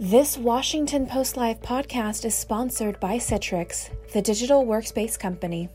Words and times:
This 0.00 0.38
Washington 0.38 1.08
Post 1.08 1.36
Live 1.36 1.60
podcast 1.60 2.24
is 2.24 2.32
sponsored 2.32 3.00
by 3.00 3.16
Citrix, 3.16 3.90
the 4.12 4.22
digital 4.22 4.64
workspace 4.64 5.18
company. 5.18 5.68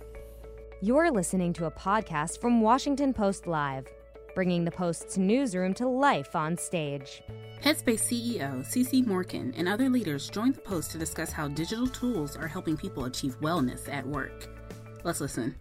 You're 0.82 1.12
listening 1.12 1.52
to 1.52 1.66
a 1.66 1.72
podcast 1.72 2.40
from 2.40 2.62
Washington 2.62 3.14
Post 3.14 3.48
Live, 3.48 3.86
bringing 4.34 4.64
the 4.64 4.72
Post's 4.72 5.18
newsroom 5.18 5.74
to 5.74 5.90
life 5.90 6.38
on 6.38 6.56
stage. 6.56 7.22
Headspace 7.62 8.00
CEO 8.00 8.66
CeCe 8.66 9.06
Morken 9.06 9.54
and 9.58 9.68
other 9.68 9.90
leaders 9.90 10.30
joined 10.30 10.56
the 10.56 10.62
Post 10.62 10.92
to 10.92 10.98
discuss 10.98 11.34
how 11.34 11.50
digital 11.50 11.88
tools 11.88 12.38
are 12.38 12.48
helping 12.48 12.78
people 12.78 13.04
achieve 13.04 13.38
wellness 13.42 13.92
at 13.92 14.08
work. 14.08 14.48
Let's 15.04 15.20
listen. 15.20 15.54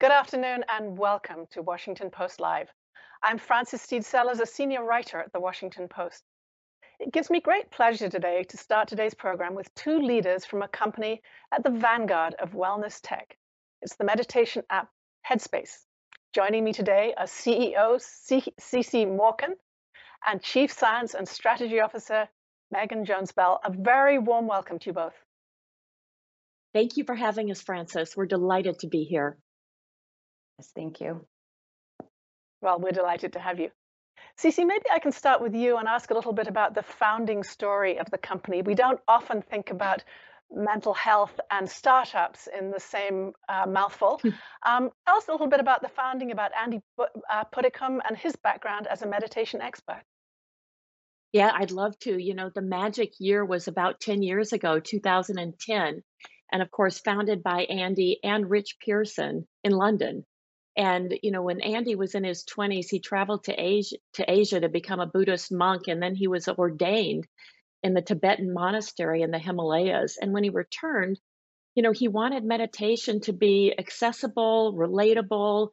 Good 0.00 0.10
afternoon 0.10 0.64
and 0.72 0.96
welcome 0.96 1.44
to 1.50 1.60
Washington 1.60 2.08
Post 2.08 2.40
Live. 2.40 2.68
I'm 3.22 3.36
Frances 3.36 3.82
Stead 3.82 4.06
Sellers, 4.06 4.40
a 4.40 4.46
senior 4.46 4.86
writer 4.86 5.18
at 5.20 5.34
the 5.34 5.40
Washington 5.40 5.86
Post. 5.86 6.22
It 7.00 7.12
gives 7.12 7.28
me 7.28 7.40
great 7.40 7.70
pleasure 7.70 8.08
today 8.08 8.44
to 8.44 8.56
start 8.56 8.86
today's 8.86 9.14
program 9.14 9.54
with 9.54 9.74
two 9.74 9.98
leaders 9.98 10.44
from 10.44 10.62
a 10.62 10.68
company 10.68 11.22
at 11.52 11.64
the 11.64 11.70
vanguard 11.70 12.34
of 12.34 12.52
wellness 12.52 13.00
tech. 13.02 13.36
It's 13.82 13.96
the 13.96 14.04
meditation 14.04 14.62
app 14.70 14.88
Headspace. 15.28 15.86
Joining 16.32 16.62
me 16.62 16.72
today 16.72 17.12
are 17.16 17.26
CEO 17.26 17.96
CeCe 17.96 19.06
Morken 19.06 19.54
and 20.24 20.40
Chief 20.40 20.70
Science 20.70 21.14
and 21.14 21.28
Strategy 21.28 21.80
Officer 21.80 22.28
Megan 22.70 23.04
Jones 23.04 23.32
Bell. 23.32 23.60
A 23.64 23.72
very 23.72 24.18
warm 24.18 24.46
welcome 24.46 24.78
to 24.78 24.86
you 24.86 24.92
both. 24.92 25.14
Thank 26.72 26.96
you 26.96 27.04
for 27.04 27.14
having 27.16 27.50
us, 27.50 27.60
Frances. 27.60 28.16
We're 28.16 28.26
delighted 28.26 28.78
to 28.80 28.86
be 28.86 29.02
here. 29.02 29.36
Yes, 30.58 30.70
thank 30.76 31.00
you. 31.00 31.26
Well, 32.62 32.78
we're 32.78 32.92
delighted 32.92 33.32
to 33.32 33.40
have 33.40 33.58
you. 33.58 33.70
CeCe, 34.38 34.66
maybe 34.66 34.84
I 34.92 34.98
can 34.98 35.12
start 35.12 35.40
with 35.40 35.54
you 35.54 35.76
and 35.76 35.86
ask 35.86 36.10
a 36.10 36.14
little 36.14 36.32
bit 36.32 36.48
about 36.48 36.74
the 36.74 36.82
founding 36.82 37.44
story 37.44 37.98
of 37.98 38.10
the 38.10 38.18
company. 38.18 38.62
We 38.62 38.74
don't 38.74 39.00
often 39.06 39.42
think 39.42 39.70
about 39.70 40.02
mental 40.50 40.94
health 40.94 41.38
and 41.50 41.70
startups 41.70 42.48
in 42.58 42.70
the 42.70 42.80
same 42.80 43.32
uh, 43.48 43.66
mouthful. 43.66 44.20
Hmm. 44.22 44.28
um, 44.66 44.90
tell 45.06 45.16
us 45.16 45.28
a 45.28 45.32
little 45.32 45.46
bit 45.46 45.60
about 45.60 45.82
the 45.82 45.88
founding, 45.88 46.32
about 46.32 46.50
Andy 46.60 46.80
uh, 46.98 47.44
Puddicombe 47.44 48.02
and 48.06 48.16
his 48.16 48.36
background 48.36 48.86
as 48.86 49.02
a 49.02 49.06
meditation 49.06 49.60
expert. 49.60 50.02
Yeah, 51.32 51.50
I'd 51.52 51.72
love 51.72 51.98
to. 52.00 52.16
You 52.16 52.34
know, 52.34 52.50
the 52.54 52.62
magic 52.62 53.14
year 53.18 53.44
was 53.44 53.66
about 53.66 54.00
10 54.00 54.22
years 54.22 54.52
ago, 54.52 54.78
2010. 54.78 56.02
And 56.52 56.62
of 56.62 56.70
course, 56.70 57.00
founded 57.00 57.42
by 57.42 57.62
Andy 57.62 58.20
and 58.22 58.48
Rich 58.48 58.76
Pierson 58.80 59.48
in 59.64 59.72
London. 59.72 60.24
And 60.76 61.16
you 61.22 61.30
know, 61.30 61.42
when 61.42 61.60
Andy 61.60 61.94
was 61.94 62.14
in 62.14 62.24
his 62.24 62.44
20s, 62.44 62.86
he 62.90 63.00
traveled 63.00 63.44
to 63.44 63.52
Asia 63.52 63.96
to 64.14 64.30
Asia 64.30 64.60
to 64.60 64.68
become 64.68 65.00
a 65.00 65.06
Buddhist 65.06 65.52
monk, 65.52 65.88
and 65.88 66.02
then 66.02 66.14
he 66.14 66.28
was 66.28 66.48
ordained 66.48 67.26
in 67.82 67.94
the 67.94 68.02
Tibetan 68.02 68.52
monastery 68.52 69.22
in 69.22 69.30
the 69.30 69.38
Himalayas. 69.38 70.16
And 70.20 70.32
when 70.32 70.42
he 70.42 70.50
returned, 70.50 71.20
you 71.74 71.82
know, 71.82 71.92
he 71.92 72.08
wanted 72.08 72.44
meditation 72.44 73.20
to 73.22 73.32
be 73.32 73.74
accessible, 73.76 74.74
relatable, 74.74 75.68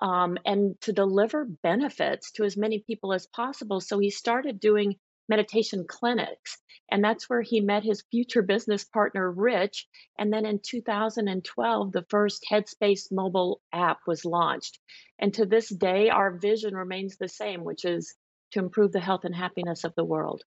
um, 0.00 0.38
and 0.44 0.80
to 0.82 0.92
deliver 0.92 1.44
benefits 1.44 2.32
to 2.32 2.44
as 2.44 2.56
many 2.56 2.84
people 2.86 3.12
as 3.12 3.26
possible. 3.26 3.80
So 3.80 3.98
he 3.98 4.10
started 4.10 4.60
doing 4.60 4.96
meditation 5.28 5.84
clinics. 5.88 6.58
And 6.90 7.02
that's 7.02 7.28
where 7.28 7.42
he 7.42 7.60
met 7.60 7.82
his 7.82 8.04
future 8.10 8.42
business 8.42 8.84
partner, 8.84 9.30
Rich. 9.30 9.88
And 10.18 10.32
then 10.32 10.46
in 10.46 10.60
2012, 10.60 11.92
the 11.92 12.06
first 12.08 12.44
Headspace 12.50 13.10
mobile 13.10 13.60
app 13.72 13.98
was 14.06 14.24
launched. 14.24 14.78
And 15.18 15.34
to 15.34 15.46
this 15.46 15.68
day, 15.68 16.10
our 16.10 16.30
vision 16.30 16.74
remains 16.74 17.16
the 17.16 17.28
same, 17.28 17.64
which 17.64 17.84
is 17.84 18.14
to 18.52 18.60
improve 18.60 18.92
the 18.92 19.00
health 19.00 19.24
and 19.24 19.34
happiness 19.34 19.84
of 19.84 19.94
the 19.96 20.04
world. 20.04 20.44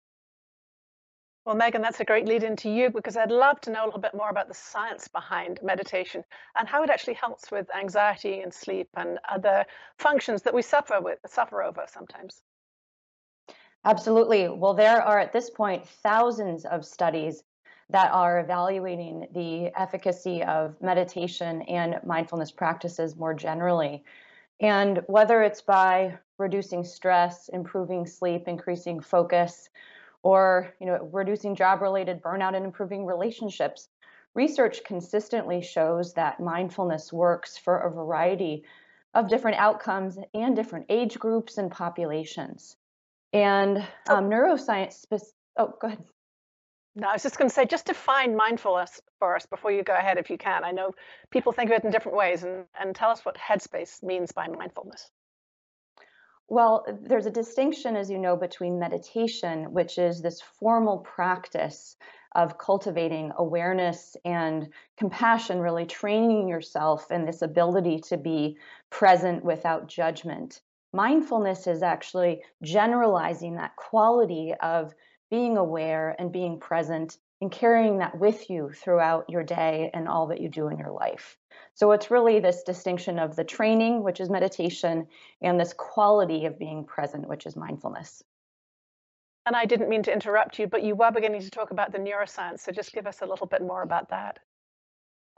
Well, 1.45 1.57
Megan, 1.57 1.83
that's 1.83 1.99
a 1.99 2.05
great 2.05 2.27
lead 2.27 2.45
into 2.45 2.71
you 2.71 2.89
because 2.89 3.17
I'd 3.17 3.33
love 3.33 3.61
to 3.63 3.71
know 3.71 3.85
a 3.85 3.87
little 3.87 4.01
bit 4.01 4.15
more 4.15 4.31
about 4.31 4.47
the 4.47 4.55
science 4.55 5.09
behind 5.09 5.59
meditation 5.61 6.25
and 6.57 6.69
how 6.69 6.85
it 6.85 6.91
actually 6.91 7.15
helps 7.15 7.51
with 7.51 7.67
anxiety 7.75 8.41
and 8.43 8.55
sleep 8.55 8.89
and 8.97 9.19
other 9.29 9.67
functions 9.99 10.43
that 10.43 10.55
we 10.55 10.63
suffer 10.63 11.01
with 11.01 11.19
suffer 11.27 11.61
over 11.65 11.85
sometimes. 11.89 12.43
Absolutely. 13.85 14.49
Well, 14.49 14.75
there 14.75 15.01
are 15.03 15.19
at 15.21 15.33
this 15.33 15.49
point 15.51 15.87
thousands 15.87 16.65
of 16.65 16.85
studies 16.85 17.45
that 17.91 18.11
are 18.13 18.41
evaluating 18.41 19.29
the 19.33 19.71
efficacy 19.81 20.43
of 20.43 20.81
meditation 20.81 21.63
and 21.63 22.01
mindfulness 22.05 22.51
practices 22.51 23.17
more 23.17 23.35
generally. 23.35 24.05
And 24.61 25.03
whether 25.09 25.43
it's 25.43 25.63
by 25.63 26.19
reducing 26.39 26.85
stress, 26.85 27.49
improving 27.49 28.07
sleep, 28.07 28.49
increasing 28.49 29.01
focus, 29.01 29.71
or 30.23 30.75
you 30.81 30.87
know, 30.87 31.11
reducing 31.13 31.55
job-related 31.57 32.23
burnout 32.23 32.57
and 32.57 32.65
improving 32.67 33.07
relationships, 33.07 33.89
research 34.35 34.85
consistently 34.85 35.63
shows 35.63 36.15
that 36.15 36.41
mindfulness 36.41 37.13
works 37.13 37.59
for 37.59 37.79
a 37.79 37.91
variety 37.91 38.65
of 39.15 39.29
different 39.31 39.59
outcomes 39.59 40.19
and 40.35 40.57
different 40.57 40.87
age 40.91 41.19
groups 41.19 41.59
and 41.59 41.71
populations. 41.71 42.77
And 43.33 43.79
um, 44.09 44.29
neuroscience, 44.29 44.93
spe- 44.93 45.35
oh, 45.57 45.75
go 45.81 45.89
ahead. 45.89 46.05
No, 46.95 47.09
I 47.09 47.15
was 47.15 47.23
just 47.23 47.39
going 47.39 47.49
to 47.49 47.55
say, 47.55 47.65
just 47.65 47.87
define 47.87 48.37
mindfulness 48.37 49.01
for 49.19 49.35
us 49.35 49.47
before 49.47 49.73
you 49.73 49.83
go 49.83 49.95
ahead, 49.95 50.19
if 50.19 50.29
you 50.29 50.37
can. 50.37 50.63
I 50.63 50.73
know 50.73 50.93
people 51.31 51.53
think 51.53 51.71
of 51.71 51.77
it 51.79 51.85
in 51.85 51.91
different 51.91 52.19
ways, 52.19 52.43
and, 52.43 52.67
and 52.79 52.95
tell 52.95 53.11
us 53.11 53.25
what 53.25 53.37
Headspace 53.37 54.03
means 54.03 54.33
by 54.33 54.49
mindfulness. 54.49 55.11
Well, 56.49 56.85
there's 57.01 57.25
a 57.25 57.31
distinction, 57.31 57.97
as 57.97 58.11
you 58.11 58.19
know, 58.19 58.37
between 58.37 58.79
meditation, 58.79 59.73
which 59.73 59.97
is 59.97 60.21
this 60.21 60.43
formal 60.43 60.99
practice 60.99 61.97
of 62.35 62.59
cultivating 62.59 63.33
awareness 63.39 64.15
and 64.27 64.69
compassion, 64.99 65.61
really 65.61 65.87
training 65.87 66.49
yourself 66.49 67.11
in 67.11 67.25
this 67.25 67.41
ability 67.41 68.01
to 68.09 68.19
be 68.19 68.59
present 68.91 69.43
without 69.43 69.87
judgment 69.87 70.61
mindfulness 70.93 71.67
is 71.67 71.83
actually 71.83 72.43
generalizing 72.63 73.57
that 73.57 73.77
quality 73.77 74.55
of 74.61 74.95
being 75.31 75.57
aware 75.57 76.15
and 76.19 76.33
being 76.33 76.61
present 76.61 77.17
and 77.41 77.51
carrying 77.51 77.99
that 77.99 78.19
with 78.19 78.49
you 78.49 78.71
throughout 78.71 79.29
your 79.29 79.43
day 79.43 79.91
and 79.95 80.07
all 80.07 80.29
that 80.29 80.41
you 80.41 80.49
do 80.49 80.69
in 80.69 80.79
your 80.79 80.93
life. 80.93 81.37
So 81.75 81.91
it's 81.93 82.11
really 82.11 82.39
this 82.39 82.63
distinction 82.63 83.19
of 83.19 83.35
the 83.35 83.45
training, 83.45 84.03
which 84.03 84.21
is 84.21 84.31
meditation, 84.31 85.09
and 85.41 85.59
this 85.59 85.73
quality 85.73 86.47
of 86.47 86.59
being 86.59 86.85
present, 86.85 87.29
which 87.29 87.47
is 87.47 87.57
mindfulness. 87.57 88.23
And 89.45 89.57
I 89.57 89.65
didn't 89.65 89.89
mean 89.89 90.05
to 90.05 90.13
interrupt 90.13 90.59
you, 90.59 90.69
but 90.69 90.85
you 90.85 90.95
were 90.95 91.11
beginning 91.11 91.41
to 91.41 91.51
talk 91.51 91.73
about 91.73 91.91
the 91.91 91.99
neuroscience. 91.99 92.61
So 92.61 92.71
just 92.71 92.93
give 92.93 93.09
us 93.09 93.23
a 93.23 93.27
little 93.27 93.47
bit 93.47 93.61
more 93.61 93.83
about 93.83 94.11
that. 94.11 94.39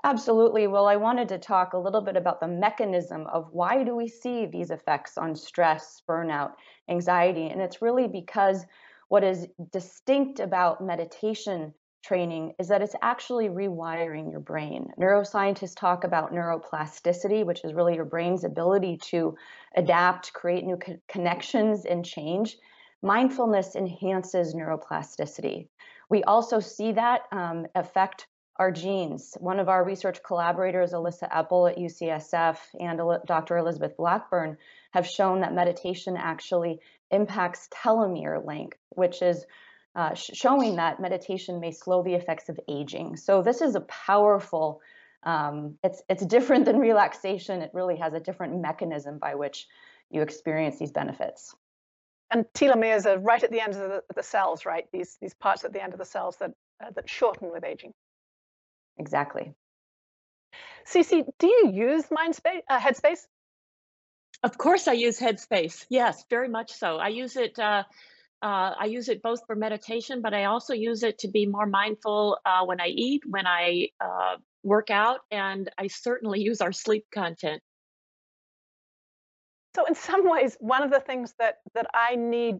Absolutely. 0.04 0.66
Well, 0.69 0.87
I 0.87 0.97
wanted 0.97 1.28
to 1.31 1.38
talk 1.38 1.72
a 1.72 1.78
little 1.78 2.03
bit 2.03 2.16
about 2.16 2.38
the 2.38 2.47
mechanism 2.47 3.26
of 3.26 3.48
why 3.53 3.82
do 3.82 3.97
we 3.97 4.06
see 4.06 4.44
these 4.47 4.70
effects 4.70 5.16
on 5.19 5.34
stress, 5.34 6.03
burnout, 6.09 6.53
anxiety, 6.88 7.48
and 7.48 7.60
it's 7.60 7.81
really 7.82 8.06
because 8.06 8.66
what 9.09 9.25
is 9.25 9.48
distinct 9.72 10.38
about 10.41 10.81
meditation 10.82 11.75
training 12.04 12.54
is 12.59 12.69
that 12.69 12.82
it's 12.82 12.94
actually 13.00 13.48
rewiring 13.48 14.31
your 14.31 14.41
brain. 14.41 14.92
Neuroscientists 15.00 15.75
talk 15.75 16.04
about 16.04 16.32
neuroplasticity, 16.32 17.44
which 17.44 17.65
is 17.65 17.72
really 17.72 17.94
your 17.94 18.04
brain's 18.04 18.44
ability 18.44 18.98
to 18.98 19.34
adapt, 19.75 20.34
create 20.34 20.65
new 20.65 20.76
co- 20.76 21.00
connections, 21.09 21.86
and 21.86 22.04
change. 22.04 22.59
Mindfulness 23.03 23.75
enhances 23.75 24.54
neuroplasticity. 24.54 25.69
We 26.10 26.22
also 26.25 26.60
see 26.60 26.92
that 26.92 27.22
um, 27.32 27.66
affect 27.75 28.26
our 28.56 28.70
genes. 28.70 29.37
One 29.41 29.59
of 29.59 29.69
our 29.69 29.84
research 29.84 30.22
collaborators, 30.22 30.92
Elissa 30.92 31.28
Epel 31.28 31.70
at 31.70 31.78
UCSF, 31.78 32.59
and 32.78 33.00
Dr. 33.26 33.56
Elizabeth 33.56 33.97
Blackburn 33.97 34.59
have 34.92 35.06
shown 35.06 35.41
that 35.41 35.53
meditation 35.53 36.16
actually 36.16 36.81
impacts 37.10 37.69
telomere 37.75 38.44
length, 38.44 38.78
which 38.91 39.22
is 39.22 39.44
uh, 39.97 40.15
showing 40.15 40.76
that 40.76 41.00
meditation 41.00 41.60
may 41.60 41.72
slow 41.72 42.03
the 42.03 42.15
effects 42.15 42.48
of 42.48 42.59
aging. 42.68 43.16
So 43.16 43.42
this 43.42 43.60
is 43.60 43.74
a 43.74 43.80
powerful. 43.80 44.80
Um, 45.22 45.78
it's 45.83 46.03
it's 46.09 46.24
different 46.24 46.65
than 46.65 46.78
relaxation. 46.78 47.62
It 47.62 47.71
really 47.72 47.97
has 47.97 48.12
a 48.12 48.21
different 48.21 48.60
mechanism 48.60 49.18
by 49.18 49.36
which 49.36 49.66
you 50.10 50.22
experience 50.22 50.78
these 50.78 50.92
benefits. 50.92 51.54
And 52.30 52.45
telomeres 52.54 53.06
are 53.06 53.18
right 53.18 53.42
at 53.42 53.51
the 53.51 53.60
end 53.60 53.74
of 53.74 53.78
the, 53.78 54.03
the 54.15 54.22
cells, 54.22 54.66
right? 54.66 54.86
These 54.92 55.16
these 55.21 55.34
parts 55.34 55.65
at 55.65 55.72
the 55.72 55.83
end 55.83 55.92
of 55.92 55.98
the 55.98 56.04
cells 56.04 56.36
that 56.39 56.51
uh, 56.84 56.91
that 56.95 57.09
shorten 57.09 57.53
with 57.53 57.65
aging. 57.65 57.95
Exactly. 58.98 59.54
CeCe, 60.86 61.24
do 61.38 61.46
you 61.46 61.70
use 61.72 62.04
Mindspace, 62.06 62.62
uh, 62.68 62.78
Headspace? 62.78 63.20
Of 64.42 64.58
course, 64.58 64.88
I 64.88 64.92
use 64.92 65.18
Headspace. 65.18 65.86
Yes, 65.88 66.24
very 66.28 66.48
much 66.48 66.72
so. 66.72 66.98
I 66.98 67.08
use 67.08 67.36
it. 67.36 67.58
Uh, 67.58 67.84
uh, 68.42 68.74
I 68.78 68.86
use 68.86 69.08
it 69.08 69.22
both 69.22 69.41
for 69.46 69.56
meditation, 69.56 70.20
but 70.20 70.34
I 70.34 70.44
also 70.44 70.74
use 70.74 71.02
it 71.02 71.18
to 71.20 71.28
be 71.28 71.46
more 71.46 71.66
mindful 71.66 72.38
uh, 72.44 72.64
when 72.66 72.78
I 72.80 72.88
eat, 72.88 73.22
when 73.26 73.46
I 73.46 73.88
uh, 74.00 74.36
work 74.62 74.91
out, 74.91 75.20
and 75.30 75.70
I 75.78 75.86
certainly 75.86 76.41
use 76.41 76.60
our 76.60 76.72
sleep 76.72 77.06
content. 77.12 77.62
So, 79.74 79.86
in 79.86 79.94
some 79.94 80.28
ways, 80.28 80.56
one 80.60 80.82
of 80.82 80.91
the 80.91 81.00
things 81.00 81.34
that 81.38 81.56
that 81.74 81.86
I 81.94 82.16
need 82.16 82.56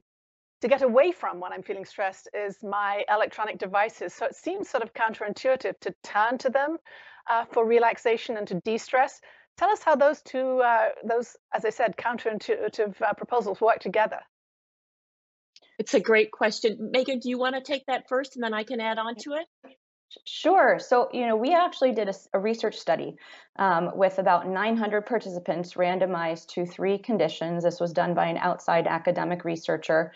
to 0.61 0.69
get 0.69 0.83
away 0.83 1.12
from 1.12 1.41
when 1.41 1.53
I'm 1.53 1.62
feeling 1.62 1.85
stressed 1.85 2.29
is 2.33 2.56
my 2.62 3.05
electronic 3.09 3.59
devices. 3.59 4.15
So 4.15 4.27
it 4.27 4.35
seems 4.35 4.69
sort 4.69 4.83
of 4.83 4.95
counterintuitive 4.95 5.79
to 5.81 5.95
turn 6.03 6.39
to 6.39 6.51
them 6.51 6.79
uh, 7.29 7.45
for 7.53 7.67
relaxation 7.67 8.37
and 8.37 8.47
to 8.49 8.61
de-stress. 8.61 9.21
Tell 9.56 9.71
us 9.71 9.83
how 9.83 9.95
those 9.95 10.23
two, 10.23 10.61
uh, 10.61 10.89
those, 11.05 11.37
as 11.53 11.65
I 11.65 11.71
said, 11.71 11.97
counterintuitive 11.97 13.01
uh, 13.01 13.12
proposals 13.15 13.61
work 13.61 13.81
together. 13.81 14.21
It's 15.79 15.95
a 15.95 16.01
great 16.01 16.31
question. 16.31 16.91
Megan, 16.93 17.19
do 17.19 17.29
you 17.29 17.39
want 17.39 17.55
to 17.56 17.61
take 17.61 17.87
that 17.87 18.09
first 18.09 18.37
and 18.37 18.43
then 18.43 18.55
I 18.55 18.65
can 18.65 18.81
add 18.81 18.99
on 18.99 19.17
to 19.17 19.35
it? 19.35 19.77
Sure. 20.25 20.79
So, 20.79 21.09
you 21.12 21.27
know, 21.27 21.37
we 21.37 21.55
actually 21.55 21.93
did 21.93 22.09
a, 22.09 22.15
a 22.35 22.39
research 22.39 22.77
study 22.77 23.17
um, 23.56 23.91
with 23.97 24.19
about 24.19 24.49
900 24.49 25.06
participants 25.06 25.75
randomized 25.75 26.49
to 26.51 26.67
three 26.67 26.99
conditions. 26.99 27.65
This 27.65 27.81
was 27.81 27.93
done 27.93 28.15
by 28.15 28.27
an 28.27 28.37
outside 28.37 28.87
academic 28.87 29.45
researcher. 29.45 30.12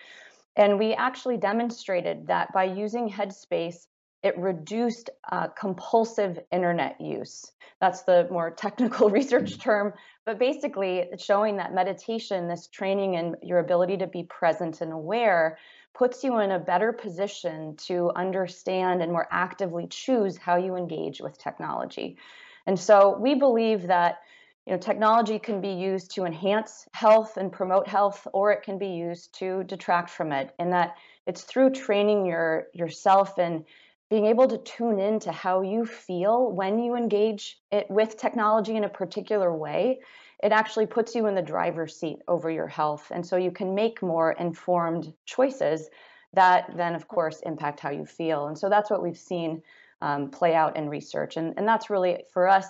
And 0.59 0.77
we 0.77 0.93
actually 0.93 1.37
demonstrated 1.37 2.27
that 2.27 2.53
by 2.53 2.65
using 2.65 3.09
Headspace, 3.09 3.87
it 4.25 4.37
reduced 4.37 5.09
uh, 5.31 5.47
compulsive 5.49 6.41
internet 6.51 7.01
use. 7.01 7.53
That's 7.81 8.03
the 8.03 8.27
more 8.33 8.51
technical 8.51 9.09
research 9.19 9.61
term, 9.61 9.93
but 10.27 10.41
basically, 10.41 10.99
it's 10.99 11.25
showing 11.25 11.57
that 11.59 11.73
meditation, 11.73 12.49
this 12.49 12.67
training 12.67 13.15
and 13.15 13.37
your 13.43 13.61
ability 13.61 13.99
to 13.99 14.09
be 14.09 14.25
present 14.25 14.81
and 14.81 14.93
aware, 14.93 15.59
puts 15.97 16.25
you 16.25 16.41
in 16.41 16.51
a 16.51 16.59
better 16.59 16.93
position 16.93 17.77
to 17.77 18.11
understand 18.17 19.01
and 19.01 19.13
more 19.13 19.29
actively 19.31 19.87
choose 19.87 20.37
how 20.37 20.57
you 20.57 20.75
engage 20.75 21.21
with 21.21 21.39
technology. 21.39 22.19
And 22.67 22.79
so 22.79 23.17
we 23.19 23.37
believe 23.37 23.87
that 23.87 24.19
you 24.69 24.75
know, 24.75 24.81
technology 24.81 25.39
can 25.39 25.63
be 25.63 25.71
used 25.71 26.11
to 26.11 26.27
enhance 26.27 26.87
health 26.93 27.39
and 27.39 27.51
promote 27.51 27.89
health, 27.89 28.27
or 28.35 28.53
it 28.53 28.63
can 28.63 28.77
be 28.77 28.89
used 28.89 29.33
to 29.39 29.65
detract 29.65 30.11
from 30.11 30.31
it. 30.31 30.55
And 30.59 30.71
that 30.75 30.97
it's 31.27 31.41
through 31.41 31.71
training 31.71 32.27
your 32.27 32.67
yourself 32.75 33.39
and 33.39 33.65
being 34.11 34.27
able 34.27 34.47
to 34.47 34.59
tune 34.59 35.01
in 35.01 35.21
to 35.21 35.33
how 35.33 35.63
you 35.63 35.87
feel 35.87 36.53
when 36.53 36.79
you 36.79 36.97
engage 36.97 37.61
it 37.73 37.87
with 37.89 38.19
technology 38.19 38.77
in 38.77 38.85
a 38.85 38.91
particular 38.91 39.57
way, 39.57 40.01
it 40.43 40.53
actually 40.53 40.85
puts 40.85 41.15
you 41.15 41.27
in 41.29 41.35
the 41.35 41.41
driver's 41.41 41.97
seat 41.97 42.19
over 42.29 42.51
your 42.51 42.69
health. 42.69 43.11
And 43.11 43.25
so 43.25 43.37
you 43.37 43.51
can 43.51 43.75
make 43.75 44.03
more 44.03 44.33
informed 44.33 45.15
choices 45.25 45.89
that 46.35 46.77
then, 46.77 46.95
of 46.95 47.09
course, 47.09 47.41
impact 47.47 47.81
how 47.81 47.91
you 47.91 48.05
feel. 48.05 48.49
And 48.49 48.59
so 48.59 48.69
that's 48.69 48.91
what 48.91 49.03
we've 49.03 49.17
seen 49.17 49.63
um, 50.03 50.31
play 50.31 50.55
out 50.55 50.77
in 50.77 50.91
research. 50.91 51.39
And, 51.39 51.55
and 51.57 51.67
that's 51.67 51.89
really, 51.89 52.25
for 52.35 52.47
us, 52.47 52.67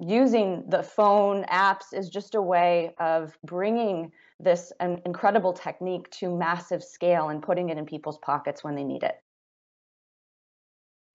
using 0.00 0.64
the 0.68 0.82
phone 0.82 1.44
apps 1.44 1.92
is 1.92 2.08
just 2.08 2.34
a 2.34 2.42
way 2.42 2.94
of 2.98 3.36
bringing 3.44 4.12
this 4.40 4.72
um, 4.80 5.00
incredible 5.06 5.52
technique 5.52 6.10
to 6.10 6.36
massive 6.36 6.82
scale 6.82 7.28
and 7.28 7.42
putting 7.42 7.70
it 7.70 7.78
in 7.78 7.86
people's 7.86 8.18
pockets 8.18 8.64
when 8.64 8.74
they 8.74 8.84
need 8.84 9.02
it. 9.02 9.14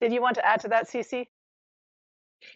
Did 0.02 0.14
you 0.14 0.22
want 0.22 0.36
to 0.36 0.46
add 0.46 0.62
to 0.62 0.70
that, 0.70 0.90
Cece? 0.90 1.28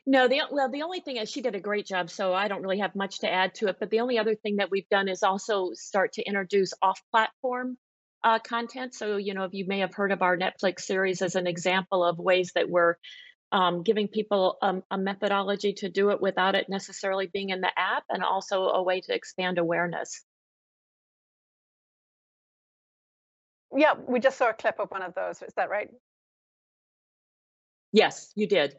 No, 0.05 0.29
the 0.29 0.41
well, 0.49 0.69
the 0.69 0.83
only 0.83 1.01
thing 1.01 1.17
is 1.17 1.29
she 1.29 1.41
did 1.41 1.55
a 1.55 1.59
great 1.59 1.85
job, 1.85 2.09
so 2.09 2.33
I 2.33 2.47
don't 2.47 2.61
really 2.61 2.79
have 2.79 2.95
much 2.95 3.19
to 3.19 3.29
add 3.29 3.55
to 3.55 3.67
it. 3.67 3.77
But 3.81 3.89
the 3.89 3.99
only 3.99 4.17
other 4.17 4.33
thing 4.33 4.55
that 4.57 4.71
we've 4.71 4.87
done 4.87 5.09
is 5.09 5.23
also 5.23 5.71
start 5.73 6.13
to 6.13 6.23
introduce 6.23 6.73
off-platform 6.81 7.77
uh, 8.23 8.39
content. 8.39 8.95
So 8.95 9.17
you 9.17 9.33
know, 9.33 9.49
you 9.51 9.65
may 9.67 9.79
have 9.79 9.93
heard 9.93 10.13
of 10.13 10.21
our 10.21 10.37
Netflix 10.37 10.81
series 10.81 11.21
as 11.21 11.35
an 11.35 11.47
example 11.47 12.03
of 12.03 12.17
ways 12.17 12.53
that 12.55 12.69
we're 12.69 12.95
um, 13.53 13.83
giving 13.83 14.07
people 14.07 14.57
a, 14.61 14.81
a 14.91 14.97
methodology 14.97 15.73
to 15.73 15.89
do 15.89 16.09
it 16.09 16.19
without 16.19 16.55
it 16.55 16.67
necessarily 16.67 17.29
being 17.31 17.51
in 17.51 17.61
the 17.61 17.71
app, 17.77 18.03
and 18.09 18.23
also 18.23 18.63
a 18.63 18.83
way 18.83 18.99
to 19.01 19.13
expand 19.13 19.59
awareness. 19.59 20.25
Yeah, 23.75 23.93
we 24.07 24.19
just 24.19 24.37
saw 24.37 24.49
a 24.49 24.53
clip 24.53 24.79
of 24.79 24.89
one 24.89 25.03
of 25.03 25.13
those. 25.13 25.41
Is 25.41 25.53
that 25.55 25.69
right? 25.69 25.89
Yes, 27.91 28.31
you 28.35 28.47
did. 28.47 28.75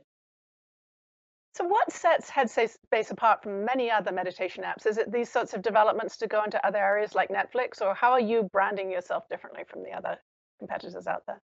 So, 1.57 1.65
what 1.65 1.93
sets 1.93 2.29
Headspace 2.29 3.13
apart 3.13 3.45
from 3.45 3.65
many 3.65 3.89
other 3.89 4.11
meditation 4.11 4.65
apps? 4.65 4.87
Is 4.87 4.99
it 4.99 5.13
these 5.13 5.31
sorts 5.31 5.55
of 5.55 5.63
developments 5.63 6.17
to 6.17 6.27
go 6.27 6.43
into 6.43 6.65
other 6.67 6.79
areas 6.79 7.15
like 7.15 7.29
Netflix, 7.29 7.81
or 7.81 7.95
how 7.95 8.11
are 8.11 8.21
you 8.21 8.49
branding 8.53 8.91
yourself 8.91 9.29
differently 9.31 9.63
from 9.69 9.85
the 9.85 9.93
other 9.93 10.19
competitors 10.59 11.07
out 11.07 11.23
there? 11.29 11.41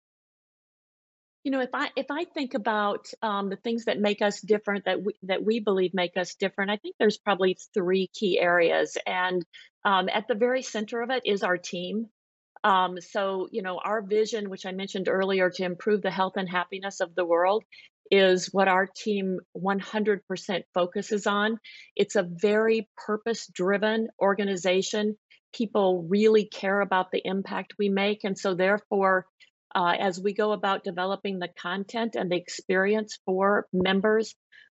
You 1.44 1.50
know 1.50 1.60
if 1.60 1.70
i 1.74 1.90
if 1.94 2.06
i 2.10 2.24
think 2.24 2.54
about 2.54 3.06
um, 3.22 3.50
the 3.50 3.56
things 3.56 3.84
that 3.84 4.00
make 4.00 4.22
us 4.22 4.40
different 4.40 4.86
that 4.86 5.02
we 5.04 5.14
that 5.22 5.44
we 5.44 5.60
believe 5.60 5.92
make 5.94 6.16
us 6.16 6.34
different 6.34 6.70
i 6.70 6.76
think 6.78 6.96
there's 6.98 7.18
probably 7.18 7.56
three 7.74 8.08
key 8.12 8.40
areas. 8.40 8.96
And 9.06 9.44
um, 9.84 10.08
at 10.08 10.26
the 10.26 10.34
very 10.34 10.62
center 10.62 11.02
of 11.02 11.10
it 11.10 11.22
is 11.26 11.42
our 11.42 11.58
team. 11.58 12.08
Um, 12.64 12.98
so 12.98 13.48
you 13.52 13.62
know 13.62 13.78
our 13.84 14.00
vision 14.00 14.48
which 14.48 14.64
i 14.64 14.72
mentioned 14.72 15.08
earlier 15.08 15.50
to 15.50 15.64
improve 15.64 16.00
the 16.00 16.10
health 16.10 16.34
and 16.36 16.48
happiness 16.48 17.00
of 17.00 17.14
the 17.14 17.24
world 17.24 17.62
is 18.10 18.48
what 18.52 18.68
our 18.68 18.86
team 18.86 19.40
100% 19.56 20.20
focuses 20.74 21.26
on. 21.26 21.58
It's 21.96 22.16
a 22.16 22.22
very 22.22 22.88
purpose 22.96 23.46
driven 23.46 24.08
organization. 24.20 25.16
People 25.54 26.06
really 26.08 26.44
care 26.44 26.80
about 26.80 27.10
the 27.10 27.22
impact 27.24 27.74
we 27.78 27.88
make. 27.88 28.24
And 28.24 28.38
so 28.38 28.54
therefore 28.54 29.26
uh, 29.74 29.94
as 29.98 30.20
we 30.20 30.34
go 30.34 30.52
about 30.52 30.84
developing 30.84 31.38
the 31.38 31.48
content 31.48 32.14
and 32.16 32.30
the 32.30 32.36
experience 32.36 33.18
for 33.26 33.66
members 33.72 34.34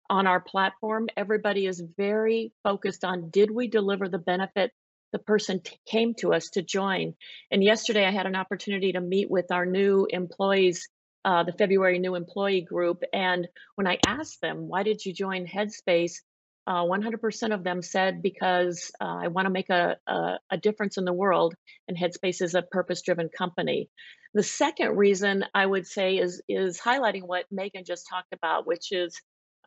on 0.10 0.28
our 0.28 0.40
platform, 0.40 1.08
everybody 1.16 1.66
is 1.66 1.84
very 1.98 2.52
focused 2.64 3.04
on 3.04 3.30
did 3.30 3.52
we 3.52 3.68
deliver 3.68 4.08
the 4.08 4.18
benefit 4.18 4.72
the 5.14 5.20
person 5.20 5.62
t- 5.62 5.78
came 5.86 6.14
to 6.16 6.34
us 6.34 6.50
to 6.50 6.62
join. 6.62 7.14
And 7.52 7.64
yesterday 7.64 8.06
I 8.06 8.12
had 8.12 8.26
an 8.26 8.36
opportunity 8.36 8.92
to 8.94 9.02
meet 9.02 9.30
with 9.30 9.52
our 9.52 9.66
new 9.66 10.08
employees, 10.10 10.90
uh, 11.24 11.44
the 11.44 11.54
February 11.54 12.00
new 12.00 12.16
employee 12.16 12.62
group. 12.62 13.04
And 13.14 13.48
when 13.76 13.88
I 13.88 14.00
asked 14.06 14.42
them, 14.42 14.68
why 14.68 14.84
did 14.84 15.06
you 15.06 15.14
join 15.14 15.48
Headspace? 15.48 16.16
Uh, 16.68 16.84
100% 16.84 17.54
of 17.54 17.64
them 17.64 17.81
said 17.81 18.22
because 18.22 18.92
uh, 19.00 19.19
I 19.24 19.28
want 19.30 19.46
to 19.46 19.50
make 19.50 19.69
a, 19.69 19.96
a, 20.06 20.34
a, 20.52 20.58
difference 20.58 20.98
in 20.98 21.06
the 21.06 21.14
world, 21.14 21.56
and 21.88 21.98
Headspace 21.98 22.42
is 22.42 22.56
a 22.56 22.62
purpose 22.62 23.02
driven 23.04 23.30
company. 23.30 23.90
The 24.34 24.44
second 24.44 24.98
reason 24.98 25.46
I 25.56 25.66
would 25.66 25.88
say 25.88 26.18
is 26.18 26.42
is 26.50 26.78
highlighting 26.78 27.24
what 27.24 27.46
Megan 27.50 27.86
just 27.86 28.10
talked 28.10 28.34
about, 28.34 28.68
which 28.68 28.92
is 28.92 29.18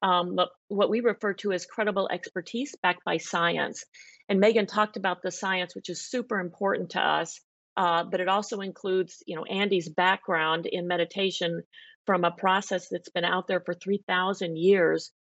um, 0.03 0.39
what 0.69 0.91
we 0.91 1.01
refer 1.01 1.33
to 1.35 1.53
as 1.53 1.65
credible 1.65 2.07
expertise 2.13 2.77
backed 2.83 3.05
by 3.05 3.17
science. 3.17 3.85
And 4.29 4.39
Megan 4.39 4.67
talked 4.67 4.99
about 4.99 5.23
the 5.23 5.31
science, 5.31 5.75
which 5.75 5.89
is 5.89 6.09
super 6.09 6.39
important 6.39 6.91
to 6.91 7.01
us, 7.01 7.41
uh, 7.77 8.05
but 8.05 8.21
it 8.21 8.29
also 8.29 8.61
includes, 8.61 9.23
you 9.27 9.37
know, 9.37 9.45
Andy's 9.45 9.89
background 9.89 10.67
in 10.67 10.87
meditation 10.87 11.63
from 12.07 12.25
a 12.25 12.31
process 12.31 12.89
that's 12.91 13.09
been 13.09 13.25
out 13.25 13.47
there 13.49 13.63
for 13.65 13.75
3,000 13.75 14.57
years. 14.57 15.13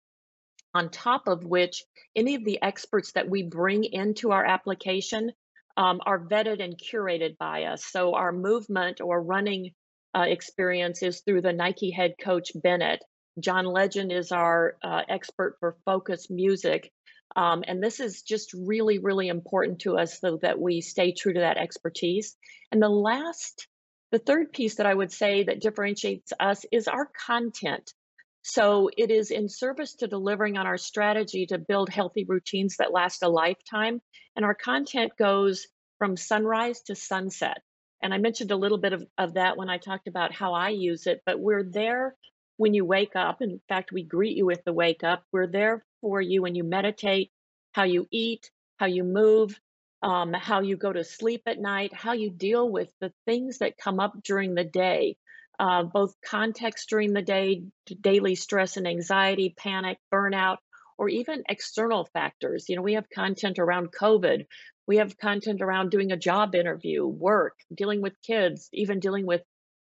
On 0.74 0.90
top 0.90 1.28
of 1.28 1.44
which, 1.44 1.84
any 2.16 2.36
of 2.36 2.46
the 2.46 2.62
experts 2.62 3.12
that 3.14 3.30
we 3.30 3.44
bring 3.44 3.84
into 3.84 4.32
our 4.32 4.46
application 4.46 5.32
um, 5.78 6.00
are 6.06 6.20
vetted 6.20 6.62
and 6.64 6.78
curated 6.78 7.38
by 7.38 7.64
us. 7.64 7.86
So 7.86 8.14
our 8.14 8.32
movement 8.32 9.02
or 9.02 9.22
running 9.22 9.72
uh, 10.16 10.26
experience 10.28 11.02
is 11.04 11.22
through 11.22 11.42
the 11.42 11.54
Nike 11.54 11.92
head 11.92 12.16
coach 12.22 12.52
Bennett. 12.54 13.04
John 13.40 13.66
Legend 13.66 14.12
is 14.12 14.32
our 14.32 14.76
uh, 14.84 15.04
expert 15.08 15.58
for 15.60 15.78
focus 15.86 16.30
music. 16.30 16.92
Um, 17.36 17.64
and 17.68 17.82
this 17.82 18.00
is 18.00 18.24
just 18.24 18.54
really, 18.54 18.98
really 18.98 19.28
important 19.28 19.80
to 19.82 19.98
us 19.98 20.20
so 20.20 20.38
that 20.42 20.60
we 20.60 20.82
stay 20.82 21.14
true 21.14 21.34
to 21.34 21.40
that 21.42 21.58
expertise. 21.58 22.36
And 22.72 22.82
the 22.82 22.90
last, 22.90 23.68
the 24.12 24.20
third 24.20 24.52
piece 24.52 24.76
that 24.76 24.88
I 24.88 24.94
would 24.94 25.12
say 25.12 25.44
that 25.44 25.62
differentiates 25.62 26.34
us 26.40 26.66
is 26.72 26.88
our 26.88 27.10
content. 27.26 27.94
So 28.42 28.90
it 28.96 29.12
is 29.12 29.32
in 29.32 29.50
service 29.50 29.96
to 29.96 30.08
delivering 30.08 30.58
on 30.58 30.66
our 30.66 30.78
strategy 30.78 31.46
to 31.48 31.58
build 31.58 31.90
healthy 31.90 32.26
routines 32.26 32.78
that 32.78 32.94
last 32.94 33.24
a 33.24 33.30
lifetime. 33.30 34.02
And 34.36 34.46
our 34.46 34.56
content 34.56 35.12
goes 35.18 35.68
from 35.98 36.16
sunrise 36.16 36.82
to 36.84 36.96
sunset. 36.96 37.62
And 38.02 38.14
I 38.14 38.18
mentioned 38.18 38.52
a 38.52 38.56
little 38.56 38.78
bit 38.78 38.94
of, 38.94 39.06
of 39.18 39.34
that 39.34 39.58
when 39.58 39.70
I 39.70 39.78
talked 39.78 40.08
about 40.08 40.34
how 40.34 40.54
I 40.54 40.70
use 40.70 41.06
it, 41.06 41.22
but 41.26 41.40
we're 41.40 41.64
there 41.64 42.16
when 42.56 42.74
you 42.74 42.86
wake 42.86 43.16
up. 43.16 43.42
In 43.42 43.60
fact, 43.68 43.92
we 43.92 44.04
greet 44.04 44.38
you 44.38 44.46
with 44.46 44.64
the 44.64 44.74
wake 44.74 45.04
up. 45.04 45.24
We're 45.34 45.48
there 45.48 45.86
for 46.02 46.22
you 46.22 46.42
when 46.42 46.56
you 46.56 46.64
meditate, 46.64 47.32
how 47.74 47.84
you 47.84 48.08
eat, 48.10 48.50
how 48.78 48.86
you 48.86 49.04
move, 49.04 49.60
um, 50.02 50.32
how 50.34 50.62
you 50.62 50.78
go 50.78 50.94
to 50.94 51.04
sleep 51.04 51.44
at 51.46 51.60
night, 51.60 51.94
how 51.94 52.14
you 52.14 52.30
deal 52.30 52.70
with 52.70 52.90
the 53.02 53.12
things 53.26 53.58
that 53.58 53.78
come 53.78 54.00
up 54.00 54.24
during 54.24 54.56
the 54.56 54.64
day 54.64 55.18
uh, 55.60 55.84
both 55.84 56.16
context 56.26 56.90
during 56.90 57.14
the 57.14 57.22
day, 57.22 57.64
daily 58.02 58.36
stress 58.36 58.78
and 58.78 58.88
anxiety, 58.88 59.54
panic, 59.58 59.98
burnout, 60.12 60.58
or 60.98 61.10
even 61.10 61.44
external 61.50 62.06
factors. 62.06 62.70
You 62.70 62.78
know, 62.78 62.82
we 62.82 62.94
have 62.94 63.10
content 63.10 63.60
around 63.60 63.92
COVID, 63.92 64.46
we 64.88 64.98
have 64.98 65.18
content 65.18 65.62
around 65.62 65.92
doing 65.92 66.12
a 66.12 66.18
job 66.18 66.56
interview, 66.56 67.06
work, 67.06 67.56
dealing 67.74 68.02
with 68.02 68.14
kids, 68.26 68.70
even 68.74 69.00
dealing 69.00 69.26
with 69.26 69.42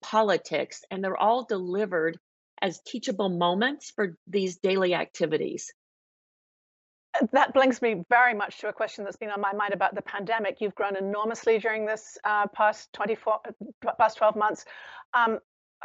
politics, 0.02 0.82
and 0.90 1.02
they're 1.02 1.16
all 1.16 1.44
delivered 1.44 2.18
as 2.62 2.80
teachable 2.86 3.28
moments 3.28 3.90
for 3.90 4.16
these 4.26 4.58
daily 4.58 4.94
activities. 4.94 5.72
that 7.32 7.54
brings 7.54 7.80
me 7.80 8.04
very 8.08 8.34
much 8.34 8.58
to 8.58 8.68
a 8.68 8.72
question 8.72 9.04
that's 9.04 9.16
been 9.16 9.30
on 9.30 9.40
my 9.40 9.52
mind 9.52 9.72
about 9.72 9.94
the 9.94 10.02
pandemic. 10.02 10.60
You've 10.60 10.74
grown 10.74 10.96
enormously 10.96 11.58
during 11.58 11.86
this 11.86 12.18
uh, 12.24 12.46
past 12.48 12.92
24, 12.92 13.40
past 13.98 14.18
12 14.18 14.36
months. 14.36 14.64
Um, 15.12 15.38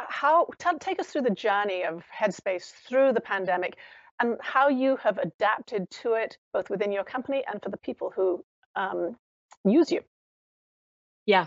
how 0.08 0.48
take 0.80 1.00
us 1.00 1.08
through 1.08 1.22
the 1.22 1.30
journey 1.30 1.84
of 1.84 2.04
Headspace 2.16 2.72
through 2.88 3.12
the 3.12 3.20
pandemic, 3.20 3.76
and 4.20 4.36
how 4.40 4.68
you 4.68 4.96
have 4.96 5.18
adapted 5.18 5.90
to 6.02 6.14
it, 6.14 6.36
both 6.52 6.70
within 6.70 6.92
your 6.92 7.04
company 7.04 7.42
and 7.50 7.62
for 7.62 7.70
the 7.70 7.78
people 7.78 8.12
who 8.14 8.44
um, 8.76 9.16
use 9.64 9.90
you. 9.90 10.02
Yeah, 11.26 11.46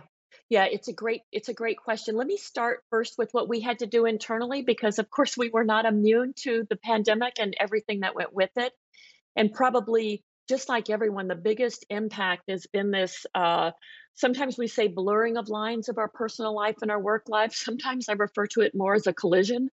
yeah, 0.49 0.65
it's 0.65 0.87
a 0.87 0.93
great 0.93 1.21
it's 1.31 1.49
a 1.49 1.53
great 1.53 1.77
question. 1.77 2.15
Let 2.15 2.27
me 2.27 2.37
start 2.37 2.83
first 2.89 3.17
with 3.17 3.29
what 3.31 3.49
we 3.49 3.59
had 3.61 3.79
to 3.79 3.85
do 3.85 4.05
internally 4.05 4.61
because 4.61 4.99
of 4.99 5.09
course 5.09 5.37
we 5.37 5.49
were 5.49 5.63
not 5.63 5.85
immune 5.85 6.33
to 6.43 6.65
the 6.69 6.75
pandemic 6.75 7.33
and 7.39 7.55
everything 7.59 8.01
that 8.01 8.15
went 8.15 8.33
with 8.33 8.51
it. 8.55 8.73
And 9.35 9.53
probably 9.53 10.23
just 10.49 10.69
like 10.69 10.89
everyone, 10.89 11.27
the 11.27 11.35
biggest 11.35 11.85
impact 11.89 12.43
has 12.49 12.67
been 12.67 12.91
this. 12.91 13.25
Uh, 13.33 13.71
sometimes 14.15 14.57
we 14.57 14.67
say 14.67 14.87
blurring 14.87 15.37
of 15.37 15.49
lines 15.49 15.89
of 15.89 15.97
our 15.97 16.07
personal 16.07 16.55
life 16.55 16.77
and 16.81 16.91
our 16.91 16.99
work 16.99 17.23
life. 17.27 17.53
Sometimes 17.53 18.09
I 18.09 18.13
refer 18.13 18.47
to 18.47 18.61
it 18.61 18.75
more 18.75 18.93
as 18.93 19.07
a 19.07 19.13
collision 19.13 19.69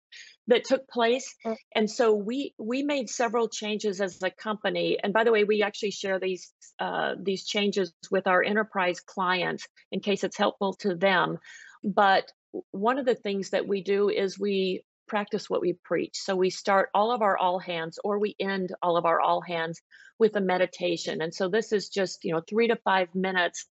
that 0.47 0.65
took 0.65 0.89
place. 0.89 1.35
Mm. 1.45 1.57
And 1.75 1.91
so 1.91 2.15
we 2.15 2.55
we 2.59 2.83
made 2.83 3.09
several 3.09 3.49
changes 3.49 4.01
as 4.01 4.23
a 4.23 4.31
company. 4.31 4.99
And 5.03 5.13
by 5.13 5.25
the 5.25 5.33
way, 5.33 5.45
we 5.45 5.63
actually 5.63 5.93
share 5.93 6.19
these 6.19 6.53
uh, 6.79 7.15
these 7.21 7.45
changes 7.45 7.93
with 8.11 8.27
our 8.27 8.43
enterprise 8.43 9.01
clients 9.01 9.67
in 9.93 10.01
case 10.01 10.25
it's 10.25 10.37
helpful 10.37 10.75
to 10.81 10.95
them. 10.95 11.39
But 11.85 12.33
one 12.73 12.99
of 12.99 13.07
the 13.07 13.15
things 13.15 13.51
that 13.51 13.69
we 13.69 13.83
do 13.83 14.09
is 14.09 14.39
we 14.39 14.83
practice 15.07 15.51
what 15.51 15.61
we 15.61 15.73
preach. 15.85 16.17
So 16.17 16.37
we 16.37 16.51
start 16.51 16.89
all 16.95 17.13
of 17.13 17.23
our 17.23 17.37
all 17.37 17.59
hands 17.59 17.99
or 18.03 18.19
we 18.19 18.37
end 18.39 18.73
all 18.83 18.97
of 18.97 19.05
our 19.05 19.21
all 19.21 19.41
hands 19.41 19.81
with 20.19 20.37
a 20.37 20.41
meditation. 20.41 21.21
And 21.21 21.35
so 21.35 21.49
this 21.49 21.73
is 21.73 21.89
just, 21.89 22.25
you 22.25 22.33
know, 22.33 22.43
3 22.49 22.69
to 22.69 22.77
5 22.77 23.15
minutes 23.15 23.67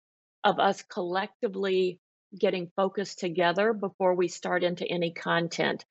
of 0.44 0.58
us 0.58 0.82
collectively 0.82 1.98
getting 2.38 2.70
focused 2.76 3.18
together 3.18 3.72
before 3.72 4.14
we 4.14 4.28
start 4.28 4.62
into 4.64 4.86
any 4.86 5.12
content. 5.12 5.84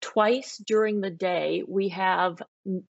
Twice 0.00 0.58
during 0.58 1.00
the 1.00 1.10
day, 1.10 1.62
we 1.66 1.88
have 1.90 2.42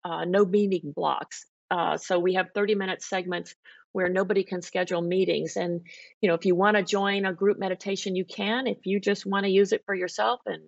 uh, 0.04 0.26
no 0.26 0.46
meeting 0.46 0.92
blocks. 0.96 1.46
Uh, 1.72 1.98
so 1.98 2.20
we 2.20 2.34
have 2.34 2.48
30 2.54 2.76
minute 2.76 3.02
segments 3.02 3.56
where 3.92 4.10
nobody 4.10 4.44
can 4.44 4.62
schedule 4.62 5.02
meetings. 5.02 5.56
And, 5.56 5.82
you 6.22 6.30
know, 6.30 6.36
if 6.36 6.46
you 6.46 6.56
want 6.56 6.78
to 6.78 6.84
join 6.84 7.26
a 7.26 7.34
group 7.34 7.58
meditation, 7.58 8.16
you 8.16 8.26
can. 8.26 8.68
If 8.68 8.86
you 8.86 9.00
just 9.00 9.26
want 9.26 9.46
to 9.46 9.52
use 9.52 9.72
it 9.72 9.84
for 9.86 9.96
yourself 9.96 10.42
and 10.46 10.62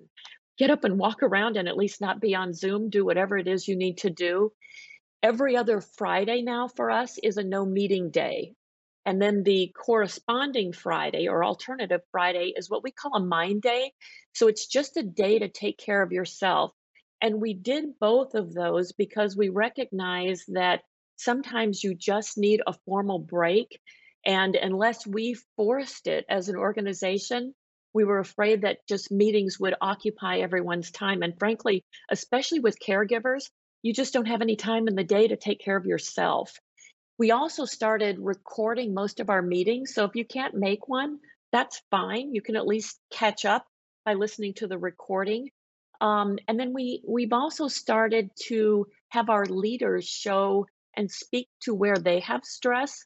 get 0.57 0.69
up 0.69 0.83
and 0.83 0.97
walk 0.97 1.23
around 1.23 1.57
and 1.57 1.67
at 1.67 1.77
least 1.77 2.01
not 2.01 2.21
be 2.21 2.35
on 2.35 2.53
Zoom, 2.53 2.89
do 2.89 3.05
whatever 3.05 3.37
it 3.37 3.47
is 3.47 3.67
you 3.67 3.75
need 3.75 3.97
to 3.99 4.09
do. 4.09 4.51
Every 5.23 5.55
other 5.55 5.81
Friday 5.81 6.41
now 6.41 6.67
for 6.67 6.89
us 6.89 7.19
is 7.21 7.37
a 7.37 7.43
no 7.43 7.65
meeting 7.65 8.09
day. 8.09 8.55
And 9.05 9.21
then 9.21 9.43
the 9.43 9.73
corresponding 9.75 10.73
Friday 10.73 11.27
or 11.27 11.43
alternative 11.43 12.01
Friday 12.11 12.53
is 12.55 12.69
what 12.69 12.83
we 12.83 12.91
call 12.91 13.15
a 13.15 13.19
mind 13.19 13.61
day. 13.61 13.93
So 14.33 14.47
it's 14.47 14.67
just 14.67 14.97
a 14.97 15.03
day 15.03 15.39
to 15.39 15.49
take 15.49 15.77
care 15.77 16.01
of 16.01 16.11
yourself. 16.11 16.71
And 17.21 17.41
we 17.41 17.53
did 17.53 17.99
both 17.99 18.35
of 18.35 18.53
those 18.53 18.91
because 18.91 19.35
we 19.35 19.49
recognize 19.49 20.43
that 20.49 20.81
sometimes 21.17 21.83
you 21.83 21.95
just 21.95 22.37
need 22.37 22.61
a 22.65 22.73
formal 22.85 23.19
break. 23.19 23.79
And 24.25 24.55
unless 24.55 25.05
we 25.05 25.35
forced 25.55 26.07
it 26.07 26.25
as 26.29 26.49
an 26.49 26.55
organization, 26.55 27.53
we 27.93 28.03
were 28.03 28.19
afraid 28.19 28.61
that 28.61 28.87
just 28.87 29.11
meetings 29.11 29.59
would 29.59 29.75
occupy 29.81 30.37
everyone's 30.37 30.91
time. 30.91 31.23
And 31.23 31.37
frankly, 31.37 31.83
especially 32.09 32.59
with 32.59 32.79
caregivers, 32.79 33.49
you 33.81 33.93
just 33.93 34.13
don't 34.13 34.27
have 34.27 34.41
any 34.41 34.55
time 34.55 34.87
in 34.87 34.95
the 34.95 35.03
day 35.03 35.27
to 35.27 35.35
take 35.35 35.59
care 35.59 35.75
of 35.75 35.85
yourself. 35.85 36.59
We 37.21 37.29
also 37.29 37.65
started 37.65 38.17
recording 38.19 38.95
most 38.95 39.19
of 39.19 39.29
our 39.29 39.43
meetings. 39.43 39.93
So 39.93 40.05
if 40.05 40.15
you 40.15 40.25
can't 40.25 40.55
make 40.55 40.87
one, 40.87 41.19
that's 41.51 41.79
fine. 41.91 42.33
You 42.33 42.41
can 42.41 42.55
at 42.55 42.65
least 42.65 42.99
catch 43.11 43.45
up 43.45 43.67
by 44.05 44.15
listening 44.15 44.55
to 44.55 44.65
the 44.65 44.79
recording. 44.79 45.51
Um, 46.01 46.39
and 46.47 46.59
then 46.59 46.73
we 46.73 47.03
we've 47.07 47.31
also 47.33 47.67
started 47.67 48.31
to 48.47 48.87
have 49.09 49.29
our 49.29 49.45
leaders 49.45 50.07
show 50.07 50.65
and 50.97 51.11
speak 51.11 51.47
to 51.65 51.75
where 51.75 51.97
they 51.97 52.21
have 52.21 52.43
stress 52.43 53.05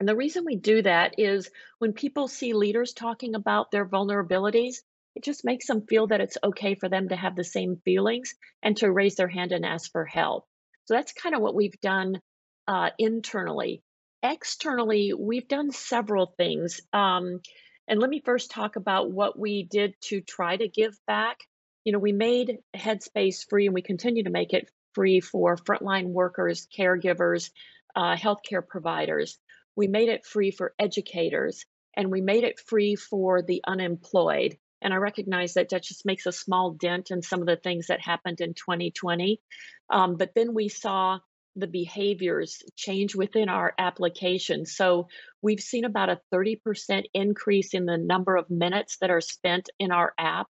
and 0.00 0.08
the 0.08 0.16
reason 0.16 0.44
we 0.44 0.56
do 0.56 0.82
that 0.82 1.14
is 1.18 1.48
when 1.78 1.92
people 1.92 2.26
see 2.26 2.52
leaders 2.52 2.92
talking 2.92 3.36
about 3.36 3.70
their 3.70 3.86
vulnerabilities, 3.86 4.76
it 5.16 5.24
just 5.24 5.44
makes 5.44 5.66
them 5.66 5.86
feel 5.86 6.08
that 6.08 6.20
it's 6.20 6.38
okay 6.42 6.74
for 6.74 6.88
them 6.88 7.08
to 7.08 7.16
have 7.16 7.34
the 7.34 7.44
same 7.44 7.80
feelings 7.84 8.34
and 8.62 8.76
to 8.78 8.90
raise 8.92 9.16
their 9.16 9.28
hand 9.28 9.52
and 9.52 9.64
ask 9.64 9.90
for 9.90 10.04
help. 10.04 10.46
So 10.84 10.94
that's 10.94 11.12
kind 11.12 11.34
of 11.34 11.40
what 11.40 11.54
we've 11.54 11.80
done 11.80 12.20
uh, 12.68 12.90
internally. 12.98 13.82
Externally, 14.22 15.12
we've 15.12 15.48
done 15.48 15.72
several 15.72 16.26
things. 16.36 16.80
Um, 16.92 17.40
and 17.88 17.98
let 17.98 18.10
me 18.10 18.22
first 18.24 18.52
talk 18.52 18.76
about 18.76 19.10
what 19.10 19.36
we 19.36 19.64
did 19.64 19.94
to 20.02 20.20
try 20.20 20.56
to 20.56 20.68
give 20.68 20.96
back. 21.06 21.38
You 21.84 21.92
know, 21.92 21.98
we 21.98 22.12
made 22.12 22.58
Headspace 22.76 23.48
free 23.48 23.66
and 23.66 23.74
we 23.74 23.82
continue 23.82 24.24
to 24.24 24.30
make 24.30 24.52
it 24.52 24.70
free 24.94 25.18
for 25.18 25.56
frontline 25.56 26.08
workers, 26.08 26.68
caregivers, 26.76 27.50
uh, 27.96 28.14
healthcare 28.14 28.66
providers 28.66 29.38
we 29.78 29.86
made 29.86 30.08
it 30.08 30.26
free 30.26 30.50
for 30.50 30.74
educators 30.80 31.64
and 31.96 32.10
we 32.10 32.20
made 32.20 32.42
it 32.42 32.58
free 32.58 32.96
for 32.96 33.42
the 33.42 33.62
unemployed. 33.64 34.58
And 34.82 34.92
I 34.92 34.96
recognize 34.96 35.54
that 35.54 35.68
that 35.68 35.84
just 35.84 36.04
makes 36.04 36.26
a 36.26 36.32
small 36.32 36.72
dent 36.72 37.12
in 37.12 37.22
some 37.22 37.40
of 37.40 37.46
the 37.46 37.56
things 37.56 37.86
that 37.86 38.00
happened 38.00 38.40
in 38.40 38.54
2020. 38.54 39.40
Um, 39.88 40.16
but 40.16 40.32
then 40.34 40.52
we 40.52 40.68
saw 40.68 41.20
the 41.58 41.66
behaviors 41.66 42.62
change 42.76 43.14
within 43.14 43.48
our 43.48 43.74
application. 43.78 44.66
So 44.66 45.08
we've 45.42 45.60
seen 45.60 45.84
about 45.84 46.10
a 46.10 46.20
30% 46.32 47.04
increase 47.14 47.74
in 47.74 47.86
the 47.86 47.98
number 47.98 48.36
of 48.36 48.50
minutes 48.50 48.98
that 49.00 49.10
are 49.10 49.20
spent 49.20 49.68
in 49.78 49.92
our 49.92 50.12
app 50.18 50.46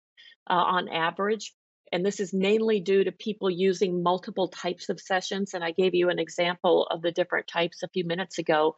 uh, 0.48 0.54
on 0.54 0.88
average. 0.88 1.52
And 1.90 2.04
this 2.04 2.20
is 2.20 2.34
mainly 2.34 2.80
due 2.80 3.04
to 3.04 3.12
people 3.12 3.50
using 3.50 4.02
multiple 4.02 4.48
types 4.48 4.90
of 4.90 5.00
sessions. 5.00 5.54
And 5.54 5.64
I 5.64 5.70
gave 5.70 5.94
you 5.94 6.10
an 6.10 6.18
example 6.18 6.86
of 6.90 7.00
the 7.00 7.12
different 7.12 7.46
types 7.46 7.82
a 7.82 7.88
few 7.88 8.04
minutes 8.04 8.38
ago 8.38 8.74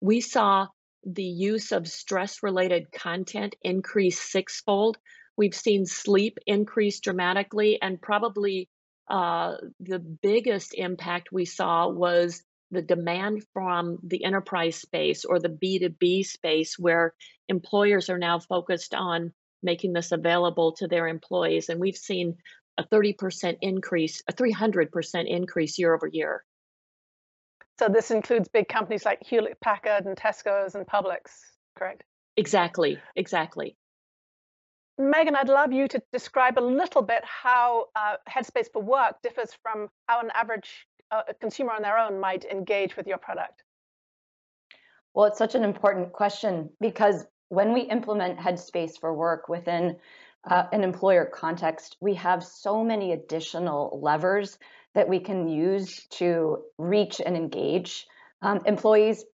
we 0.00 0.20
saw 0.20 0.66
the 1.04 1.24
use 1.24 1.72
of 1.72 1.88
stress 1.88 2.42
related 2.42 2.92
content 2.92 3.56
increase 3.62 4.20
sixfold. 4.20 4.98
We've 5.36 5.54
seen 5.54 5.86
sleep 5.86 6.38
increase 6.46 7.00
dramatically, 7.00 7.80
and 7.80 8.00
probably 8.00 8.68
uh, 9.08 9.56
the 9.80 9.98
biggest 9.98 10.74
impact 10.74 11.32
we 11.32 11.44
saw 11.44 11.88
was 11.88 12.42
the 12.70 12.82
demand 12.82 13.44
from 13.52 13.98
the 14.02 14.24
enterprise 14.24 14.76
space 14.76 15.24
or 15.24 15.38
the 15.38 15.48
B2B 15.48 16.26
space, 16.26 16.78
where 16.78 17.14
employers 17.48 18.10
are 18.10 18.18
now 18.18 18.38
focused 18.40 18.94
on 18.94 19.32
making 19.62 19.92
this 19.92 20.12
available 20.12 20.72
to 20.72 20.88
their 20.88 21.06
employees. 21.06 21.68
And 21.68 21.80
we've 21.80 21.96
seen 21.96 22.36
a 22.78 22.84
30% 22.84 23.58
increase, 23.62 24.22
a 24.28 24.32
300% 24.32 25.26
increase 25.26 25.78
year 25.78 25.94
over 25.94 26.06
year. 26.06 26.44
So 27.78 27.88
this 27.88 28.10
includes 28.10 28.48
big 28.48 28.68
companies 28.68 29.04
like 29.04 29.22
Hewlett 29.24 29.60
Packard 29.60 30.06
and 30.06 30.16
Tesco's 30.16 30.74
and 30.74 30.86
Publix, 30.86 31.20
correct? 31.76 32.04
Exactly, 32.36 32.98
exactly. 33.14 33.76
Megan, 34.98 35.36
I'd 35.36 35.48
love 35.48 35.72
you 35.72 35.88
to 35.88 36.02
describe 36.12 36.58
a 36.58 36.60
little 36.60 37.02
bit 37.02 37.22
how 37.24 37.86
uh, 37.94 38.16
Headspace 38.28 38.72
for 38.72 38.82
Work 38.82 39.20
differs 39.22 39.50
from 39.62 39.88
how 40.08 40.20
an 40.20 40.30
average 40.34 40.86
uh, 41.10 41.22
consumer 41.40 41.72
on 41.72 41.82
their 41.82 41.98
own 41.98 42.18
might 42.18 42.44
engage 42.44 42.96
with 42.96 43.06
your 43.06 43.18
product. 43.18 43.62
Well, 45.14 45.26
it's 45.26 45.38
such 45.38 45.54
an 45.54 45.64
important 45.64 46.12
question 46.12 46.70
because 46.80 47.24
when 47.48 47.72
we 47.72 47.82
implement 47.82 48.38
Headspace 48.38 48.98
for 48.98 49.14
Work 49.14 49.48
within 49.48 49.96
uh, 50.48 50.64
an 50.72 50.82
employer 50.82 51.26
context, 51.26 51.96
we 52.00 52.14
have 52.14 52.44
so 52.44 52.82
many 52.82 53.12
additional 53.12 54.00
levers 54.02 54.58
that 54.94 55.08
we 55.08 55.20
can 55.20 55.48
use 55.48 56.06
to 56.10 56.62
reach 56.78 57.20
and 57.24 57.36
engage 57.36 58.06
um, 58.42 58.60
employees. 58.64 59.24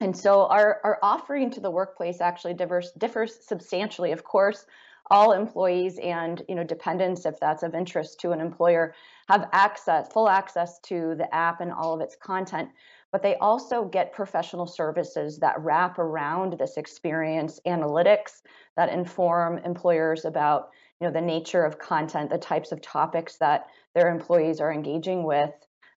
And 0.00 0.16
so 0.16 0.46
our, 0.46 0.80
our 0.84 0.98
offering 1.02 1.50
to 1.50 1.60
the 1.60 1.70
workplace 1.70 2.20
actually 2.20 2.54
differs, 2.54 2.92
differs 2.92 3.44
substantially. 3.44 4.12
Of 4.12 4.24
course, 4.24 4.64
all 5.10 5.32
employees 5.32 5.98
and 5.98 6.42
you 6.48 6.54
know 6.54 6.64
dependents, 6.64 7.24
if 7.26 7.40
that's 7.40 7.62
of 7.62 7.74
interest 7.74 8.20
to 8.20 8.32
an 8.32 8.40
employer, 8.40 8.94
have 9.28 9.48
access, 9.52 10.12
full 10.12 10.28
access 10.28 10.78
to 10.80 11.14
the 11.16 11.32
app 11.34 11.60
and 11.60 11.72
all 11.72 11.94
of 11.94 12.00
its 12.00 12.16
content. 12.16 12.68
But 13.10 13.22
they 13.22 13.36
also 13.36 13.86
get 13.86 14.12
professional 14.12 14.66
services 14.66 15.38
that 15.38 15.58
wrap 15.60 15.98
around 15.98 16.58
this 16.58 16.76
experience, 16.76 17.58
analytics 17.66 18.42
that 18.76 18.90
inform 18.90 19.58
employers 19.58 20.24
about 20.24 20.70
you 21.00 21.06
know 21.06 21.12
the 21.12 21.20
nature 21.20 21.64
of 21.64 21.78
content, 21.78 22.30
the 22.30 22.38
types 22.38 22.70
of 22.70 22.82
topics 22.82 23.36
that 23.36 23.68
their 23.94 24.10
employees 24.10 24.60
are 24.60 24.72
engaging 24.72 25.24
with, 25.24 25.52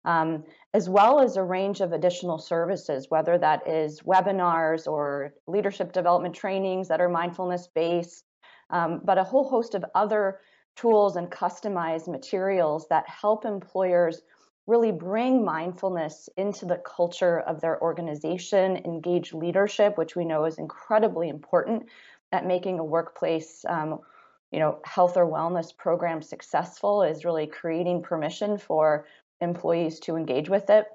um, 0.05 0.43
as 0.74 0.89
well 0.89 1.20
as 1.20 1.38
a 1.38 1.43
range 1.43 1.81
of 1.81 1.91
additional 1.91 2.38
services, 2.38 3.08
whether 3.10 3.38
that 3.38 3.67
is 3.67 4.01
webinars 4.01 4.88
or 4.88 5.34
leadership 5.48 5.91
development 5.91 6.36
trainings 6.36 6.88
that 6.88 7.01
are 7.01 7.10
mindfulness 7.10 7.67
based, 7.67 8.25
um, 8.70 9.01
but 9.03 9.17
a 9.17 9.24
whole 9.24 9.48
host 9.48 9.75
of 9.75 9.86
other 9.93 10.39
tools 10.75 11.15
and 11.17 11.29
customized 11.29 12.08
materials 12.08 12.88
that 12.89 13.08
help 13.08 13.46
employers 13.46 14.22
really 14.67 14.91
bring 14.91 15.43
mindfulness 15.43 16.29
into 16.38 16.65
the 16.65 16.77
culture 16.77 17.39
of 17.41 17.60
their 17.60 17.81
organization, 17.81 18.77
engage 18.86 19.34
leadership, 19.34 19.98
which 19.98 20.15
we 20.15 20.24
know 20.24 20.46
is 20.46 20.58
incredibly 20.58 21.29
important 21.29 21.84
at 22.31 22.46
making 22.46 22.79
a 22.79 22.84
workplace 22.84 23.65
um, 23.67 24.00
you 24.51 24.60
know 24.60 24.79
health 24.84 25.17
or 25.17 25.25
wellness 25.25 25.75
program 25.75 26.22
successful 26.22 27.03
is 27.03 27.25
really 27.25 27.48
creating 27.48 28.03
permission 28.03 28.58
for 28.58 29.05
employees 29.42 30.00
to 30.00 30.16
engage 30.16 30.50
with 30.50 30.70
it 30.70 30.86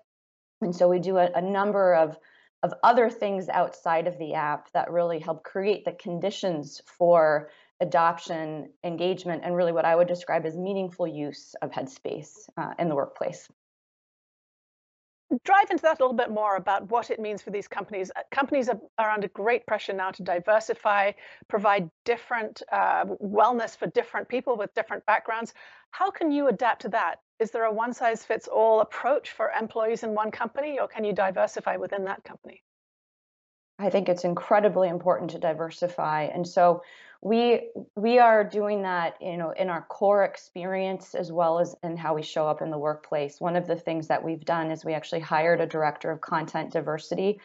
and 0.63 0.75
so 0.75 0.89
we 0.89 0.99
do 0.99 1.19
a, 1.19 1.31
a 1.35 1.43
number 1.43 1.95
of 1.95 2.17
of 2.63 2.73
other 2.83 3.11
things 3.11 3.49
outside 3.49 4.07
of 4.07 4.19
the 4.19 4.35
app 4.35 4.73
that 4.73 4.91
really 4.91 5.19
help 5.19 5.45
create 5.45 5.85
the 5.85 5.93
conditions 5.93 6.81
for 6.87 7.51
adoption, 7.81 8.71
engagement, 8.83 9.43
and 9.45 9.55
really 9.55 9.73
what 9.73 9.85
I 9.85 9.95
would 9.95 10.09
describe 10.09 10.47
as 10.47 10.57
meaningful 10.57 11.07
use 11.07 11.55
of 11.61 11.71
Headspace 11.71 12.49
uh, 12.57 12.73
in 12.79 12.89
the 12.89 12.95
workplace. 12.95 13.49
Drive 15.45 15.71
into 15.71 15.83
that 15.83 15.99
a 15.99 16.05
little 16.05 16.17
bit 16.17 16.31
more 16.31 16.55
about 16.55 16.89
what 16.89 17.11
it 17.11 17.19
means 17.19 17.43
for 17.43 17.51
these 17.51 17.67
companies. 17.67 18.13
Uh, 18.15 18.21
companies 18.31 18.69
are, 18.69 18.79
are 18.97 19.11
under 19.11 19.27
great 19.29 19.67
pressure 19.67 19.93
now 19.93 20.13
to 20.13 20.23
diversify, 20.23 21.11
provide 21.49 21.91
different 22.05 22.63
uh, 22.71 23.05
wellness 23.21 23.77
for 23.77 23.89
different 23.89 24.29
people 24.29 24.57
with 24.57 24.73
different 24.75 25.05
backgrounds. 25.07 25.53
How 25.91 26.13
can 26.13 26.31
you 26.31 26.47
adapt 26.47 26.83
to 26.83 26.89
that? 26.91 27.17
Is 27.41 27.51
there 27.51 27.65
a 27.65 27.73
one 27.73 27.93
size 27.93 28.25
fits 28.25 28.47
all 28.47 28.81
approach 28.81 29.31
for 29.33 29.51
employees 29.51 30.05
in 30.05 30.15
one 30.15 30.31
company, 30.31 30.79
or 30.79 30.87
can 30.87 31.03
you 31.03 31.13
diversify 31.13 31.77
within 31.77 32.05
that 32.05 32.23
company? 32.23 32.63
I 33.79 33.91
think 33.91 34.09
it's 34.09 34.25
incredibly 34.25 34.89
important 34.89 35.31
to 35.33 35.39
diversify. 35.39 36.23
And 36.25 36.47
so 36.47 36.83
we 37.27 37.71
we 37.97 38.21
are 38.21 38.45
doing 38.45 38.83
that 38.83 39.17
you 39.21 39.37
know 39.37 39.51
in 39.51 39.69
our 39.69 39.83
core 39.83 40.23
experience 40.23 41.15
as 41.15 41.33
well 41.33 41.59
as 41.59 41.75
in 41.83 41.97
how 41.97 42.15
we 42.15 42.23
show 42.23 42.47
up 42.47 42.63
in 42.63 42.71
the 42.71 42.79
workplace. 42.79 43.41
One 43.41 43.57
of 43.57 43.67
the 43.67 43.75
things 43.75 44.07
that 44.07 44.23
we've 44.23 44.45
done 44.45 44.71
is 44.71 44.85
we 44.85 44.95
actually 44.95 45.21
hired 45.21 45.61
a 45.61 45.67
director 45.67 46.13
of 46.13 46.21
content 46.21 46.73
diversity 46.73 47.41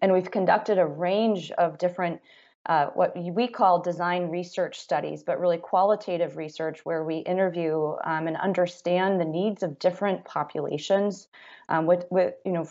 and 0.00 0.12
we've 0.12 0.30
conducted 0.30 0.78
a 0.78 0.86
range 0.86 1.50
of 1.52 1.78
different 1.78 2.20
uh, 2.66 2.86
what 2.94 3.14
we 3.16 3.46
call 3.46 3.82
design 3.82 4.30
research 4.30 4.80
studies, 4.80 5.22
but 5.22 5.38
really 5.38 5.58
qualitative 5.58 6.36
research 6.36 6.84
where 6.84 7.04
we 7.04 7.18
interview 7.18 7.94
um, 8.04 8.26
and 8.26 8.38
understand 8.38 9.20
the 9.20 9.24
needs 9.24 9.62
of 9.62 9.78
different 9.78 10.24
populations 10.24 11.28
um, 11.68 11.84
with, 11.84 12.06
with, 12.10 12.34
you 12.46 12.52
know, 12.52 12.66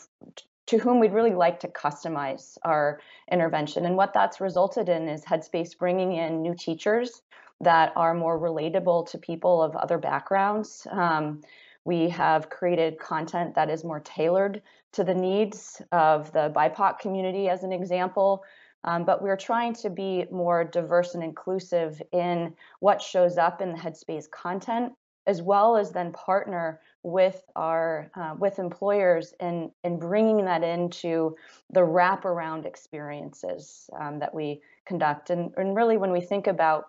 to 0.74 0.80
whom 0.80 1.00
we'd 1.00 1.14
really 1.14 1.36
like 1.36 1.60
to 1.60 1.68
customize 1.68 2.58
our 2.64 3.00
intervention. 3.32 3.86
And 3.86 3.96
what 3.96 4.12
that's 4.12 4.42
resulted 4.42 4.90
in 4.90 5.08
is 5.08 5.24
Headspace 5.24 5.78
bringing 5.78 6.14
in 6.14 6.42
new 6.42 6.56
teachers 6.56 7.22
that 7.62 7.94
are 7.96 8.16
more 8.16 8.40
relatable 8.40 9.08
to 9.12 9.20
people 9.20 9.62
of 9.62 9.76
other 9.76 10.00
backgrounds. 10.00 10.88
Um, 10.90 11.42
we 11.86 12.10
have 12.10 12.50
created 12.50 12.98
content 12.98 13.54
that 13.54 13.70
is 13.70 13.84
more 13.84 14.00
tailored 14.00 14.64
to 14.94 15.04
the 15.04 15.14
needs 15.14 15.80
of 15.92 16.32
the 16.32 16.52
BIPOC 16.56 16.98
community, 16.98 17.50
as 17.50 17.62
an 17.64 17.72
example. 17.72 18.44
Um, 18.84 19.06
but 19.06 19.22
we're 19.22 19.38
trying 19.38 19.76
to 19.76 19.92
be 19.92 20.26
more 20.32 20.64
diverse 20.64 21.14
and 21.14 21.24
inclusive 21.24 22.02
in 22.12 22.56
what 22.80 23.00
shows 23.00 23.38
up 23.38 23.62
in 23.62 23.74
the 23.74 23.78
Headspace 23.78 24.28
content, 24.32 24.94
as 25.28 25.40
well 25.40 25.78
as 25.78 25.92
then 25.92 26.14
partner 26.14 26.80
with 27.04 27.44
our 27.56 28.10
uh, 28.16 28.34
with 28.40 28.60
employers 28.60 29.34
in 29.40 29.72
in 29.84 30.00
bringing 30.00 30.46
that 30.46 30.64
into 30.64 31.36
the 31.70 31.82
wraparound 31.82 32.66
experiences 32.66 33.90
um, 34.00 34.20
that 34.20 34.34
we 34.34 34.62
conduct. 34.86 35.30
And, 35.30 35.52
and 35.58 35.76
really 35.76 35.98
when 35.98 36.12
we 36.12 36.22
think 36.22 36.48
about 36.48 36.86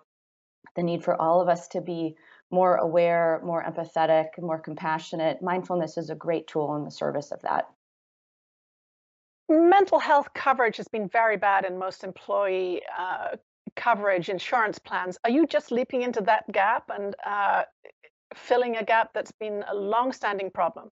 the 0.75 0.83
need 0.83 1.03
for 1.03 1.21
all 1.21 1.41
of 1.41 1.49
us 1.49 1.67
to 1.69 1.81
be 1.81 2.15
more 2.51 2.75
aware 2.75 3.41
more 3.43 3.63
empathetic 3.63 4.27
more 4.39 4.59
compassionate 4.59 5.41
mindfulness 5.41 5.97
is 5.97 6.09
a 6.09 6.15
great 6.15 6.47
tool 6.47 6.75
in 6.75 6.85
the 6.85 6.91
service 6.91 7.31
of 7.31 7.41
that. 7.41 7.67
Mental 9.49 9.99
health 9.99 10.33
coverage 10.33 10.77
has 10.77 10.87
been 10.87 11.07
very 11.07 11.37
bad 11.37 11.65
in 11.65 11.77
most 11.77 12.03
employee 12.03 12.81
uh, 12.97 13.35
coverage 13.75 14.29
insurance 14.29 14.79
plans. 14.79 15.17
Are 15.23 15.29
you 15.29 15.45
just 15.45 15.71
leaping 15.71 16.01
into 16.01 16.21
that 16.21 16.49
gap? 16.51 16.89
And 16.89 17.15
uh, 17.25 17.63
filling 18.35 18.77
a 18.77 18.83
gap 18.83 19.13
that's 19.13 19.31
been 19.33 19.63
a 19.67 19.75
long-standing 19.75 20.51
problem? 20.51 20.89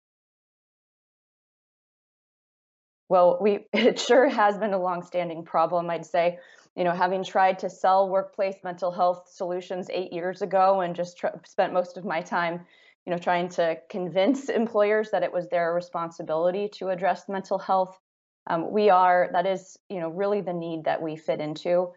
Well, 3.10 3.38
we 3.42 3.68
it 3.74 4.00
sure 4.00 4.28
has 4.30 4.58
been 4.58 4.74
a 4.74 4.80
long-standing 4.80 5.44
problem, 5.46 5.90
I'd 5.90 6.06
say. 6.06 6.40
You 6.76 6.84
know, 6.84 6.92
having 6.92 7.24
tried 7.24 7.60
to 7.60 7.70
sell 7.70 8.08
workplace 8.10 8.58
mental 8.64 8.92
health 8.92 9.30
solutions 9.30 9.90
eight 9.92 10.14
years 10.14 10.42
ago, 10.42 10.82
and 10.82 10.96
just 10.96 11.18
tr- 11.18 11.28
spent 11.46 11.74
most 11.74 11.98
of 11.98 12.06
my 12.06 12.22
time, 12.22 12.66
you 13.06 13.12
know, 13.12 13.18
trying 13.18 13.50
to 13.50 13.78
convince 13.90 14.50
employers 14.64 15.12
that 15.12 15.24
it 15.24 15.34
was 15.34 15.50
their 15.50 15.74
responsibility 15.74 16.70
to 16.76 16.90
address 16.90 17.28
mental 17.28 17.58
health. 17.58 18.00
Um, 18.48 18.72
we 18.72 18.90
are 18.90 19.30
that 19.34 19.46
is, 19.46 19.78
you 19.90 20.00
know, 20.00 20.10
really 20.10 20.42
the 20.42 20.54
need 20.54 20.86
that 20.86 21.02
we 21.02 21.16
fit 21.16 21.42
into. 21.42 21.94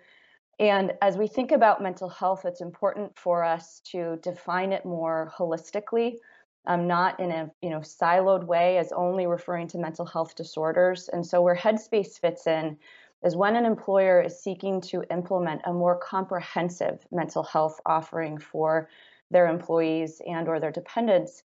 And 0.61 0.93
as 1.01 1.17
we 1.17 1.27
think 1.27 1.53
about 1.53 1.83
mental 1.83 2.11
health, 2.11 2.45
it's 2.45 2.61
important 2.61 3.19
for 3.19 3.43
us 3.43 3.81
to 3.93 4.19
define 4.23 4.73
it 4.73 4.85
more 4.85 5.33
holistically, 5.35 6.19
um, 6.67 6.87
not 6.87 7.19
in 7.19 7.31
a 7.31 7.51
you 7.63 7.71
know 7.71 7.81
siloed 7.81 8.45
way 8.45 8.77
as 8.77 8.93
only 8.93 9.27
referring 9.27 9.69
to 9.69 9.79
mental 9.79 10.05
health 10.05 10.37
disorders. 10.37 11.09
And 11.09 11.27
so 11.27 11.41
where 11.41 11.57
Headspace 11.57 12.21
fits 12.21 12.47
in 12.47 12.77
is 13.25 13.35
when 13.37 13.57
an 13.57 13.65
employer 13.65 14.21
is 14.21 14.39
seeking 14.39 14.83
to 14.83 15.03
implement 15.11 15.63
a 15.65 15.73
more 15.73 15.97
comprehensive 15.99 17.07
mental 17.11 17.43
health 17.43 17.81
offering 17.87 18.37
for 18.39 18.91
their 19.31 19.47
employees 19.47 20.21
and 20.27 20.47
or 20.47 20.61
their 20.61 20.73
dependents 20.73 21.43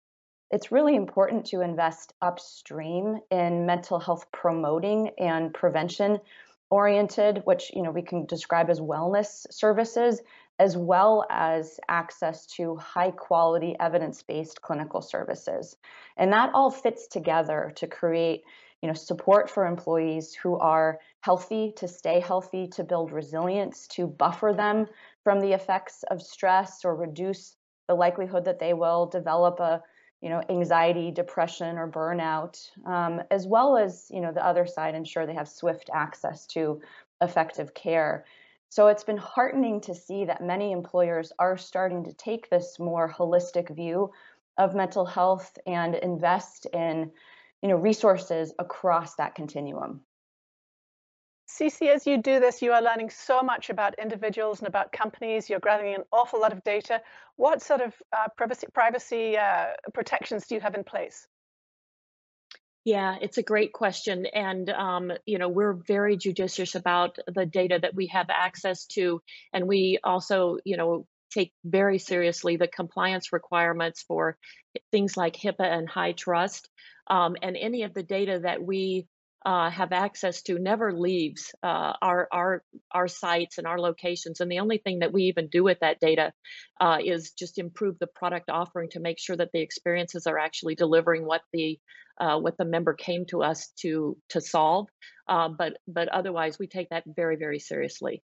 it's 0.51 0.73
really 0.73 0.97
important 0.97 1.45
to 1.45 1.61
invest 1.61 2.15
upstream 2.23 3.21
in 3.31 3.67
mental 3.67 3.99
health 3.99 4.27
promoting 4.33 5.11
and 5.19 5.53
prevention 5.53 6.19
oriented, 6.71 7.43
which 7.45 7.71
you 7.75 7.83
know 7.83 7.91
we 7.91 8.03
can 8.03 8.27
describe 8.27 8.71
as 8.71 8.81
wellness 8.81 9.47
services, 9.51 10.21
as 10.59 10.77
well 10.77 11.25
as 11.31 11.79
access 11.89 12.47
to 12.47 12.77
high 12.77 13.11
quality 13.11 13.77
evidence 13.79 14.23
based 14.23 14.61
clinical 14.61 15.01
services. 15.01 15.77
And 16.17 16.33
that 16.33 16.51
all 16.55 16.71
fits 16.71 17.09
together 17.09 17.73
to 17.77 17.87
create 17.87 18.43
you 18.83 18.89
know 18.89 18.95
support 18.95 19.51
for 19.51 19.67
employees 19.67 20.35
who 20.35 20.57
are 20.59 20.99
healthy 21.21 21.73
to 21.77 21.89
stay 21.89 22.21
healthy 22.21 22.69
to 22.69 22.85
build 22.85 23.13
resilience 23.13 23.87
to 23.89 24.07
buffer 24.07 24.53
them 24.57 24.87
from 25.25 25.41
the 25.41 25.53
effects 25.53 26.05
of 26.11 26.23
stress 26.23 26.85
or 26.85 26.95
reduce 26.95 27.57
the 27.89 27.95
likelihood 27.95 28.45
that 28.45 28.59
they 28.59 28.75
will 28.75 29.07
develop 29.07 29.59
a 29.61 29.83
you 30.21 30.29
know 30.29 30.43
anxiety 30.49 31.11
depression 31.11 31.79
or 31.79 31.89
burnout 31.89 32.71
um, 32.87 33.23
as 33.31 33.47
well 33.47 33.77
as 33.77 34.11
you 34.13 34.21
know 34.21 34.33
the 34.33 34.45
other 34.45 34.67
side 34.67 34.95
ensure 34.95 35.27
they 35.27 35.35
have 35.35 35.49
swift 35.49 35.91
access 35.93 36.47
to 36.47 36.81
effective 37.21 37.75
care. 37.75 38.25
So 38.71 38.89
it's 38.89 39.05
been 39.05 39.17
heartening 39.17 39.81
to 39.83 39.95
see 39.95 40.27
that 40.27 40.43
many 40.43 40.73
employers 40.73 41.33
are 41.39 41.57
starting 41.57 42.05
to 42.05 42.13
take 42.13 42.51
this 42.51 42.79
more 42.79 43.11
holistic 43.11 43.75
view 43.75 44.13
of 44.59 44.75
mental 44.75 45.07
health 45.07 45.57
and 45.67 45.95
invest 45.95 46.67
in 46.67 47.11
you 47.63 47.69
know 47.69 47.77
resources 47.77 48.53
across 48.59 49.15
that 49.17 49.35
continuum 49.35 50.01
Cece, 51.59 51.89
as 51.89 52.07
you 52.07 52.19
do 52.19 52.39
this, 52.39 52.63
you 52.63 52.73
are 52.73 52.83
learning 52.83 53.11
so 53.11 53.43
much 53.43 53.69
about 53.69 53.99
individuals 53.99 54.61
and 54.61 54.69
about 54.69 54.93
companies. 54.93 55.51
You're 55.51 55.59
gathering 55.59 55.95
an 55.95 56.05
awful 56.13 56.41
lot 56.41 56.53
of 56.53 56.63
data. 56.63 57.01
What 57.35 57.63
sort 57.63 57.81
of 57.81 57.95
uh, 58.17 58.29
privacy, 58.37 58.69
privacy 58.73 59.37
uh, 59.37 59.69
protections 59.93 60.47
do 60.47 60.55
you 60.55 60.61
have 60.61 60.77
in 60.77 60.85
place? 60.85 61.27
Yeah, 62.85 63.17
it's 63.21 63.39
a 63.39 63.43
great 63.43 63.73
question. 63.73 64.27
And, 64.27 64.71
um, 64.71 65.13
you 65.27 65.39
know, 65.39 65.49
we're 65.49 65.73
very 65.73 66.17
judicious 66.17 66.77
about 66.77 67.19
the 67.27 67.45
data 67.45 67.79
that 67.83 67.95
we 67.95 68.07
have 68.07 68.27
access 68.31 68.87
to. 68.93 69.21
And 69.53 69.67
we 69.67 69.99
also, 70.05 70.59
you 70.65 70.77
know, 70.77 71.07
take 71.33 71.53
very 71.65 71.99
seriously 71.99 72.57
the 72.57 72.69
compliance 72.69 73.33
requirements 73.33 74.05
for 74.07 74.39
things 74.93 75.17
like 75.17 75.35
HIPAA 75.35 75.67
and 75.67 75.89
HITRUST. 75.89 76.69
Um, 77.09 77.37
and 77.43 77.57
any 77.57 77.83
of 77.83 77.95
the 77.95 78.05
data 78.05 78.41
that 78.45 78.63
we 78.63 79.09
uh, 79.49 79.71
have 79.71 79.93
access 79.93 80.43
to 80.43 80.59
never 80.59 80.93
leaves 80.93 81.55
uh, 81.63 81.95
our 82.03 82.29
our 82.31 82.63
our 82.91 83.09
sites 83.09 83.57
and 83.57 83.67
our 83.67 83.81
locations. 83.81 84.41
And 84.41 84.53
the 84.53 84.59
only 84.59 84.77
thing 84.77 84.99
that 84.99 85.11
we 85.11 85.23
even 85.23 85.49
do 85.49 85.65
with 85.65 85.81
that 85.81 86.01
data 86.01 86.35
uh, 86.83 86.99
is 87.03 87.33
just 87.33 87.59
improve 87.59 87.99
the 87.99 88.09
product 88.09 88.51
offering 88.51 88.91
to 88.91 89.01
make 89.01 89.19
sure 89.19 89.37
that 89.37 89.49
the 89.55 89.63
experiences 89.63 90.27
are 90.27 90.39
actually 90.39 90.75
delivering 90.75 91.25
what 91.25 91.41
the 91.55 91.79
uh, 92.21 92.39
what 92.39 92.59
the 92.59 92.67
member 92.67 92.93
came 92.93 93.25
to 93.31 93.43
us 93.43 93.69
to 93.81 94.19
to 94.29 94.43
solve. 94.43 94.87
Uh, 95.27 95.49
but 95.49 95.79
but 95.89 96.09
otherwise, 96.09 96.59
we 96.59 96.67
take 96.67 96.91
that 96.91 97.05
very 97.07 97.37
very 97.37 97.59
seriously. 97.59 98.23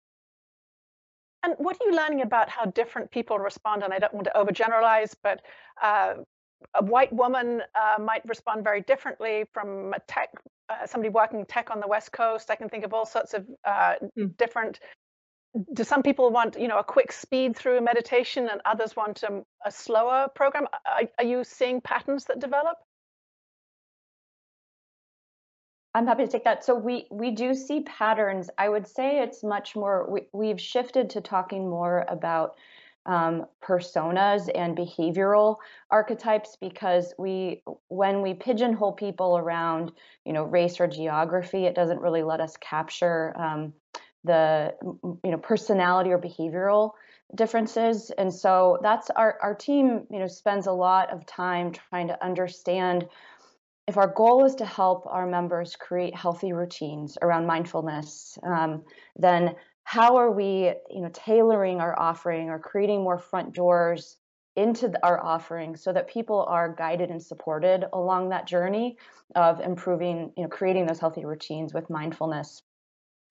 And 1.41 1.55
what 1.57 1.77
are 1.81 1.89
you 1.89 1.95
learning 1.95 2.21
about 2.21 2.47
how 2.47 2.65
different 2.65 3.09
people 3.09 3.39
respond? 3.39 3.81
And 3.81 3.91
I 3.91 3.97
don't 3.97 4.13
want 4.13 4.27
to 4.27 4.33
overgeneralize, 4.35 5.15
but 5.23 5.41
uh, 5.81 6.13
a 6.75 6.83
white 6.83 7.11
woman 7.11 7.63
uh, 7.73 7.99
might 8.01 8.23
respond 8.27 8.63
very 8.63 8.81
differently 8.81 9.45
from 9.51 9.93
a 9.95 9.99
tech 10.07 10.29
uh, 10.69 10.85
somebody 10.85 11.09
working 11.09 11.45
tech 11.45 11.69
on 11.71 11.79
the 11.79 11.87
West 11.87 12.11
Coast. 12.11 12.49
I 12.51 12.55
can 12.55 12.69
think 12.69 12.83
of 12.83 12.93
all 12.93 13.05
sorts 13.05 13.33
of 13.33 13.45
uh, 13.65 13.95
mm. 14.17 14.35
different. 14.37 14.79
Do 15.73 15.83
some 15.83 16.03
people 16.03 16.29
want 16.31 16.59
you 16.59 16.67
know 16.67 16.77
a 16.77 16.83
quick 16.83 17.11
speed 17.11 17.55
through 17.55 17.81
meditation, 17.81 18.47
and 18.51 18.61
others 18.65 18.95
want 18.95 19.23
um, 19.23 19.43
a 19.65 19.71
slower 19.71 20.27
program? 20.35 20.67
Are, 20.85 21.07
are 21.17 21.23
you 21.23 21.43
seeing 21.43 21.81
patterns 21.81 22.25
that 22.25 22.39
develop? 22.39 22.77
I'm 25.95 26.05
happy 26.05 26.25
to 26.25 26.31
take 26.31 26.43
that. 26.43 26.63
So 26.63 26.75
we 26.75 27.07
we 27.09 27.31
do 27.31 27.55
see 27.55 27.81
patterns. 27.81 28.49
I 28.57 28.69
would 28.69 28.87
say 28.87 29.19
it's 29.23 29.43
much 29.43 29.75
more. 29.75 30.07
We, 30.07 30.27
we've 30.31 30.61
shifted 30.61 31.09
to 31.11 31.21
talking 31.21 31.67
more 31.67 32.05
about 32.07 32.55
um, 33.07 33.45
personas 33.63 34.49
and 34.53 34.77
behavioral 34.77 35.57
archetypes 35.89 36.57
because 36.59 37.13
we 37.17 37.63
when 37.87 38.21
we 38.21 38.33
pigeonhole 38.33 38.91
people 38.91 39.37
around 39.37 39.91
you 40.25 40.33
know 40.33 40.43
race 40.43 40.79
or 40.79 40.87
geography, 40.87 41.65
it 41.65 41.73
doesn't 41.73 42.01
really 42.01 42.23
let 42.23 42.41
us 42.41 42.55
capture 42.57 43.35
um, 43.39 43.73
the 44.23 44.73
you 45.23 45.31
know 45.31 45.37
personality 45.37 46.11
or 46.11 46.19
behavioral 46.19 46.91
differences. 47.35 48.11
And 48.17 48.33
so 48.33 48.79
that's 48.83 49.09
our 49.11 49.37
our 49.41 49.55
team. 49.55 50.05
You 50.11 50.19
know 50.19 50.27
spends 50.27 50.67
a 50.67 50.71
lot 50.71 51.11
of 51.11 51.25
time 51.25 51.71
trying 51.71 52.09
to 52.09 52.23
understand 52.23 53.07
if 53.87 53.95
our 53.95 54.07
goal 54.07 54.43
is 54.43 54.55
to 54.55 54.65
help 54.65 55.07
our 55.07 55.25
members 55.25 55.77
create 55.77 56.13
healthy 56.13 56.51
routines 56.51 57.17
around 57.21 57.45
mindfulness, 57.45 58.37
um, 58.43 58.83
then 59.15 59.55
how 59.87 60.17
are 60.17 60.29
we, 60.29 60.73
you 60.89 60.99
know, 60.99 61.09
tailoring 61.13 61.79
our 61.79 61.97
offering 61.97 62.49
or 62.49 62.59
creating 62.59 63.01
more 63.01 63.17
front 63.17 63.53
doors 63.53 64.17
into 64.57 64.89
the, 64.89 65.01
our 65.01 65.23
offering 65.23 65.77
so 65.77 65.93
that 65.93 66.09
people 66.09 66.43
are 66.49 66.75
guided 66.77 67.09
and 67.09 67.23
supported 67.23 67.85
along 67.93 68.27
that 68.27 68.45
journey 68.45 68.97
of 69.33 69.61
improving, 69.61 70.33
you 70.35 70.43
know, 70.43 70.49
creating 70.49 70.85
those 70.87 70.99
healthy 70.99 71.23
routines 71.23 71.73
with 71.73 71.89
mindfulness. 71.89 72.63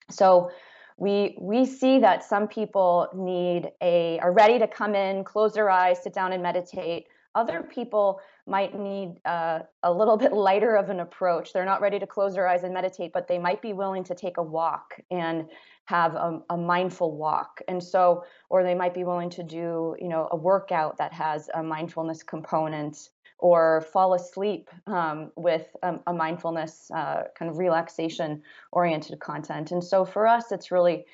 So 0.09 0.51
we 0.97 1.37
we 1.39 1.67
see 1.67 1.99
that 1.99 2.25
some 2.25 2.49
people 2.49 3.09
need 3.15 3.71
a 3.83 4.19
are 4.21 4.33
ready 4.33 4.59
to 4.59 4.67
come 4.67 4.95
in, 4.95 5.25
close 5.25 5.53
their 5.53 5.69
eyes, 5.69 6.03
sit 6.03 6.15
down 6.15 6.33
and 6.33 6.43
meditate 6.43 7.07
other 7.37 7.63
people 7.63 8.21
might 8.47 8.77
need 8.77 9.21
uh, 9.25 9.61
a 9.83 9.93
little 9.93 10.17
bit 10.25 10.33
lighter 10.33 10.75
of 10.75 10.91
an 10.91 11.01
approach. 11.01 11.53
They're 11.53 11.65
not 11.65 11.81
ready 11.81 11.99
to 12.01 12.07
close 12.07 12.35
their 12.35 12.49
eyes 12.49 12.65
and 12.65 12.75
meditate, 12.75 13.13
but 13.13 13.29
they 13.29 13.39
might 13.39 13.63
be 13.63 13.73
willing 13.73 14.03
to 14.05 14.15
take 14.15 14.39
a 14.39 14.43
walk 14.43 14.99
and 15.11 15.49
have 15.85 16.15
a, 16.15 16.41
a, 16.51 16.57
mindful 16.57 17.17
walk. 17.17 17.61
And 17.69 17.81
so, 17.81 18.25
or 18.51 18.65
they 18.65 18.75
might 18.75 18.93
be 18.93 19.05
willing 19.05 19.31
to 19.31 19.45
do, 19.45 19.95
you 20.01 20.09
know, 20.09 20.29
a 20.33 20.37
workout 20.37 20.99
that 20.99 21.13
has 21.13 21.49
a 21.55 21.63
mindfulness 21.63 22.25
component 22.25 23.11
or 23.39 23.83
fall 23.93 24.15
asleep 24.15 24.69
um, 24.87 25.31
with 25.37 25.69
a, 25.83 25.95
a 26.07 26.13
mindfulness 26.13 26.91
uh, 26.93 27.25
kind 27.39 27.51
of 27.51 27.59
relaxation 27.59 28.43
oriented 28.73 29.21
content. 29.21 29.71
And 29.71 29.85
so 29.85 30.05
for 30.05 30.27
us, 30.27 30.51
it's 30.51 30.73
really 30.73 31.05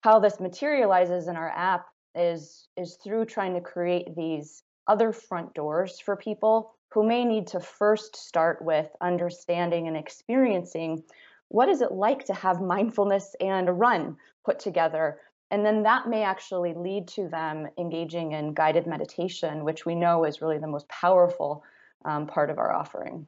how 0.00 0.20
this 0.20 0.40
materializes 0.40 1.28
in 1.28 1.36
our 1.36 1.50
app 1.50 1.86
is 2.14 2.68
is 2.76 2.96
through 3.02 3.24
trying 3.24 3.54
to 3.54 3.60
create 3.60 4.14
these 4.14 4.62
other 4.86 5.12
front 5.12 5.54
doors 5.54 6.00
for 6.00 6.16
people 6.16 6.74
who 6.92 7.06
may 7.06 7.24
need 7.24 7.46
to 7.48 7.60
first 7.60 8.16
start 8.16 8.62
with 8.62 8.88
understanding 9.00 9.88
and 9.88 9.96
experiencing 9.96 11.02
what 11.48 11.68
is 11.68 11.80
it 11.80 11.92
like 11.92 12.24
to 12.24 12.34
have 12.34 12.60
mindfulness 12.60 13.34
and 13.40 13.68
a 13.68 13.72
run 13.72 14.16
put 14.44 14.58
together 14.58 15.18
and 15.50 15.64
then 15.64 15.82
that 15.82 16.08
may 16.08 16.22
actually 16.22 16.74
lead 16.74 17.06
to 17.06 17.28
them 17.28 17.68
engaging 17.78 18.32
in 18.32 18.54
guided 18.54 18.86
meditation 18.86 19.64
which 19.64 19.84
we 19.84 19.94
know 19.94 20.24
is 20.24 20.40
really 20.40 20.58
the 20.58 20.66
most 20.66 20.88
powerful 20.88 21.62
um, 22.04 22.26
part 22.26 22.50
of 22.50 22.58
our 22.58 22.72
offering 22.72 23.26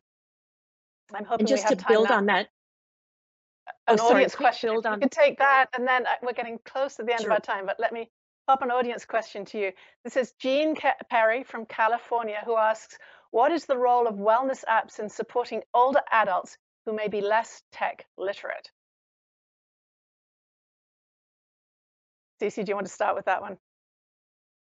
i'm 1.14 1.25
hoping 1.25 1.40
and 1.40 1.49
just 1.49 1.69
to 1.69 1.77
build 1.88 2.09
now. 2.09 2.16
on 2.16 2.27
that 2.27 2.49
an 3.88 3.99
oh, 4.01 4.11
audience 4.11 4.35
question. 4.35 4.71
Build 4.71 4.87
on... 4.87 4.95
You 4.95 5.01
can 5.01 5.09
take 5.09 5.38
that, 5.38 5.66
and 5.77 5.87
then 5.87 6.07
uh, 6.07 6.11
we're 6.23 6.33
getting 6.33 6.59
close 6.64 6.97
to 6.97 7.03
the 7.03 7.12
end 7.12 7.23
sure. 7.23 7.31
of 7.31 7.35
our 7.35 7.40
time. 7.40 7.66
But 7.66 7.77
let 7.79 7.92
me 7.92 8.11
pop 8.47 8.63
an 8.63 8.71
audience 8.71 9.05
question 9.05 9.45
to 9.47 9.59
you. 9.59 9.73
This 10.05 10.17
is 10.17 10.33
Jean 10.39 10.77
Perry 11.11 11.43
from 11.43 11.67
California 11.67 12.41
who 12.45 12.57
asks, 12.57 12.97
what 13.31 13.51
is 13.51 13.67
the 13.67 13.77
role 13.77 14.07
of 14.07 14.15
wellness 14.15 14.65
apps 14.69 15.01
in 15.01 15.09
supporting 15.09 15.63
older 15.75 16.01
adults 16.11 16.57
who 16.85 16.95
may 16.95 17.09
be 17.09 17.21
less 17.21 17.63
tech 17.73 18.07
literate? 18.17 18.71
Cece, 22.41 22.65
do 22.65 22.71
you 22.71 22.77
want 22.77 22.87
to 22.87 22.93
start 22.93 23.17
with 23.17 23.25
that 23.25 23.43
one? 23.43 23.57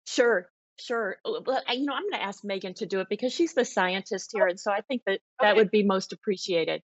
Sure, 0.05 0.47
sure. 0.79 1.17
Well, 1.25 1.61
you 1.69 1.85
know, 1.85 1.93
I'm 1.93 2.03
going 2.03 2.13
to 2.13 2.23
ask 2.23 2.43
Megan 2.43 2.75
to 2.75 2.85
do 2.85 2.99
it 3.01 3.07
because 3.09 3.33
she's 3.33 3.53
the 3.53 3.65
scientist 3.65 4.31
here, 4.33 4.45
oh. 4.45 4.49
and 4.49 4.59
so 4.59 4.71
I 4.71 4.81
think 4.81 5.01
that 5.05 5.13
okay. 5.13 5.19
that 5.41 5.55
would 5.55 5.71
be 5.71 5.83
most 5.83 6.13
appreciated. 6.13 6.81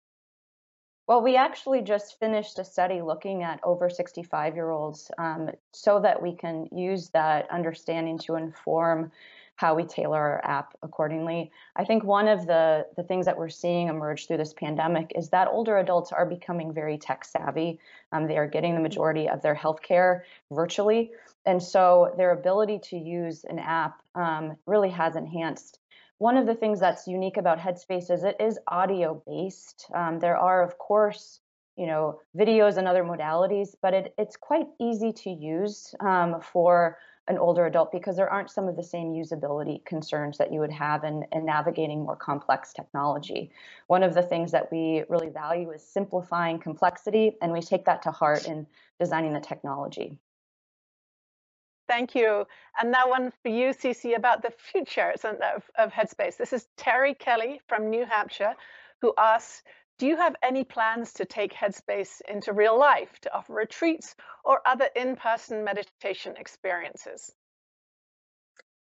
Well, 1.07 1.21
we 1.21 1.35
actually 1.35 1.81
just 1.81 2.19
finished 2.19 2.57
a 2.57 2.65
study 2.65 3.01
looking 3.01 3.43
at 3.43 3.59
over 3.63 3.89
65 3.89 4.55
year 4.55 4.71
olds 4.71 5.11
um, 5.19 5.51
so 5.71 5.99
that 5.99 6.21
we 6.21 6.33
can 6.35 6.67
use 6.71 7.09
that 7.09 7.49
understanding 7.51 8.17
to 8.19 8.35
inform 8.35 9.11
how 9.55 9.75
we 9.75 9.83
tailor 9.85 10.19
our 10.19 10.41
app 10.43 10.75
accordingly. 10.83 11.51
I 11.75 11.85
think 11.85 12.03
one 12.03 12.27
of 12.27 12.45
the, 12.45 12.87
the 12.97 13.03
things 13.03 13.25
that 13.25 13.37
we're 13.37 13.49
seeing 13.49 13.87
emerge 13.87 14.27
through 14.27 14.37
this 14.37 14.53
pandemic 14.53 15.13
is 15.15 15.29
that 15.29 15.47
older 15.47 15.77
adults 15.77 16.11
are 16.11 16.25
becoming 16.25 16.73
very 16.73 16.97
tech 16.97 17.23
savvy. 17.23 17.79
Um, 18.11 18.27
they 18.27 18.37
are 18.37 18.47
getting 18.47 18.73
the 18.73 18.81
majority 18.81 19.29
of 19.29 19.41
their 19.41 19.55
healthcare 19.55 20.21
virtually. 20.51 21.11
And 21.45 21.61
so 21.61 22.13
their 22.17 22.31
ability 22.31 22.79
to 22.89 22.97
use 22.97 23.45
an 23.45 23.59
app 23.59 24.01
um, 24.15 24.57
really 24.65 24.89
has 24.89 25.15
enhanced 25.15 25.79
one 26.25 26.38
of 26.38 26.47
the 26.47 26.55
things 26.55 26.79
that's 26.79 27.05
unique 27.05 27.38
about 27.38 27.59
Headspace 27.59 28.09
is 28.09 28.23
it 28.23 28.35
is 28.39 28.57
audio 28.67 29.21
based. 29.27 29.85
Um, 29.93 30.17
there 30.17 30.35
are, 30.35 30.63
of 30.63 30.75
course, 30.79 31.39
you 31.77 31.85
know, 31.85 32.19
videos 32.35 32.77
and 32.77 32.88
other 32.88 33.03
modalities, 33.03 33.75
but 33.79 33.93
it, 33.93 34.11
it's 34.17 34.35
quite 34.35 34.65
easy 34.79 35.13
to 35.13 35.29
use 35.29 35.93
um, 35.99 36.41
for 36.41 36.97
an 37.27 37.38
older 37.38 37.67
adult 37.67 37.91
because 37.91 38.15
there 38.15 38.27
aren't 38.27 38.49
some 38.49 38.67
of 38.67 38.75
the 38.75 38.81
same 38.81 39.13
usability 39.13 39.85
concerns 39.85 40.39
that 40.39 40.51
you 40.51 40.59
would 40.59 40.71
have 40.71 41.03
in, 41.03 41.25
in 41.31 41.45
navigating 41.45 42.01
more 42.01 42.15
complex 42.15 42.73
technology. 42.73 43.51
One 43.85 44.01
of 44.01 44.15
the 44.15 44.23
things 44.23 44.51
that 44.51 44.71
we 44.71 45.03
really 45.07 45.29
value 45.29 45.69
is 45.69 45.83
simplifying 45.83 46.57
complexity, 46.57 47.38
and 47.39 47.51
we 47.51 47.61
take 47.61 47.85
that 47.85 48.01
to 48.01 48.09
heart 48.09 48.47
in 48.47 48.65
designing 48.99 49.33
the 49.33 49.39
technology. 49.39 50.17
Thank 51.87 52.15
you. 52.15 52.45
And 52.81 52.91
now 52.91 53.09
one 53.09 53.31
for 53.43 53.49
you, 53.49 53.69
Cece, 53.69 54.17
about 54.17 54.41
the 54.41 54.51
future 54.71 55.13
of, 55.23 55.63
of 55.77 55.91
Headspace. 55.91 56.35
This 56.37 56.51
is 56.51 56.67
Terry 56.77 57.13
Kelly 57.13 57.61
from 57.67 57.89
New 57.89 58.05
Hampshire, 58.05 58.55
who 59.01 59.13
asks, 59.17 59.61
do 59.97 60.07
you 60.07 60.17
have 60.17 60.35
any 60.43 60.63
plans 60.63 61.13
to 61.13 61.25
take 61.25 61.53
Headspace 61.53 62.21
into 62.27 62.53
real 62.53 62.77
life, 62.77 63.19
to 63.21 63.33
offer 63.33 63.53
retreats 63.53 64.15
or 64.43 64.61
other 64.65 64.89
in-person 64.95 65.63
meditation 65.63 66.33
experiences? 66.37 67.31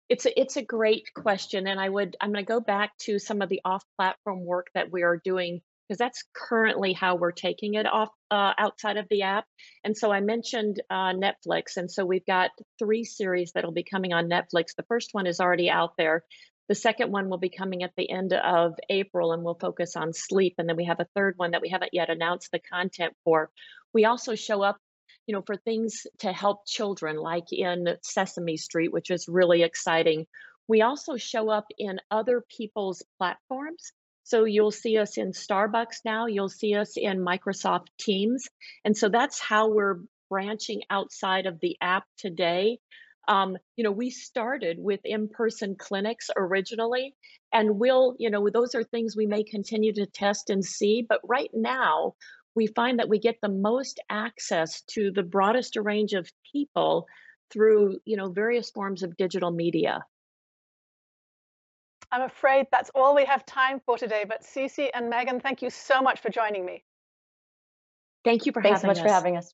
It's 0.08 0.26
a, 0.26 0.40
it's 0.40 0.58
a 0.58 0.62
great 0.62 1.14
question. 1.14 1.68
And 1.68 1.80
I 1.80 1.90
would, 1.90 2.16
I'm 2.22 2.32
going 2.32 2.46
to 2.46 2.48
go 2.48 2.60
back 2.60 2.98
to 3.00 3.18
some 3.18 3.42
of 3.42 3.50
the 3.50 3.62
off-platform 3.66 4.46
work 4.46 4.68
that 4.74 4.92
we 4.92 5.04
are 5.04 5.18
doing 5.18 5.62
because 5.92 5.98
that's 5.98 6.24
currently 6.34 6.94
how 6.94 7.16
we're 7.16 7.34
taking 7.34 7.74
it 7.74 7.86
off 7.86 8.08
uh, 8.32 8.54
outside 8.58 8.96
of 8.96 9.08
the 9.10 9.24
app. 9.24 9.44
And 9.84 9.98
so 9.98 10.10
I 10.10 10.22
mentioned 10.22 10.82
uh, 10.90 11.12
Netflix. 11.12 11.76
And 11.76 11.92
so 11.92 12.06
we've 12.06 12.26
got 12.26 12.52
three 12.80 13.04
series 13.04 13.52
that'll 13.52 13.74
be 13.74 13.84
coming 13.84 14.14
on 14.14 14.30
Netflix. 14.30 14.68
The 14.78 14.86
first 14.88 15.10
one 15.12 15.28
is 15.28 15.42
already 15.42 15.70
out 15.70 15.98
there. 15.98 16.24
The 16.70 16.76
second 16.76 17.12
one 17.12 17.28
will 17.28 17.40
be 17.40 17.50
coming 17.50 17.84
at 17.84 17.92
the 17.98 18.10
end 18.10 18.32
of 18.32 18.76
April 18.88 19.34
and 19.34 19.44
we'll 19.44 19.56
focus 19.60 19.98
on 19.98 20.14
sleep. 20.14 20.56
And 20.60 20.70
then 20.70 20.78
we 20.78 20.86
have 20.86 21.02
a 21.02 21.08
third 21.14 21.34
one 21.36 21.52
that 21.52 21.62
we 21.62 21.68
haven't 21.68 21.94
yet 21.94 22.10
announced 22.10 22.54
the 22.54 22.60
content 22.60 23.14
for. 23.26 23.50
We 23.94 24.06
also 24.06 24.36
show 24.36 24.62
up 24.62 24.78
you 25.28 25.36
know, 25.36 25.44
for 25.46 25.58
things 25.58 26.08
to 26.20 26.32
help 26.32 26.66
children, 26.66 27.18
like 27.18 27.52
in 27.52 27.98
Sesame 28.02 28.56
Street, 28.56 28.94
which 28.94 29.12
is 29.12 29.28
really 29.28 29.62
exciting. 29.62 30.26
We 30.70 30.84
also 30.84 31.18
show 31.18 31.50
up 31.50 31.66
in 31.78 32.00
other 32.10 32.46
people's 32.50 33.04
platforms. 33.18 33.92
So 34.24 34.46
you'll 34.46 34.72
see 34.72 34.98
us 34.98 35.18
in 35.18 35.32
Starbucks 35.32 36.06
now, 36.06 36.28
you'll 36.28 36.50
see 36.50 36.76
us 36.76 36.94
in 36.96 37.20
Microsoft 37.20 37.88
Teams. 38.00 38.48
And 38.86 38.96
so 38.96 39.10
that's 39.10 39.40
how 39.40 39.70
we're 39.70 40.00
branching 40.30 40.82
outside 40.90 41.46
of 41.46 41.60
the 41.60 41.78
app 41.82 42.06
today. 42.18 42.80
Um, 43.28 43.58
you 43.76 43.84
know, 43.84 43.92
we 43.92 44.10
started 44.10 44.78
with 44.80 45.02
in 45.04 45.28
person 45.28 45.76
clinics 45.78 46.30
originally, 46.36 47.14
and 47.54 47.80
we'll, 47.80 48.16
you 48.18 48.30
know, 48.30 48.50
those 48.50 48.74
are 48.74 48.84
things 48.84 49.16
we 49.16 49.28
may 49.28 49.44
continue 49.44 49.94
to 49.94 50.06
test 50.06 50.50
and 50.50 50.64
see. 50.64 51.06
But 51.08 51.20
right 51.24 51.52
now, 51.54 52.16
we 52.56 52.68
find 52.68 53.00
that 53.00 53.10
we 53.10 53.20
get 53.20 53.38
the 53.42 53.50
most 53.50 54.00
access 54.10 54.82
to 54.92 55.12
the 55.12 55.24
broadest 55.24 55.76
range 55.76 56.14
of 56.14 56.32
people 56.52 57.08
through, 57.52 58.00
you 58.06 58.18
know, 58.18 58.30
various 58.30 58.72
forms 58.72 59.04
of 59.04 59.18
digital 59.18 59.52
media. 59.52 60.04
I'm 62.12 62.24
afraid 62.24 62.68
that's 62.72 62.92
all 62.94 63.16
we 63.16 63.26
have 63.26 63.46
time 63.46 63.82
for 63.86 63.98
today. 63.98 64.26
But 64.28 64.44
Cece 64.44 64.90
and 64.94 65.10
Megan, 65.10 65.40
thank 65.40 65.62
you 65.62 65.70
so 65.70 66.02
much 66.02 66.20
for 66.20 66.30
joining 66.30 66.66
me. 66.66 66.84
Thank 68.24 68.46
you 68.46 68.52
for 68.52 68.62
Thanks 68.62 68.82
having 68.82 68.92
us. 68.92 68.98
so 68.98 69.04
much 69.04 69.10
for 69.10 69.14
having 69.14 69.38
us. 69.38 69.54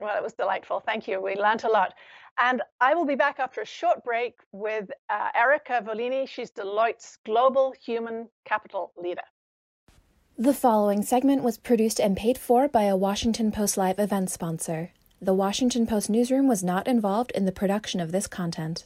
Well, 0.00 0.16
it 0.16 0.22
was 0.22 0.32
delightful. 0.32 0.80
Thank 0.80 1.08
you. 1.08 1.20
We 1.20 1.34
learned 1.34 1.64
a 1.64 1.68
lot. 1.68 1.94
And 2.40 2.62
I 2.80 2.94
will 2.94 3.04
be 3.04 3.16
back 3.16 3.40
after 3.40 3.60
a 3.60 3.66
short 3.66 4.04
break 4.04 4.38
with 4.52 4.90
uh, 5.10 5.28
Erica 5.34 5.82
Volini. 5.84 6.28
She's 6.28 6.50
Deloitte's 6.50 7.18
Global 7.24 7.74
Human 7.84 8.28
Capital 8.44 8.92
Leader. 8.96 9.22
The 10.36 10.54
following 10.54 11.02
segment 11.02 11.42
was 11.42 11.58
produced 11.58 11.98
and 12.00 12.16
paid 12.16 12.38
for 12.38 12.68
by 12.68 12.84
a 12.84 12.96
Washington 12.96 13.50
Post 13.50 13.76
Live 13.76 13.98
event 13.98 14.30
sponsor. 14.30 14.92
The 15.20 15.34
Washington 15.34 15.84
Post 15.84 16.08
newsroom 16.08 16.46
was 16.46 16.62
not 16.62 16.86
involved 16.86 17.32
in 17.32 17.44
the 17.44 17.50
production 17.50 18.00
of 18.00 18.12
this 18.12 18.28
content. 18.28 18.84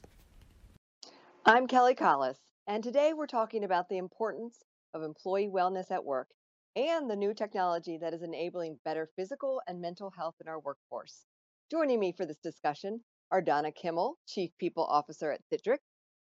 I'm 1.45 1.67
Kelly 1.67 1.95
Collis. 1.95 2.39
And 2.69 2.85
today 2.85 3.13
we're 3.13 3.27
talking 3.27 3.65
about 3.65 3.89
the 3.89 3.99
importance 3.99 4.63
of 4.95 5.03
employee 5.03 5.49
wellness 5.49 5.91
at 5.91 6.05
work 6.05 6.29
and 6.77 7.11
the 7.11 7.17
new 7.17 7.35
technology 7.35 7.99
that 7.99 8.15
is 8.15 8.23
enabling 8.23 8.79
better 8.85 9.11
physical 9.17 9.61
and 9.67 9.81
mental 9.81 10.13
health 10.17 10.37
in 10.41 10.47
our 10.47 10.61
workforce. 10.61 11.27
Joining 11.73 11.99
me 11.99 12.13
for 12.13 12.25
this 12.25 12.39
discussion 12.39 13.03
are 13.33 13.43
Donna 13.43 13.73
Kimmel, 13.73 14.17
Chief 14.29 14.57
People 14.59 14.85
Officer 14.85 15.33
at 15.33 15.41
Citrix, 15.53 15.79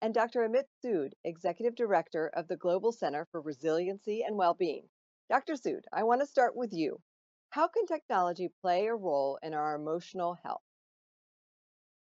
and 0.03 0.13
Dr. 0.13 0.41
Amit 0.41 0.65
Sood, 0.85 1.13
Executive 1.23 1.77
Director 1.77 2.33
of 2.35 2.49
the 2.49 2.57
Global 2.57 2.91
Center 2.91 3.29
for 3.31 3.41
Resiliency 3.41 4.25
and 4.27 4.37
Wellbeing. 4.37 4.89
Dr. 5.31 5.53
Sood, 5.55 5.83
I 5.93 6.03
want 6.03 6.21
to 6.21 6.27
start 6.27 6.57
with 6.57 6.73
you. 6.73 7.01
How 7.51 7.69
can 7.69 7.87
technology 7.87 8.51
play 8.61 8.87
a 8.87 8.95
role 8.97 9.39
in 9.41 9.55
our 9.55 9.77
emotional 9.77 10.37
health? 10.43 10.63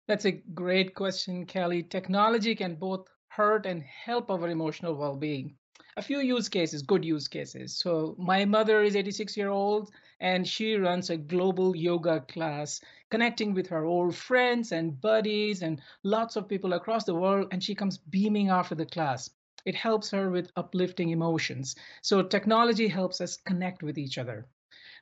That's 0.08 0.24
a 0.24 0.32
great 0.32 0.96
question, 0.96 1.46
Kelly. 1.46 1.84
Technology 1.84 2.56
can 2.56 2.74
both 2.74 3.06
hurt 3.36 3.66
and 3.66 3.82
help 3.82 4.30
our 4.30 4.48
emotional 4.48 4.94
well-being. 4.94 5.54
A 5.98 6.02
few 6.02 6.20
use 6.20 6.48
cases, 6.48 6.80
good 6.80 7.04
use 7.04 7.28
cases. 7.28 7.76
So 7.76 8.14
my 8.18 8.46
mother 8.46 8.82
is 8.82 8.96
86 8.96 9.36
year 9.36 9.50
old 9.50 9.90
and 10.20 10.48
she 10.48 10.76
runs 10.76 11.10
a 11.10 11.18
global 11.18 11.76
yoga 11.76 12.20
class, 12.20 12.80
connecting 13.10 13.52
with 13.52 13.66
her 13.66 13.84
old 13.84 14.14
friends 14.16 14.72
and 14.72 14.98
buddies 15.00 15.62
and 15.62 15.82
lots 16.02 16.36
of 16.36 16.48
people 16.48 16.72
across 16.72 17.04
the 17.04 17.14
world. 17.14 17.48
And 17.52 17.62
she 17.62 17.74
comes 17.74 17.98
beaming 17.98 18.48
after 18.48 18.74
the 18.74 18.86
class. 18.86 19.28
It 19.66 19.74
helps 19.74 20.10
her 20.12 20.30
with 20.30 20.50
uplifting 20.56 21.10
emotions. 21.10 21.76
So 22.00 22.22
technology 22.22 22.88
helps 22.88 23.20
us 23.20 23.36
connect 23.36 23.82
with 23.82 23.98
each 23.98 24.16
other. 24.16 24.46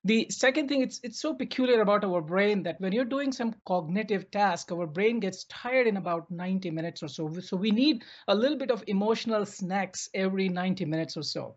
The 0.05 0.31
second 0.31 0.69
thing, 0.69 0.83
it's 0.83 1.01
it's 1.03 1.19
so 1.19 1.35
peculiar 1.35 1.81
about 1.81 2.05
our 2.05 2.21
brain 2.21 2.63
that 2.63 2.81
when 2.81 2.93
you're 2.93 3.05
doing 3.05 3.33
some 3.33 3.55
cognitive 3.67 4.31
task, 4.31 4.71
our 4.71 4.87
brain 4.87 5.19
gets 5.19 5.45
tired 5.45 5.89
in 5.89 5.97
about 5.97 6.31
90 6.31 6.71
minutes 6.71 7.03
or 7.03 7.09
so. 7.09 7.29
So 7.41 7.57
we 7.57 7.71
need 7.73 8.05
a 8.29 8.35
little 8.35 8.57
bit 8.57 8.71
of 8.71 8.85
emotional 8.87 9.45
snacks 9.45 10.09
every 10.15 10.49
90 10.49 10.85
minutes 10.85 11.17
or 11.17 11.23
so. 11.25 11.57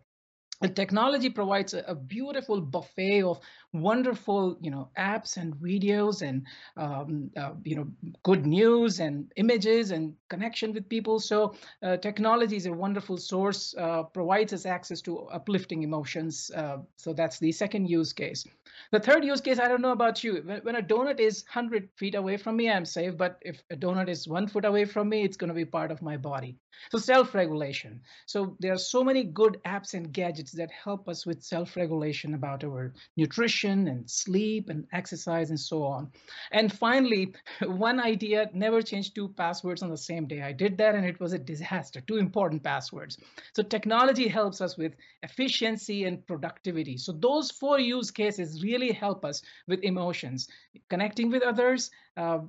And 0.60 0.74
technology 0.74 1.30
provides 1.30 1.72
a, 1.72 1.84
a, 1.86 1.94
beautiful 1.94 2.60
buffet 2.60 3.22
of 3.22 3.38
wonderful, 3.72 4.58
you 4.60 4.72
know, 4.72 4.90
apps 4.98 5.36
and 5.36 5.54
videos 5.54 6.22
and 6.22 6.44
um, 6.76 7.30
uh, 7.36 7.52
you 7.62 7.76
know, 7.76 7.86
good 8.24 8.44
news 8.44 8.98
and 8.98 9.30
images 9.36 9.92
and 9.92 10.14
connection 10.28 10.72
with 10.72 10.88
people. 10.88 11.20
So 11.20 11.54
uh, 11.82 11.98
technology 11.98 12.56
is 12.56 12.66
a 12.66 12.72
wonderful 12.72 13.18
source, 13.18 13.72
uh, 13.78 14.02
provides 14.02 14.52
us 14.52 14.66
access 14.66 15.00
to 15.02 15.28
uplifting 15.28 15.84
emotions. 15.84 16.50
Uh, 16.54 16.78
so 16.96 17.12
that's 17.12 17.38
the 17.38 17.52
second 17.52 17.88
use 17.88 18.12
case. 18.12 18.44
The 18.90 19.00
third 19.00 19.24
use 19.24 19.40
case, 19.40 19.60
I 19.60 19.68
don't 19.68 19.82
know 19.82 19.92
about 19.92 20.24
you. 20.24 20.42
When, 20.44 20.60
when 20.62 20.76
a 20.76 20.82
donut 20.82 21.20
is 21.20 21.44
100 21.44 21.88
feet 21.96 22.16
away 22.16 22.36
from 22.36 22.56
me, 22.56 22.70
I'm 22.70 22.84
safe. 22.84 23.16
But 23.16 23.38
if 23.42 23.62
a 23.70 23.76
donut 23.76 24.08
is 24.08 24.26
one 24.26 24.48
foot 24.48 24.64
away 24.64 24.86
from 24.86 25.08
me, 25.08 25.22
it's 25.22 25.36
going 25.36 25.48
to 25.48 25.54
be 25.54 25.64
part 25.64 25.92
of 25.92 26.02
my 26.02 26.16
body. 26.16 26.56
So 26.90 26.98
self-regulation. 26.98 28.00
So 28.26 28.56
there 28.60 28.72
are 28.72 28.78
so 28.78 29.02
many 29.02 29.24
good 29.24 29.60
apps 29.64 29.94
and 29.94 30.12
gadgets 30.12 30.47
that 30.52 30.70
help 30.70 31.08
us 31.08 31.26
with 31.26 31.42
self-regulation 31.42 32.34
about 32.34 32.64
our 32.64 32.92
nutrition 33.16 33.88
and 33.88 34.08
sleep 34.08 34.68
and 34.68 34.86
exercise 34.92 35.50
and 35.50 35.60
so 35.60 35.84
on. 35.84 36.10
And 36.52 36.72
finally, 36.72 37.34
one 37.66 38.00
idea, 38.00 38.50
never 38.52 38.82
change 38.82 39.14
two 39.14 39.28
passwords 39.28 39.82
on 39.82 39.90
the 39.90 39.96
same 39.96 40.26
day. 40.26 40.42
I 40.42 40.52
did 40.52 40.76
that 40.78 40.94
and 40.94 41.04
it 41.04 41.20
was 41.20 41.32
a 41.32 41.38
disaster, 41.38 42.00
two 42.00 42.16
important 42.16 42.62
passwords. 42.62 43.18
So 43.54 43.62
technology 43.62 44.28
helps 44.28 44.60
us 44.60 44.76
with 44.76 44.94
efficiency 45.22 46.04
and 46.04 46.26
productivity. 46.26 46.96
So 46.96 47.12
those 47.12 47.50
four 47.50 47.78
use 47.78 48.10
cases 48.10 48.62
really 48.62 48.92
help 48.92 49.24
us 49.24 49.42
with 49.66 49.80
emotions, 49.82 50.48
connecting 50.88 51.30
with 51.30 51.42
others, 51.42 51.90
uh, 52.18 52.40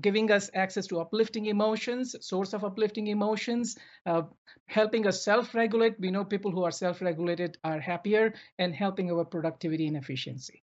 giving 0.00 0.30
us 0.30 0.50
access 0.54 0.86
to 0.88 1.00
uplifting 1.00 1.46
emotions, 1.46 2.16
source 2.20 2.52
of 2.54 2.64
uplifting 2.64 3.06
emotions, 3.08 3.76
uh, 4.06 4.22
helping 4.66 5.06
us 5.06 5.24
self-regulate. 5.24 6.00
We 6.00 6.10
know 6.10 6.24
people 6.24 6.50
who 6.50 6.64
are 6.64 6.72
self-regulated 6.72 7.58
are 7.64 7.80
happier 7.80 8.34
and 8.58 8.74
helping 8.74 9.10
our 9.12 9.24
productivity 9.24 9.86
and 9.86 9.96
efficiency. 9.96 10.62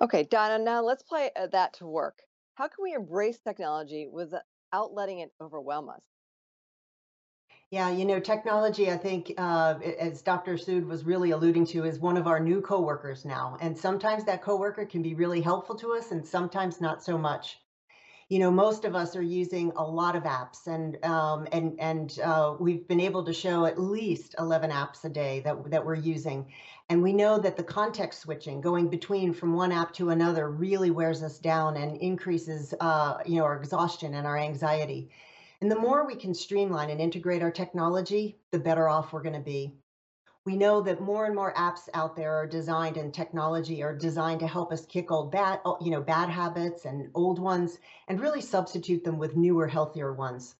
Okay, 0.00 0.24
Donna, 0.24 0.58
now 0.58 0.82
let's 0.82 1.02
play 1.02 1.30
uh, 1.36 1.46
that 1.48 1.74
to 1.74 1.86
work. 1.86 2.22
How 2.54 2.68
can 2.68 2.82
we 2.82 2.94
embrace 2.94 3.38
technology 3.38 4.08
without 4.10 4.92
letting 4.92 5.20
it 5.20 5.32
overwhelm 5.40 5.88
us? 5.90 6.02
Yeah, 7.70 7.90
you 7.90 8.06
know, 8.06 8.18
technology, 8.18 8.90
I 8.90 8.96
think, 8.96 9.32
uh, 9.36 9.78
as 9.98 10.22
Dr. 10.22 10.54
Sood 10.54 10.86
was 10.86 11.04
really 11.04 11.32
alluding 11.32 11.66
to, 11.66 11.84
is 11.84 11.98
one 12.00 12.16
of 12.16 12.26
our 12.26 12.40
new 12.40 12.62
coworkers 12.62 13.26
now. 13.26 13.58
And 13.60 13.76
sometimes 13.76 14.24
that 14.24 14.40
coworker 14.40 14.86
can 14.86 15.02
be 15.02 15.14
really 15.14 15.42
helpful 15.42 15.74
to 15.76 15.92
us 15.92 16.10
and 16.10 16.26
sometimes 16.26 16.80
not 16.80 17.02
so 17.02 17.18
much. 17.18 17.58
You 18.30 18.38
know, 18.40 18.50
most 18.50 18.84
of 18.84 18.94
us 18.94 19.16
are 19.16 19.22
using 19.22 19.72
a 19.76 19.84
lot 19.84 20.16
of 20.16 20.24
apps 20.24 20.66
and 20.66 21.02
um, 21.04 21.48
and 21.52 21.78
and 21.80 22.18
uh, 22.20 22.56
we've 22.60 22.86
been 22.88 23.00
able 23.00 23.24
to 23.24 23.32
show 23.32 23.66
at 23.66 23.78
least 23.78 24.34
11 24.38 24.70
apps 24.70 25.04
a 25.04 25.10
day 25.10 25.40
that, 25.40 25.70
that 25.70 25.84
we're 25.86 25.94
using. 25.94 26.46
And 26.90 27.02
we 27.02 27.12
know 27.12 27.38
that 27.38 27.56
the 27.56 27.64
context 27.64 28.20
switching, 28.22 28.60
going 28.62 28.90
between 28.90 29.32
from 29.34 29.54
one 29.54 29.72
app 29.72 29.92
to 29.94 30.10
another 30.10 30.50
really 30.50 30.90
wears 30.90 31.22
us 31.22 31.38
down 31.38 31.76
and 31.76 31.96
increases, 31.98 32.74
uh, 32.80 33.18
you 33.26 33.36
know, 33.38 33.44
our 33.44 33.56
exhaustion 33.56 34.14
and 34.14 34.26
our 34.26 34.38
anxiety. 34.38 35.10
And 35.60 35.70
the 35.70 35.78
more 35.78 36.06
we 36.06 36.14
can 36.14 36.34
streamline 36.34 36.90
and 36.90 37.00
integrate 37.00 37.42
our 37.42 37.50
technology, 37.50 38.38
the 38.52 38.60
better 38.60 38.88
off 38.88 39.12
we're 39.12 39.22
going 39.22 39.34
to 39.34 39.40
be. 39.40 39.74
We 40.44 40.56
know 40.56 40.80
that 40.82 41.00
more 41.00 41.26
and 41.26 41.34
more 41.34 41.52
apps 41.54 41.88
out 41.94 42.14
there 42.14 42.34
are 42.36 42.46
designed 42.46 42.96
and 42.96 43.12
technology 43.12 43.82
are 43.82 43.94
designed 43.94 44.40
to 44.40 44.46
help 44.46 44.72
us 44.72 44.86
kick 44.86 45.10
old 45.10 45.32
bad, 45.32 45.60
you 45.80 45.90
know, 45.90 46.00
bad 46.00 46.30
habits 46.30 46.84
and 46.84 47.10
old 47.14 47.38
ones 47.38 47.78
and 48.06 48.20
really 48.20 48.40
substitute 48.40 49.04
them 49.04 49.18
with 49.18 49.36
newer, 49.36 49.66
healthier 49.66 50.12
ones. 50.14 50.54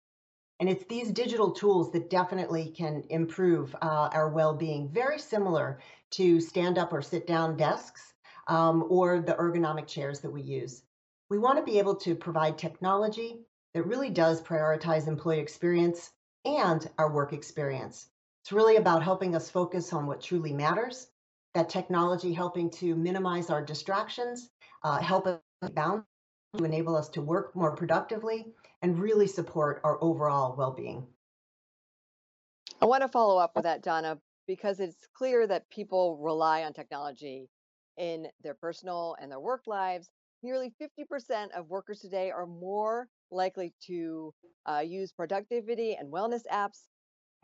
And 0.60 0.68
it's 0.68 0.84
these 0.86 1.12
digital 1.12 1.52
tools 1.52 1.92
that 1.92 2.10
definitely 2.10 2.70
can 2.76 3.04
improve 3.08 3.74
uh, 3.80 4.10
our 4.12 4.28
well-being, 4.28 4.88
very 4.88 5.18
similar 5.18 5.78
to 6.10 6.40
stand-up 6.40 6.92
or 6.92 7.00
sit-down 7.00 7.56
desks 7.56 8.14
um, 8.48 8.84
or 8.88 9.20
the 9.20 9.34
ergonomic 9.34 9.86
chairs 9.86 10.18
that 10.20 10.30
we 10.30 10.42
use. 10.42 10.82
We 11.30 11.38
want 11.38 11.58
to 11.58 11.64
be 11.64 11.78
able 11.78 11.94
to 11.96 12.16
provide 12.16 12.58
technology 12.58 13.46
that 13.74 13.82
really 13.84 14.10
does 14.10 14.42
prioritize 14.42 15.06
employee 15.06 15.40
experience 15.40 16.10
and 16.44 16.88
our 16.98 17.12
work 17.12 17.32
experience. 17.32 18.08
It's 18.42 18.52
really 18.52 18.76
about 18.76 19.02
helping 19.02 19.34
us 19.34 19.50
focus 19.50 19.92
on 19.92 20.06
what 20.06 20.20
truly 20.20 20.52
matters, 20.52 21.08
that 21.54 21.68
technology 21.68 22.32
helping 22.32 22.70
to 22.70 22.96
minimize 22.96 23.50
our 23.50 23.62
distractions, 23.62 24.50
uh, 24.84 24.98
help 24.98 25.26
us 25.26 25.40
bound 25.74 26.04
to 26.56 26.64
enable 26.64 26.96
us 26.96 27.08
to 27.10 27.20
work 27.20 27.54
more 27.54 27.76
productively, 27.76 28.46
and 28.80 28.98
really 28.98 29.26
support 29.26 29.80
our 29.84 30.02
overall 30.02 30.56
well-being. 30.56 31.06
I 32.80 32.86
want 32.86 33.02
to 33.02 33.08
follow 33.08 33.38
up 33.38 33.52
with 33.54 33.64
that, 33.64 33.82
Donna, 33.82 34.18
because 34.46 34.80
it's 34.80 35.08
clear 35.14 35.46
that 35.46 35.68
people 35.68 36.16
rely 36.18 36.62
on 36.62 36.72
technology 36.72 37.50
in 37.98 38.28
their 38.42 38.54
personal 38.54 39.16
and 39.20 39.30
their 39.30 39.40
work 39.40 39.62
lives. 39.66 40.08
Nearly 40.42 40.72
50% 40.80 41.50
of 41.56 41.68
workers 41.68 42.00
today 42.00 42.30
are 42.30 42.46
more 42.46 43.08
likely 43.30 43.74
to 43.86 44.32
uh, 44.66 44.82
use 44.86 45.12
productivity 45.12 45.94
and 45.94 46.12
wellness 46.12 46.42
apps 46.52 46.84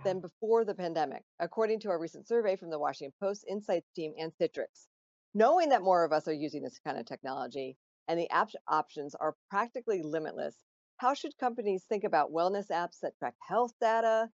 than 0.04 0.20
before 0.20 0.64
the 0.64 0.74
pandemic, 0.74 1.22
according 1.38 1.80
to 1.80 1.90
a 1.90 1.98
recent 1.98 2.26
survey 2.26 2.56
from 2.56 2.70
the 2.70 2.78
Washington 2.78 3.14
Post 3.20 3.44
Insights 3.48 3.90
team 3.94 4.12
and 4.18 4.32
Citrix. 4.40 4.88
Knowing 5.34 5.68
that 5.70 5.82
more 5.82 6.04
of 6.04 6.12
us 6.12 6.28
are 6.28 6.32
using 6.32 6.62
this 6.62 6.78
kind 6.84 6.98
of 6.98 7.06
technology 7.06 7.76
and 8.08 8.18
the 8.18 8.30
app 8.30 8.50
options 8.68 9.14
are 9.14 9.34
practically 9.50 10.02
limitless, 10.02 10.56
how 10.98 11.14
should 11.14 11.36
companies 11.38 11.84
think 11.88 12.04
about 12.04 12.32
wellness 12.32 12.70
apps 12.70 13.00
that 13.02 13.16
track 13.18 13.34
health 13.40 13.72
data, 13.80 14.28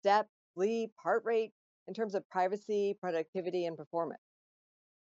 step, 0.00 0.28
sleep, 0.54 0.92
heart 1.02 1.22
rate 1.24 1.52
in 1.88 1.94
terms 1.94 2.14
of 2.14 2.28
privacy, 2.30 2.96
productivity, 3.00 3.66
and 3.66 3.76
performance? 3.76 4.20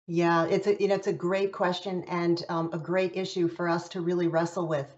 Yeah, 0.06 0.46
it's 0.46 0.66
a 0.66 0.76
you 0.80 0.88
know 0.88 0.96
it's 0.96 1.06
a 1.06 1.12
great 1.12 1.52
question 1.52 2.02
and 2.04 2.44
um, 2.48 2.70
a 2.72 2.78
great 2.78 3.16
issue 3.16 3.48
for 3.48 3.68
us 3.68 3.88
to 3.90 4.00
really 4.00 4.26
wrestle 4.28 4.66
with. 4.66 4.92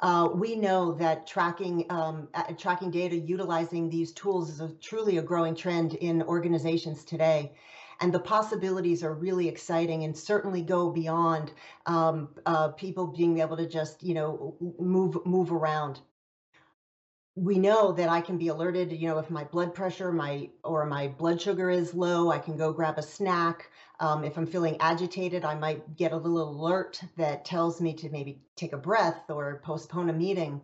Uh, 0.00 0.28
we 0.34 0.56
know 0.56 0.92
that 0.92 1.26
tracking 1.26 1.86
um, 1.90 2.28
tracking 2.58 2.90
data, 2.90 3.16
utilizing 3.16 3.88
these 3.88 4.12
tools 4.12 4.50
is 4.50 4.60
a, 4.60 4.68
truly 4.80 5.18
a 5.18 5.22
growing 5.22 5.54
trend 5.54 5.94
in 5.94 6.22
organizations 6.22 7.04
today. 7.04 7.52
And 8.00 8.12
the 8.12 8.20
possibilities 8.20 9.04
are 9.04 9.14
really 9.14 9.48
exciting 9.48 10.02
and 10.02 10.16
certainly 10.16 10.62
go 10.62 10.90
beyond 10.90 11.52
um, 11.86 12.28
uh, 12.44 12.68
people 12.68 13.06
being 13.06 13.38
able 13.38 13.56
to 13.56 13.68
just, 13.68 14.02
you 14.02 14.14
know, 14.14 14.56
move 14.78 15.24
move 15.24 15.52
around 15.52 16.00
we 17.36 17.58
know 17.58 17.90
that 17.92 18.08
I 18.08 18.20
can 18.20 18.38
be 18.38 18.48
alerted, 18.48 18.92
you 18.92 19.08
know, 19.08 19.18
if 19.18 19.28
my 19.28 19.42
blood 19.44 19.74
pressure, 19.74 20.12
my 20.12 20.50
or 20.62 20.86
my 20.86 21.08
blood 21.08 21.40
sugar 21.40 21.68
is 21.68 21.92
low, 21.92 22.30
I 22.30 22.38
can 22.38 22.56
go 22.56 22.72
grab 22.72 22.96
a 22.96 23.02
snack. 23.02 23.70
Um, 24.00 24.24
if 24.24 24.36
I'm 24.36 24.46
feeling 24.46 24.76
agitated, 24.80 25.44
I 25.44 25.54
might 25.54 25.96
get 25.96 26.12
a 26.12 26.16
little 26.16 26.50
alert 26.50 27.00
that 27.16 27.44
tells 27.44 27.80
me 27.80 27.94
to 27.94 28.10
maybe 28.10 28.42
take 28.56 28.72
a 28.72 28.78
breath 28.78 29.30
or 29.30 29.60
postpone 29.64 30.10
a 30.10 30.12
meeting. 30.12 30.60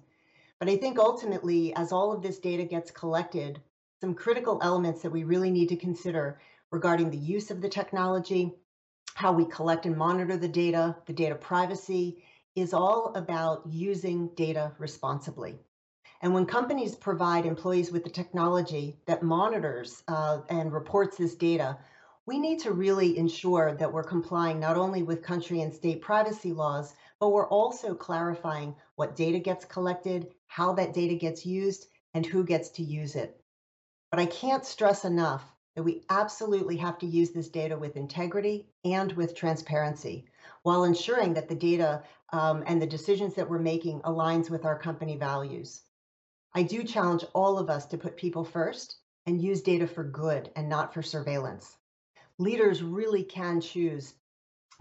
But 0.58 0.68
I 0.68 0.76
think 0.76 0.98
ultimately, 0.98 1.74
as 1.74 1.92
all 1.92 2.12
of 2.12 2.22
this 2.22 2.38
data 2.38 2.64
gets 2.64 2.90
collected, 2.90 3.60
some 4.00 4.14
critical 4.14 4.58
elements 4.62 5.02
that 5.02 5.12
we 5.12 5.24
really 5.24 5.50
need 5.50 5.68
to 5.68 5.76
consider 5.76 6.40
regarding 6.70 7.10
the 7.10 7.18
use 7.18 7.50
of 7.50 7.60
the 7.60 7.68
technology, 7.68 8.52
how 9.14 9.32
we 9.32 9.44
collect 9.44 9.86
and 9.86 9.96
monitor 9.96 10.36
the 10.36 10.48
data, 10.48 10.96
the 11.06 11.12
data 11.12 11.34
privacy, 11.34 12.24
is 12.56 12.74
all 12.74 13.12
about 13.14 13.62
using 13.66 14.28
data 14.34 14.72
responsibly. 14.78 15.58
And 16.22 16.34
when 16.34 16.46
companies 16.46 16.94
provide 16.94 17.46
employees 17.46 17.92
with 17.92 18.04
the 18.04 18.10
technology 18.10 18.98
that 19.06 19.22
monitors 19.22 20.02
uh, 20.08 20.40
and 20.50 20.72
reports 20.72 21.16
this 21.16 21.34
data, 21.34 21.78
we 22.26 22.38
need 22.38 22.58
to 22.60 22.72
really 22.72 23.16
ensure 23.16 23.74
that 23.74 23.92
we're 23.92 24.02
complying 24.02 24.60
not 24.60 24.76
only 24.76 25.02
with 25.02 25.22
country 25.22 25.62
and 25.62 25.74
state 25.74 26.02
privacy 26.02 26.52
laws, 26.52 26.94
but 27.18 27.30
we're 27.30 27.48
also 27.48 27.94
clarifying 27.94 28.74
what 28.96 29.16
data 29.16 29.38
gets 29.38 29.64
collected, 29.64 30.32
how 30.46 30.72
that 30.74 30.94
data 30.94 31.14
gets 31.14 31.44
used, 31.44 31.86
and 32.14 32.26
who 32.26 32.44
gets 32.44 32.68
to 32.70 32.82
use 32.82 33.16
it. 33.16 33.40
But 34.10 34.20
I 34.20 34.26
can't 34.26 34.64
stress 34.64 35.04
enough 35.04 35.44
that 35.76 35.82
we 35.82 36.04
absolutely 36.10 36.76
have 36.76 36.98
to 36.98 37.06
use 37.06 37.30
this 37.30 37.48
data 37.48 37.76
with 37.78 37.96
integrity 37.96 38.68
and 38.84 39.12
with 39.12 39.34
transparency 39.34 40.26
while 40.62 40.84
ensuring 40.84 41.34
that 41.34 41.48
the 41.48 41.54
data 41.54 42.02
um, 42.32 42.64
and 42.66 42.82
the 42.82 42.86
decisions 42.86 43.34
that 43.34 43.48
we're 43.48 43.58
making 43.58 44.00
aligns 44.00 44.50
with 44.50 44.64
our 44.64 44.78
company 44.78 45.16
values. 45.16 45.82
I 46.54 46.64
do 46.64 46.82
challenge 46.82 47.24
all 47.32 47.58
of 47.58 47.70
us 47.70 47.86
to 47.86 47.98
put 47.98 48.16
people 48.16 48.44
first 48.44 48.96
and 49.26 49.40
use 49.40 49.62
data 49.62 49.86
for 49.86 50.04
good 50.04 50.50
and 50.56 50.68
not 50.68 50.92
for 50.92 51.02
surveillance. 51.02 51.76
Leaders 52.40 52.82
really 52.82 53.22
can 53.22 53.60
choose 53.60 54.14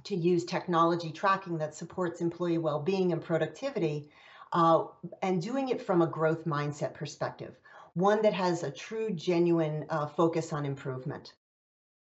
to 0.05 0.15
use 0.15 0.45
technology 0.45 1.11
tracking 1.11 1.57
that 1.57 1.75
supports 1.75 2.21
employee 2.21 2.57
well-being 2.57 3.11
and 3.11 3.21
productivity 3.21 4.09
uh, 4.53 4.85
and 5.21 5.41
doing 5.41 5.67
it 5.67 5.81
from 5.81 6.01
a 6.01 6.07
growth 6.07 6.45
mindset 6.45 6.93
perspective, 6.93 7.59
one 7.95 8.21
that 8.21 8.33
has 8.33 8.63
a 8.63 8.71
true, 8.71 9.11
genuine 9.11 9.85
uh, 9.89 10.07
focus 10.07 10.53
on 10.53 10.65
improvement. 10.65 11.33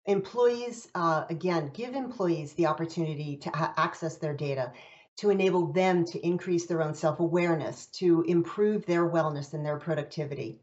Employees, 0.04 0.88
uh, 0.94 1.24
again, 1.30 1.70
give 1.72 1.94
employees 1.94 2.52
the 2.52 2.66
opportunity 2.66 3.38
to 3.38 3.50
access 3.80 4.16
their 4.18 4.34
data 4.34 4.70
to 5.16 5.30
enable 5.30 5.72
them 5.72 6.04
to 6.04 6.24
increase 6.26 6.66
their 6.66 6.82
own 6.82 6.92
self 6.94 7.20
awareness, 7.20 7.86
to 7.86 8.20
improve 8.28 8.84
their 8.84 9.08
wellness 9.08 9.54
and 9.54 9.64
their 9.64 9.78
productivity. 9.78 10.60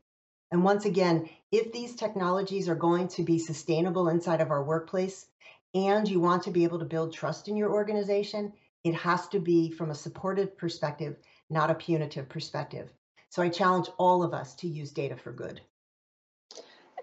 And 0.56 0.64
once 0.64 0.86
again, 0.86 1.30
if 1.52 1.74
these 1.74 1.98
technologies 1.98 2.70
are 2.70 2.76
going 2.76 3.10
to 3.10 3.24
be 3.24 3.40
sustainable 3.40 4.08
inside 4.08 4.40
of 4.40 4.52
our 4.52 4.64
workplace 4.64 5.28
and 5.74 6.08
you 6.08 6.22
want 6.22 6.44
to 6.44 6.52
be 6.52 6.64
able 6.64 6.80
to 6.80 6.86
build 6.86 7.12
trust 7.12 7.50
in 7.50 7.58
your 7.58 7.74
organization, 7.74 8.54
it 8.86 8.94
has 8.94 9.28
to 9.28 9.42
be 9.42 9.70
from 9.70 9.92
a 9.92 9.96
supportive 9.96 10.58
perspective, 10.58 11.18
not 11.50 11.72
a 11.72 11.76
punitive 11.76 12.30
perspective. 12.30 12.90
So 13.28 13.44
I 13.44 13.50
challenge 13.50 13.90
all 13.98 14.24
of 14.24 14.34
us 14.34 14.56
to 14.56 14.70
use 14.70 14.94
data 14.94 15.18
for 15.18 15.34
good. 15.34 15.60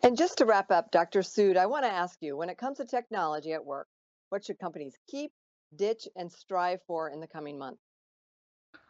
And 0.02 0.16
just 0.16 0.38
to 0.38 0.46
wrap 0.46 0.70
up, 0.70 0.90
Dr. 0.90 1.20
Sood, 1.20 1.58
I 1.58 1.66
want 1.66 1.84
to 1.84 1.92
ask 1.92 2.16
you 2.22 2.38
when 2.38 2.48
it 2.48 2.56
comes 2.56 2.78
to 2.78 2.86
technology 2.86 3.52
at 3.52 3.66
work, 3.66 3.88
what 4.30 4.46
should 4.46 4.58
companies 4.58 4.96
keep, 5.10 5.30
ditch, 5.76 6.08
and 6.16 6.32
strive 6.32 6.80
for 6.86 7.10
in 7.10 7.20
the 7.20 7.28
coming 7.28 7.58
months? 7.58 7.82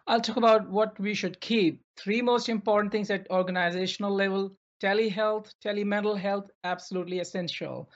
I'll 0.07 0.21
talk 0.21 0.37
about 0.37 0.69
what 0.69 0.99
we 0.99 1.15
should 1.15 1.41
keep. 1.41 1.81
Three 1.97 2.23
most 2.23 2.49
important 2.49 2.93
things 2.93 3.11
at 3.11 3.31
organizational 3.31 4.13
level 4.15 4.57
telehealth, 4.83 5.55
telemental 5.65 6.19
health, 6.19 6.51
absolutely 6.65 7.21
essential. 7.21 7.89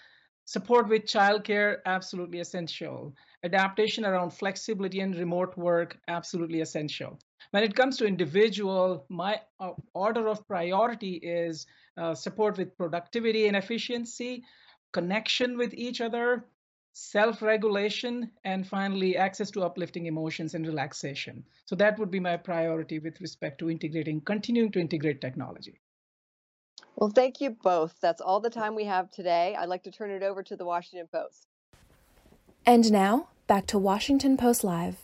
Support 0.44 0.88
with 0.88 1.02
childcare, 1.02 1.78
absolutely 1.86 2.38
essential. 2.38 3.12
Adaptation 3.42 4.04
around 4.04 4.30
flexibility 4.30 5.00
and 5.00 5.16
remote 5.16 5.56
work, 5.56 5.98
absolutely 6.06 6.60
essential. 6.60 7.18
When 7.50 7.64
it 7.64 7.74
comes 7.74 7.96
to 7.96 8.06
individual, 8.06 9.04
my 9.08 9.40
uh, 9.58 9.72
order 9.94 10.28
of 10.28 10.46
priority 10.46 11.14
is 11.14 11.66
uh, 11.96 12.14
support 12.14 12.56
with 12.56 12.76
productivity 12.76 13.48
and 13.48 13.56
efficiency, 13.56 14.44
connection 14.92 15.56
with 15.56 15.74
each 15.74 16.00
other, 16.00 16.44
self 16.96 17.42
regulation, 17.42 18.30
and 18.44 18.66
finally, 18.66 19.18
access 19.18 19.50
to 19.50 19.62
uplifting 19.62 20.06
emotions 20.06 20.54
and 20.54 20.66
relaxation. 20.66 21.44
So, 21.66 21.76
that 21.76 21.98
would 21.98 22.10
be 22.10 22.20
my 22.20 22.38
priority 22.38 22.98
with 22.98 23.20
respect 23.20 23.58
to 23.58 23.70
integrating, 23.70 24.22
continuing 24.22 24.72
to 24.72 24.80
integrate 24.80 25.20
technology. 25.20 25.78
Well, 26.96 27.10
thank 27.10 27.42
you 27.42 27.50
both. 27.50 28.00
That's 28.00 28.22
all 28.22 28.40
the 28.40 28.48
time 28.48 28.74
we 28.74 28.84
have 28.84 29.10
today. 29.10 29.54
I'd 29.58 29.68
like 29.68 29.82
to 29.82 29.90
turn 29.90 30.10
it 30.10 30.22
over 30.22 30.42
to 30.42 30.56
the 30.56 30.64
Washington 30.64 31.06
Post. 31.12 31.46
And 32.64 32.90
now, 32.90 33.28
back 33.46 33.66
to 33.66 33.78
Washington 33.78 34.38
Post 34.38 34.64
Live. 34.64 34.96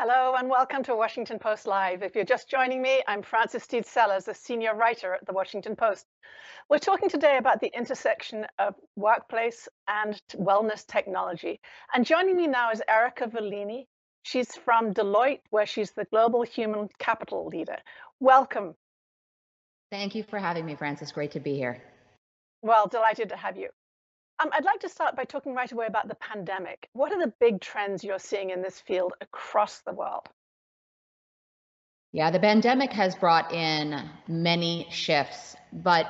Hello 0.00 0.36
and 0.38 0.48
welcome 0.48 0.84
to 0.84 0.94
Washington 0.94 1.40
Post 1.40 1.66
Live. 1.66 2.04
If 2.04 2.14
you're 2.14 2.24
just 2.24 2.48
joining 2.48 2.80
me, 2.80 3.02
I'm 3.08 3.20
Frances 3.20 3.64
Stead 3.64 3.84
Sellers, 3.84 4.28
a 4.28 4.32
senior 4.32 4.76
writer 4.76 5.14
at 5.14 5.26
the 5.26 5.32
Washington 5.32 5.74
Post. 5.74 6.06
We're 6.70 6.78
talking 6.78 7.08
today 7.08 7.36
about 7.36 7.60
the 7.60 7.76
intersection 7.76 8.46
of 8.60 8.76
workplace 8.94 9.66
and 9.88 10.16
wellness 10.36 10.86
technology. 10.86 11.58
And 11.92 12.06
joining 12.06 12.36
me 12.36 12.46
now 12.46 12.70
is 12.70 12.80
Erica 12.88 13.26
Volini. 13.26 13.86
She's 14.22 14.54
from 14.54 14.94
Deloitte, 14.94 15.40
where 15.50 15.66
she's 15.66 15.90
the 15.90 16.04
Global 16.04 16.42
Human 16.42 16.88
Capital 17.00 17.48
Leader. 17.48 17.78
Welcome. 18.20 18.76
Thank 19.90 20.14
you 20.14 20.22
for 20.22 20.38
having 20.38 20.64
me, 20.64 20.76
Frances. 20.76 21.10
Great 21.10 21.32
to 21.32 21.40
be 21.40 21.56
here. 21.56 21.82
Well, 22.62 22.86
delighted 22.86 23.30
to 23.30 23.36
have 23.36 23.56
you. 23.56 23.70
Um, 24.40 24.50
I'd 24.52 24.64
like 24.64 24.80
to 24.80 24.88
start 24.88 25.16
by 25.16 25.24
talking 25.24 25.52
right 25.52 25.70
away 25.70 25.86
about 25.86 26.06
the 26.06 26.14
pandemic. 26.14 26.88
What 26.92 27.12
are 27.12 27.18
the 27.18 27.32
big 27.40 27.60
trends 27.60 28.04
you're 28.04 28.20
seeing 28.20 28.50
in 28.50 28.62
this 28.62 28.78
field 28.78 29.14
across 29.20 29.80
the 29.80 29.92
world? 29.92 30.28
Yeah, 32.12 32.30
the 32.30 32.38
pandemic 32.38 32.92
has 32.92 33.16
brought 33.16 33.52
in 33.52 34.08
many 34.28 34.86
shifts, 34.90 35.56
but 35.72 36.06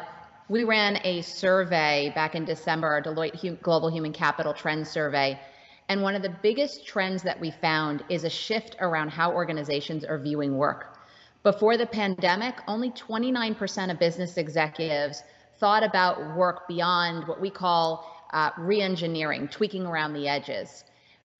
we 0.48 0.64
ran 0.64 1.00
a 1.04 1.22
survey 1.22 2.12
back 2.14 2.34
in 2.34 2.44
December, 2.44 2.88
our 2.88 3.02
Deloitte 3.02 3.62
Global 3.62 3.90
Human 3.90 4.12
Capital 4.12 4.52
Trends 4.52 4.90
Survey. 4.90 5.40
And 5.88 6.02
one 6.02 6.14
of 6.14 6.20
the 6.20 6.36
biggest 6.42 6.86
trends 6.86 7.22
that 7.22 7.40
we 7.40 7.50
found 7.50 8.04
is 8.10 8.24
a 8.24 8.30
shift 8.30 8.76
around 8.80 9.08
how 9.08 9.32
organizations 9.32 10.04
are 10.04 10.18
viewing 10.18 10.58
work. 10.58 10.98
Before 11.42 11.78
the 11.78 11.86
pandemic, 11.86 12.56
only 12.68 12.90
29% 12.90 13.90
of 13.90 13.98
business 13.98 14.36
executives 14.36 15.22
thought 15.58 15.82
about 15.82 16.36
work 16.36 16.68
beyond 16.68 17.26
what 17.26 17.40
we 17.40 17.50
call 17.50 18.17
uh, 18.32 18.50
re-engineering, 18.58 19.48
tweaking 19.48 19.86
around 19.86 20.12
the 20.12 20.28
edges. 20.28 20.84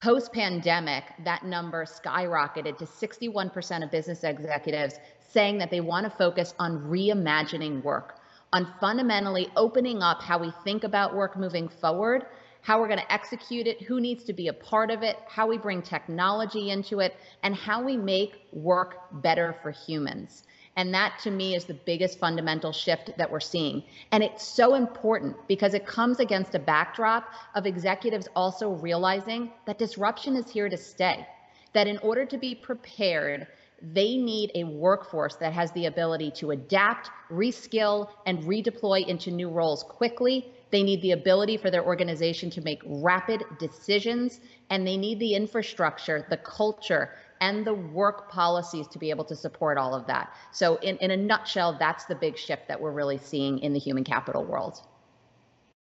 Post 0.02 0.32
pandemic, 0.32 1.04
that 1.24 1.44
number 1.44 1.84
skyrocketed 1.84 2.78
to 2.78 2.84
61% 2.84 3.82
of 3.82 3.90
business 3.90 4.22
executives 4.22 5.00
saying 5.18 5.58
that 5.58 5.70
they 5.70 5.80
want 5.80 6.04
to 6.04 6.10
focus 6.10 6.54
on 6.58 6.78
reimagining 6.82 7.82
work, 7.82 8.20
on 8.52 8.72
fundamentally 8.80 9.48
opening 9.56 10.02
up 10.02 10.22
how 10.22 10.38
we 10.38 10.52
think 10.64 10.84
about 10.84 11.14
work 11.14 11.36
moving 11.36 11.68
forward, 11.68 12.26
how 12.62 12.80
we're 12.80 12.88
going 12.88 13.00
to 13.00 13.12
execute 13.12 13.66
it, 13.66 13.82
who 13.82 14.00
needs 14.00 14.24
to 14.24 14.32
be 14.32 14.48
a 14.48 14.52
part 14.52 14.90
of 14.90 15.02
it, 15.02 15.16
how 15.26 15.46
we 15.46 15.58
bring 15.58 15.82
technology 15.82 16.70
into 16.70 17.00
it, 17.00 17.16
and 17.42 17.54
how 17.54 17.82
we 17.82 17.96
make 17.96 18.46
work 18.52 18.96
better 19.22 19.56
for 19.62 19.70
humans. 19.70 20.44
And 20.78 20.94
that 20.94 21.18
to 21.24 21.32
me 21.32 21.56
is 21.56 21.64
the 21.64 21.74
biggest 21.74 22.20
fundamental 22.20 22.70
shift 22.70 23.10
that 23.18 23.28
we're 23.28 23.40
seeing. 23.40 23.82
And 24.12 24.22
it's 24.22 24.44
so 24.44 24.76
important 24.76 25.36
because 25.48 25.74
it 25.74 25.84
comes 25.84 26.20
against 26.20 26.54
a 26.54 26.60
backdrop 26.60 27.24
of 27.56 27.66
executives 27.66 28.28
also 28.36 28.70
realizing 28.70 29.50
that 29.66 29.80
disruption 29.80 30.36
is 30.36 30.48
here 30.48 30.68
to 30.68 30.76
stay. 30.76 31.26
That 31.72 31.88
in 31.88 31.98
order 31.98 32.24
to 32.26 32.38
be 32.38 32.54
prepared, 32.54 33.48
they 33.82 34.16
need 34.16 34.52
a 34.54 34.62
workforce 34.62 35.34
that 35.36 35.52
has 35.52 35.72
the 35.72 35.86
ability 35.86 36.30
to 36.36 36.52
adapt, 36.52 37.10
reskill, 37.28 38.10
and 38.24 38.44
redeploy 38.44 39.04
into 39.04 39.32
new 39.32 39.50
roles 39.50 39.82
quickly. 39.82 40.52
They 40.70 40.84
need 40.84 41.02
the 41.02 41.12
ability 41.12 41.56
for 41.56 41.72
their 41.72 41.84
organization 41.84 42.50
to 42.50 42.60
make 42.60 42.82
rapid 42.86 43.42
decisions, 43.58 44.38
and 44.70 44.86
they 44.86 44.96
need 44.96 45.18
the 45.18 45.34
infrastructure, 45.34 46.24
the 46.30 46.36
culture, 46.36 47.10
and 47.40 47.66
the 47.66 47.74
work 47.74 48.30
policies 48.30 48.86
to 48.88 48.98
be 48.98 49.10
able 49.10 49.24
to 49.24 49.36
support 49.36 49.78
all 49.78 49.94
of 49.94 50.06
that. 50.06 50.34
So, 50.52 50.76
in, 50.76 50.96
in 50.98 51.10
a 51.10 51.16
nutshell, 51.16 51.76
that's 51.78 52.04
the 52.04 52.14
big 52.14 52.36
shift 52.36 52.68
that 52.68 52.80
we're 52.80 52.92
really 52.92 53.18
seeing 53.18 53.58
in 53.58 53.72
the 53.72 53.78
human 53.78 54.04
capital 54.04 54.44
world. 54.44 54.80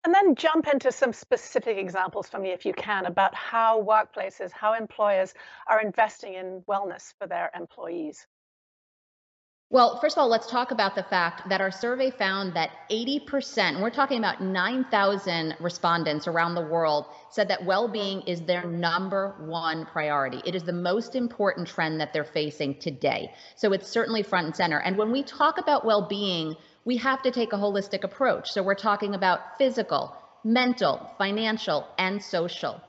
And 0.03 0.13
then 0.13 0.33
jump 0.33 0.67
into 0.67 0.91
some 0.91 1.13
specific 1.13 1.77
examples 1.77 2.27
for 2.27 2.39
me, 2.39 2.49
if 2.49 2.65
you 2.65 2.73
can, 2.73 3.05
about 3.05 3.35
how 3.35 3.83
workplaces, 3.83 4.51
how 4.51 4.73
employers 4.73 5.33
are 5.67 5.79
investing 5.79 6.33
in 6.33 6.63
wellness 6.67 7.13
for 7.19 7.27
their 7.27 7.51
employees. 7.55 8.25
Well, 9.71 10.01
first 10.01 10.17
of 10.17 10.21
all, 10.21 10.27
let's 10.27 10.51
talk 10.51 10.71
about 10.71 10.95
the 10.95 11.03
fact 11.03 11.47
that 11.47 11.61
our 11.61 11.71
survey 11.71 12.11
found 12.11 12.53
that 12.57 12.71
80%, 12.91 13.81
we're 13.81 13.89
talking 13.89 14.17
about 14.17 14.41
9,000 14.41 15.55
respondents 15.61 16.27
around 16.27 16.55
the 16.55 16.61
world, 16.61 17.05
said 17.29 17.47
that 17.47 17.63
well 17.63 17.87
being 17.87 18.19
is 18.23 18.41
their 18.41 18.65
number 18.65 19.33
one 19.39 19.85
priority. 19.85 20.41
It 20.45 20.55
is 20.55 20.63
the 20.63 20.73
most 20.73 21.15
important 21.15 21.69
trend 21.69 22.01
that 22.01 22.11
they're 22.11 22.25
facing 22.25 22.79
today. 22.79 23.33
So 23.55 23.71
it's 23.71 23.87
certainly 23.87 24.23
front 24.23 24.47
and 24.47 24.55
center. 24.57 24.77
And 24.77 24.97
when 24.97 25.09
we 25.09 25.23
talk 25.23 25.57
about 25.57 25.85
well 25.85 26.05
being, 26.05 26.57
we 26.83 26.97
have 26.97 27.21
to 27.21 27.31
take 27.31 27.53
a 27.53 27.57
holistic 27.57 28.03
approach. 28.03 28.51
So 28.51 28.61
we're 28.61 28.75
talking 28.75 29.15
about 29.15 29.57
physical, 29.57 30.13
mental, 30.43 31.09
financial, 31.17 31.87
and 31.97 32.21
social 32.21 32.81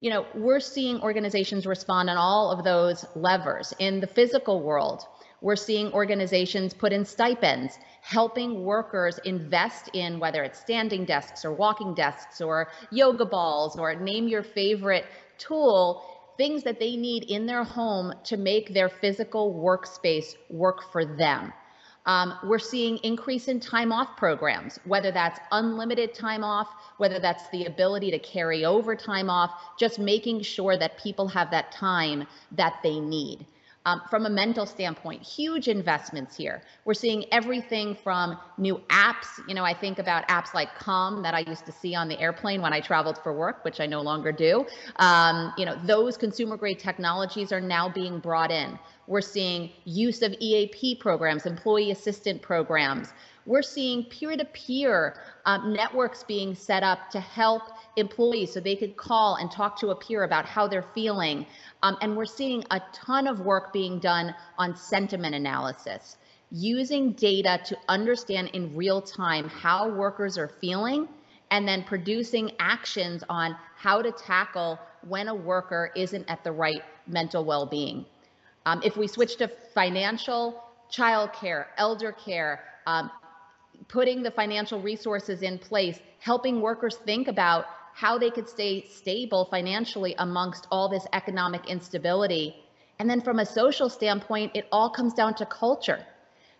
you 0.00 0.10
know, 0.10 0.26
we're 0.34 0.60
seeing 0.60 1.00
organizations 1.00 1.66
respond 1.66 2.10
on 2.10 2.18
all 2.18 2.50
of 2.50 2.64
those 2.64 3.06
levers. 3.14 3.72
In 3.78 4.00
the 4.00 4.06
physical 4.06 4.60
world, 4.62 5.02
we're 5.40 5.56
seeing 5.56 5.92
organizations 5.92 6.72
put 6.72 6.92
in 6.92 7.04
stipends, 7.04 7.78
helping 8.00 8.64
workers 8.64 9.18
invest 9.24 9.90
in 9.92 10.18
whether 10.18 10.42
it's 10.42 10.58
standing 10.58 11.04
desks 11.04 11.44
or 11.44 11.52
walking 11.52 11.94
desks 11.94 12.40
or 12.40 12.68
yoga 12.90 13.24
balls 13.24 13.78
or 13.78 13.94
name 13.94 14.28
your 14.28 14.42
favorite 14.42 15.04
tool, 15.38 16.02
things 16.36 16.62
that 16.62 16.78
they 16.78 16.96
need 16.96 17.24
in 17.24 17.46
their 17.46 17.64
home 17.64 18.12
to 18.24 18.36
make 18.36 18.72
their 18.72 18.88
physical 18.88 19.54
workspace 19.54 20.36
work 20.50 20.90
for 20.92 21.04
them. 21.04 21.52
Um, 22.06 22.38
we're 22.44 22.60
seeing 22.60 22.98
increase 22.98 23.48
in 23.48 23.58
time 23.58 23.90
off 23.90 24.16
programs, 24.16 24.78
whether 24.84 25.10
that's 25.10 25.40
unlimited 25.50 26.14
time 26.14 26.44
off, 26.44 26.68
whether 26.98 27.18
that's 27.18 27.48
the 27.50 27.64
ability 27.64 28.12
to 28.12 28.18
carry 28.20 28.64
over 28.64 28.94
time 28.94 29.28
off, 29.28 29.50
just 29.76 29.98
making 29.98 30.42
sure 30.42 30.76
that 30.76 30.98
people 30.98 31.26
have 31.26 31.50
that 31.50 31.72
time 31.72 32.26
that 32.52 32.74
they 32.84 33.00
need. 33.00 33.44
Um, 33.86 34.02
from 34.10 34.26
a 34.26 34.30
mental 34.30 34.66
standpoint, 34.66 35.22
huge 35.22 35.68
investments 35.68 36.36
here. 36.36 36.60
We're 36.84 36.94
seeing 36.94 37.24
everything 37.30 37.96
from 38.02 38.36
new 38.58 38.78
apps. 38.88 39.28
You 39.46 39.54
know, 39.54 39.62
I 39.62 39.74
think 39.74 40.00
about 40.00 40.26
apps 40.26 40.52
like 40.54 40.74
Calm 40.74 41.22
that 41.22 41.34
I 41.34 41.44
used 41.46 41.64
to 41.66 41.72
see 41.72 41.94
on 41.94 42.08
the 42.08 42.18
airplane 42.18 42.60
when 42.60 42.72
I 42.72 42.80
traveled 42.80 43.16
for 43.22 43.32
work, 43.32 43.64
which 43.64 43.78
I 43.78 43.86
no 43.86 44.02
longer 44.02 44.32
do. 44.32 44.66
Um, 44.96 45.52
you 45.56 45.64
know, 45.64 45.78
those 45.84 46.16
consumer 46.16 46.56
grade 46.56 46.80
technologies 46.80 47.52
are 47.52 47.60
now 47.60 47.88
being 47.88 48.18
brought 48.18 48.50
in. 48.50 48.76
We're 49.06 49.20
seeing 49.20 49.70
use 49.84 50.20
of 50.22 50.34
EAP 50.40 50.96
programs, 50.96 51.46
employee 51.46 51.92
assistant 51.92 52.42
programs. 52.42 53.12
We're 53.46 53.62
seeing 53.62 54.02
peer 54.06 54.36
to 54.36 54.44
peer 54.46 55.14
networks 55.64 56.24
being 56.24 56.54
set 56.54 56.82
up 56.82 57.10
to 57.10 57.20
help 57.20 57.62
employees 57.94 58.52
so 58.52 58.58
they 58.58 58.74
could 58.74 58.96
call 58.96 59.36
and 59.36 59.50
talk 59.50 59.78
to 59.80 59.90
a 59.90 59.94
peer 59.94 60.24
about 60.24 60.44
how 60.44 60.66
they're 60.66 60.90
feeling. 60.94 61.46
Um, 61.86 61.96
and 62.00 62.16
we're 62.16 62.24
seeing 62.24 62.64
a 62.72 62.80
ton 62.92 63.28
of 63.28 63.38
work 63.38 63.72
being 63.72 64.00
done 64.00 64.34
on 64.58 64.74
sentiment 64.74 65.36
analysis, 65.36 66.16
using 66.50 67.12
data 67.12 67.60
to 67.66 67.78
understand 67.88 68.48
in 68.54 68.74
real 68.74 69.00
time 69.00 69.48
how 69.48 69.88
workers 69.88 70.36
are 70.36 70.48
feeling 70.48 71.06
and 71.52 71.68
then 71.68 71.84
producing 71.84 72.50
actions 72.58 73.22
on 73.28 73.56
how 73.76 74.02
to 74.02 74.10
tackle 74.10 74.80
when 75.06 75.28
a 75.28 75.34
worker 75.34 75.92
isn't 75.94 76.28
at 76.28 76.42
the 76.42 76.50
right 76.50 76.82
mental 77.06 77.44
well 77.44 77.66
being. 77.66 78.04
Um, 78.64 78.82
if 78.82 78.96
we 78.96 79.06
switch 79.06 79.36
to 79.36 79.46
financial, 79.72 80.60
childcare, 80.92 81.66
elder 81.76 82.10
care, 82.10 82.64
um, 82.88 83.12
putting 83.86 84.24
the 84.24 84.32
financial 84.32 84.80
resources 84.82 85.42
in 85.42 85.56
place, 85.56 86.00
helping 86.18 86.60
workers 86.60 86.96
think 86.96 87.28
about 87.28 87.66
how 87.96 88.18
they 88.18 88.28
could 88.28 88.46
stay 88.46 88.86
stable 88.90 89.46
financially 89.46 90.14
amongst 90.18 90.66
all 90.70 90.86
this 90.86 91.06
economic 91.14 91.66
instability. 91.66 92.54
And 92.98 93.08
then 93.08 93.22
from 93.22 93.38
a 93.38 93.46
social 93.46 93.88
standpoint, 93.88 94.52
it 94.54 94.68
all 94.70 94.90
comes 94.90 95.14
down 95.14 95.34
to 95.36 95.46
culture. 95.46 96.04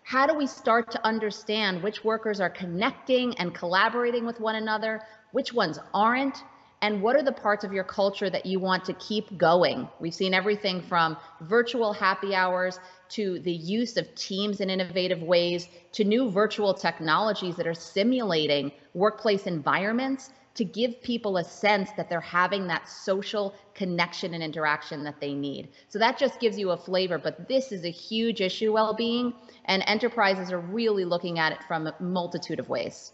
How 0.01 0.25
do 0.25 0.33
we 0.33 0.47
start 0.47 0.89
to 0.89 1.05
understand 1.05 1.83
which 1.83 2.03
workers 2.03 2.39
are 2.39 2.49
connecting 2.49 3.37
and 3.37 3.53
collaborating 3.53 4.25
with 4.25 4.39
one 4.39 4.55
another, 4.55 4.99
which 5.31 5.53
ones 5.53 5.77
aren't? 5.93 6.43
and 6.83 7.01
what 7.01 7.15
are 7.15 7.23
the 7.23 7.31
parts 7.31 7.63
of 7.63 7.73
your 7.73 7.83
culture 7.83 8.29
that 8.29 8.45
you 8.45 8.59
want 8.59 8.85
to 8.85 8.93
keep 8.93 9.35
going? 9.35 9.87
We've 9.99 10.13
seen 10.13 10.35
everything 10.35 10.79
from 10.79 11.17
virtual 11.41 11.91
happy 11.91 12.35
hours 12.35 12.79
to 13.09 13.39
the 13.39 13.51
use 13.51 13.97
of 13.97 14.13
teams 14.13 14.59
in 14.59 14.69
innovative 14.69 15.23
ways 15.23 15.69
to 15.93 16.03
new 16.03 16.29
virtual 16.29 16.75
technologies 16.75 17.55
that 17.55 17.65
are 17.65 17.73
simulating 17.73 18.71
workplace 18.93 19.47
environments 19.47 20.29
to 20.57 20.65
give 20.65 21.01
people 21.01 21.37
a 21.37 21.43
sense 21.43 21.91
that 21.97 22.09
they're 22.09 22.19
having 22.19 22.67
that 22.67 22.89
social 22.89 23.53
connection 23.75 24.33
and 24.33 24.43
interaction 24.43 25.03
that 25.03 25.21
they 25.21 25.33
need. 25.33 25.69
So 25.87 25.99
that 25.99 26.17
just 26.17 26.39
gives 26.39 26.57
you 26.57 26.71
a 26.71 26.77
flavor, 26.77 27.17
but 27.17 27.47
this 27.47 27.71
is 27.71 27.85
a 27.85 27.91
huge 27.91 28.41
issue 28.41 28.73
well-being 28.73 29.33
and 29.65 29.83
enterprises 29.85 30.51
are 30.51 30.59
really 30.59 31.05
looking 31.05 31.37
at 31.39 31.51
it 31.51 31.63
from 31.67 31.87
a 31.87 31.95
multitude 31.99 32.59
of 32.59 32.69
ways. 32.69 33.13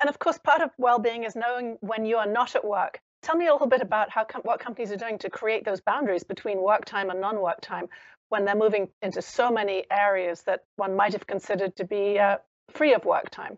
And 0.00 0.10
of 0.10 0.18
course, 0.18 0.38
part 0.38 0.60
of 0.60 0.70
well-being 0.76 1.24
is 1.24 1.34
knowing 1.34 1.78
when 1.80 2.04
you 2.04 2.18
are 2.18 2.26
not 2.26 2.54
at 2.54 2.64
work. 2.64 3.00
Tell 3.22 3.34
me 3.34 3.46
a 3.46 3.52
little 3.52 3.66
bit 3.66 3.80
about 3.80 4.10
how 4.10 4.24
com- 4.24 4.42
what 4.42 4.60
companies 4.60 4.92
are 4.92 4.96
doing 4.96 5.18
to 5.18 5.30
create 5.30 5.64
those 5.64 5.80
boundaries 5.80 6.22
between 6.22 6.60
work 6.60 6.84
time 6.84 7.08
and 7.08 7.18
non-work 7.18 7.62
time 7.62 7.88
when 8.28 8.44
they're 8.44 8.54
moving 8.54 8.88
into 9.00 9.22
so 9.22 9.50
many 9.50 9.84
areas 9.90 10.42
that 10.42 10.64
one 10.76 10.96
might 10.96 11.12
have 11.12 11.26
considered 11.26 11.74
to 11.76 11.84
be 11.84 12.18
uh, 12.18 12.36
free 12.70 12.92
of 12.92 13.04
work 13.06 13.30
time. 13.30 13.56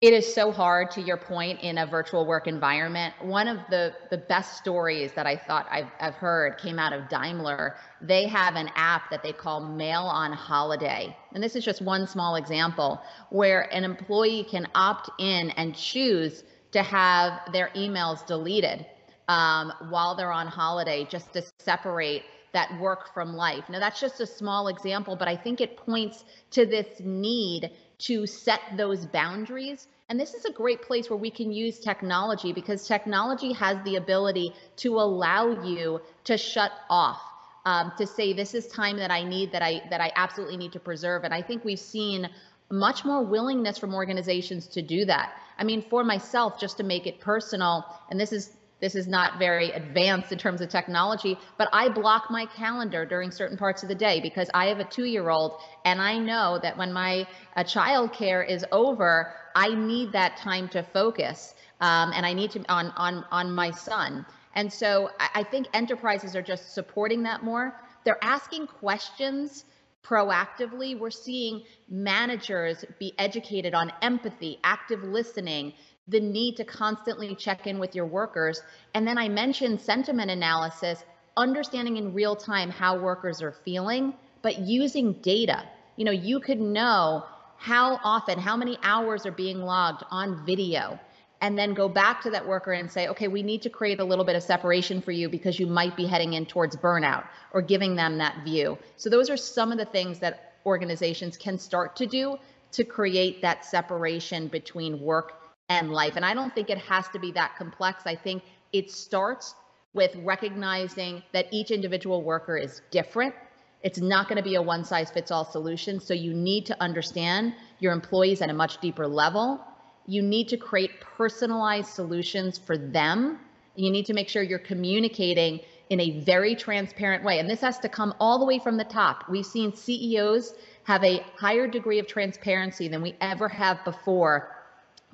It 0.00 0.14
is 0.14 0.34
so 0.34 0.50
hard 0.50 0.90
to 0.92 1.02
your 1.02 1.18
point 1.18 1.60
in 1.60 1.76
a 1.76 1.86
virtual 1.86 2.24
work 2.24 2.46
environment. 2.46 3.12
One 3.20 3.46
of 3.46 3.58
the, 3.68 3.94
the 4.08 4.16
best 4.16 4.56
stories 4.56 5.12
that 5.12 5.26
I 5.26 5.36
thought 5.36 5.66
I've, 5.70 5.88
I've 6.00 6.14
heard 6.14 6.56
came 6.56 6.78
out 6.78 6.94
of 6.94 7.10
Daimler. 7.10 7.76
They 8.00 8.26
have 8.26 8.54
an 8.54 8.70
app 8.76 9.10
that 9.10 9.22
they 9.22 9.34
call 9.34 9.60
Mail 9.60 10.04
on 10.04 10.32
Holiday. 10.32 11.14
And 11.34 11.42
this 11.42 11.54
is 11.54 11.66
just 11.66 11.82
one 11.82 12.06
small 12.06 12.36
example 12.36 13.02
where 13.28 13.72
an 13.74 13.84
employee 13.84 14.44
can 14.44 14.66
opt 14.74 15.10
in 15.18 15.50
and 15.50 15.76
choose 15.76 16.44
to 16.72 16.82
have 16.82 17.52
their 17.52 17.68
emails 17.76 18.26
deleted 18.26 18.86
um, 19.28 19.70
while 19.90 20.14
they're 20.14 20.32
on 20.32 20.46
holiday 20.46 21.06
just 21.10 21.30
to 21.34 21.42
separate 21.58 22.22
that 22.54 22.80
work 22.80 23.12
from 23.12 23.34
life. 23.34 23.64
Now, 23.68 23.80
that's 23.80 24.00
just 24.00 24.18
a 24.20 24.26
small 24.26 24.68
example, 24.68 25.14
but 25.14 25.28
I 25.28 25.36
think 25.36 25.60
it 25.60 25.76
points 25.76 26.24
to 26.52 26.64
this 26.64 26.86
need 27.00 27.70
to 28.00 28.26
set 28.26 28.60
those 28.76 29.06
boundaries. 29.06 29.88
And 30.08 30.18
this 30.18 30.34
is 30.34 30.44
a 30.44 30.52
great 30.52 30.82
place 30.82 31.08
where 31.08 31.18
we 31.18 31.30
can 31.30 31.52
use 31.52 31.78
technology 31.78 32.52
because 32.52 32.86
technology 32.86 33.52
has 33.52 33.76
the 33.84 33.96
ability 33.96 34.54
to 34.76 34.98
allow 34.98 35.62
you 35.62 36.00
to 36.24 36.36
shut 36.36 36.72
off. 36.88 37.20
Um, 37.66 37.92
to 37.98 38.06
say 38.06 38.32
this 38.32 38.54
is 38.54 38.66
time 38.68 38.96
that 38.96 39.10
I 39.10 39.22
need 39.22 39.52
that 39.52 39.60
I 39.60 39.82
that 39.90 40.00
I 40.00 40.10
absolutely 40.16 40.56
need 40.56 40.72
to 40.72 40.80
preserve, 40.80 41.24
and 41.24 41.34
I 41.34 41.42
think 41.42 41.62
we've 41.62 41.78
seen 41.78 42.26
much 42.70 43.04
more 43.04 43.22
willingness 43.22 43.76
from 43.76 43.94
organizations 43.94 44.66
to 44.68 44.80
do 44.80 45.04
that. 45.04 45.34
I 45.58 45.64
mean, 45.64 45.82
for 45.82 46.02
myself, 46.02 46.58
just 46.58 46.78
to 46.78 46.84
make 46.84 47.06
it 47.06 47.20
personal, 47.20 47.84
and 48.10 48.18
this 48.18 48.32
is 48.32 48.56
this 48.80 48.94
is 48.94 49.06
not 49.06 49.38
very 49.38 49.70
advanced 49.70 50.32
in 50.32 50.38
terms 50.38 50.60
of 50.60 50.68
technology, 50.68 51.38
but 51.58 51.68
I 51.72 51.88
block 51.88 52.30
my 52.30 52.46
calendar 52.46 53.04
during 53.04 53.30
certain 53.30 53.56
parts 53.56 53.82
of 53.82 53.88
the 53.88 53.94
day 53.94 54.20
because 54.20 54.50
I 54.54 54.66
have 54.66 54.80
a 54.80 54.84
two 54.84 55.04
year 55.04 55.28
old 55.28 55.60
and 55.84 56.00
I 56.00 56.18
know 56.18 56.58
that 56.62 56.76
when 56.76 56.92
my 56.92 57.26
uh, 57.56 57.64
child 57.64 58.12
care 58.12 58.42
is 58.42 58.64
over, 58.72 59.32
I 59.54 59.74
need 59.74 60.12
that 60.12 60.36
time 60.36 60.68
to 60.70 60.82
focus 60.82 61.54
um, 61.80 62.12
and 62.14 62.24
I 62.24 62.32
need 62.32 62.50
to 62.52 62.64
on, 62.72 62.92
on, 62.96 63.24
on 63.30 63.52
my 63.52 63.70
son. 63.70 64.24
And 64.54 64.72
so 64.72 65.10
I, 65.18 65.28
I 65.36 65.42
think 65.42 65.68
enterprises 65.74 66.34
are 66.34 66.42
just 66.42 66.74
supporting 66.74 67.22
that 67.24 67.42
more. 67.42 67.78
They're 68.04 68.22
asking 68.22 68.66
questions 68.66 69.64
proactively. 70.02 70.98
We're 70.98 71.10
seeing 71.10 71.62
managers 71.88 72.84
be 72.98 73.12
educated 73.18 73.74
on 73.74 73.92
empathy, 74.02 74.58
active 74.64 75.02
listening, 75.02 75.74
the 76.08 76.20
need 76.20 76.56
to 76.56 76.64
constantly 76.64 77.34
check 77.34 77.66
in 77.66 77.78
with 77.78 77.94
your 77.94 78.06
workers. 78.06 78.60
And 78.94 79.06
then 79.06 79.18
I 79.18 79.28
mentioned 79.28 79.80
sentiment 79.80 80.30
analysis, 80.30 81.04
understanding 81.36 81.96
in 81.96 82.14
real 82.14 82.36
time 82.36 82.70
how 82.70 82.98
workers 82.98 83.42
are 83.42 83.52
feeling, 83.52 84.14
but 84.42 84.58
using 84.58 85.14
data. 85.14 85.64
You 85.96 86.04
know, 86.04 86.10
you 86.10 86.40
could 86.40 86.60
know 86.60 87.24
how 87.56 88.00
often, 88.02 88.38
how 88.38 88.56
many 88.56 88.78
hours 88.82 89.26
are 89.26 89.32
being 89.32 89.58
logged 89.60 90.02
on 90.10 90.44
video, 90.46 90.98
and 91.42 91.58
then 91.58 91.74
go 91.74 91.88
back 91.88 92.22
to 92.22 92.30
that 92.30 92.46
worker 92.46 92.72
and 92.72 92.90
say, 92.90 93.08
okay, 93.08 93.28
we 93.28 93.42
need 93.42 93.62
to 93.62 93.70
create 93.70 94.00
a 94.00 94.04
little 94.04 94.24
bit 94.24 94.36
of 94.36 94.42
separation 94.42 95.00
for 95.00 95.12
you 95.12 95.28
because 95.28 95.58
you 95.58 95.66
might 95.66 95.96
be 95.96 96.06
heading 96.06 96.34
in 96.34 96.46
towards 96.46 96.76
burnout 96.76 97.24
or 97.52 97.62
giving 97.62 97.96
them 97.96 98.18
that 98.18 98.44
view. 98.44 98.78
So, 98.96 99.08
those 99.08 99.30
are 99.30 99.36
some 99.36 99.72
of 99.72 99.78
the 99.78 99.84
things 99.84 100.18
that 100.20 100.54
organizations 100.66 101.36
can 101.36 101.58
start 101.58 101.96
to 101.96 102.06
do 102.06 102.38
to 102.72 102.84
create 102.84 103.42
that 103.42 103.64
separation 103.64 104.48
between 104.48 105.00
work 105.00 105.39
and 105.70 105.92
life. 105.92 106.16
And 106.16 106.24
I 106.24 106.34
don't 106.34 106.54
think 106.54 106.68
it 106.68 106.78
has 106.78 107.08
to 107.08 107.18
be 107.18 107.30
that 107.32 107.56
complex. 107.56 108.02
I 108.04 108.16
think 108.16 108.42
it 108.72 108.90
starts 108.90 109.54
with 109.94 110.14
recognizing 110.16 111.22
that 111.32 111.46
each 111.52 111.70
individual 111.70 112.22
worker 112.22 112.56
is 112.56 112.82
different. 112.90 113.34
It's 113.82 113.98
not 113.98 114.28
going 114.28 114.36
to 114.36 114.42
be 114.42 114.56
a 114.56 114.62
one 114.62 114.84
size 114.84 115.10
fits 115.10 115.30
all 115.30 115.44
solution. 115.44 116.00
So 116.00 116.12
you 116.12 116.34
need 116.34 116.66
to 116.66 116.82
understand 116.82 117.54
your 117.78 117.92
employees 117.92 118.42
at 118.42 118.50
a 118.50 118.52
much 118.52 118.78
deeper 118.80 119.06
level. 119.06 119.64
You 120.06 120.22
need 120.22 120.48
to 120.48 120.56
create 120.56 121.00
personalized 121.00 121.88
solutions 121.88 122.58
for 122.58 122.76
them. 122.76 123.38
You 123.76 123.90
need 123.90 124.06
to 124.06 124.12
make 124.12 124.28
sure 124.28 124.42
you're 124.42 124.58
communicating 124.58 125.60
in 125.88 126.00
a 126.00 126.20
very 126.20 126.54
transparent 126.54 127.24
way. 127.24 127.38
And 127.38 127.48
this 127.48 127.60
has 127.60 127.78
to 127.78 127.88
come 127.88 128.12
all 128.20 128.38
the 128.38 128.44
way 128.44 128.58
from 128.58 128.76
the 128.76 128.84
top. 128.84 129.24
We've 129.28 129.46
seen 129.46 129.74
CEOs 129.74 130.54
have 130.84 131.02
a 131.04 131.24
higher 131.36 131.66
degree 131.68 132.00
of 132.00 132.06
transparency 132.06 132.88
than 132.88 133.02
we 133.02 133.16
ever 133.20 133.48
have 133.48 133.84
before 133.84 134.56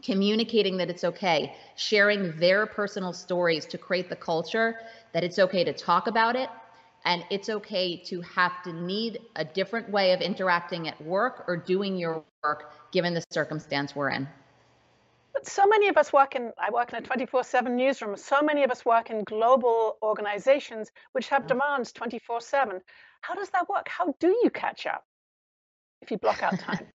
communicating 0.03 0.77
that 0.77 0.91
it's 0.91 1.05
okay, 1.05 1.57
sharing 1.77 2.39
their 2.39 2.67
personal 2.67 3.13
stories 3.13 3.67
to 3.67 3.79
create 3.79 4.09
the 4.09 4.17
culture 4.17 4.79
that 5.13 5.25
it's 5.25 5.39
okay 5.39 5.65
to 5.65 5.73
talk 5.73 6.07
about 6.07 6.37
it 6.37 6.51
and 7.07 7.25
it's 7.31 7.49
okay 7.49 7.97
to 7.97 8.21
have 8.23 8.63
to 8.65 8.73
need 8.73 9.21
a 9.37 9.45
different 9.45 9.89
way 9.89 10.13
of 10.13 10.21
interacting 10.21 10.89
at 10.89 11.01
work 11.01 11.45
or 11.47 11.57
doing 11.57 11.97
your 11.97 12.23
work 12.43 12.73
given 12.93 13.15
the 13.15 13.25
circumstance 13.31 13.95
we're 13.95 14.11
in. 14.11 14.29
But 15.33 15.47
so 15.47 15.67
many 15.67 15.89
of 15.89 15.97
us 15.97 16.13
work 16.13 16.35
in, 16.35 16.53
I 16.59 16.71
work 16.71 16.93
in 16.93 16.99
a 16.99 17.03
24 17.03 17.45
7 17.45 17.77
newsroom. 17.77 18.17
So 18.17 18.43
many 18.43 18.65
of 18.65 18.71
us 18.71 18.85
work 18.85 19.11
in 19.11 19.23
global 19.23 19.99
organizations 20.03 20.91
which 21.13 21.29
have 21.29 21.43
mm. 21.43 21.49
demands 21.49 21.93
24 21.93 22.41
7. 22.41 22.81
How 23.21 23.35
does 23.35 23.51
that 23.51 23.69
work? 23.69 23.89
How 23.89 24.15
do 24.19 24.29
you 24.43 24.51
catch 24.51 24.87
up 24.87 25.05
if 26.03 26.11
you 26.11 26.19
block 26.19 26.43
out 26.43 26.59
time? 26.59 26.87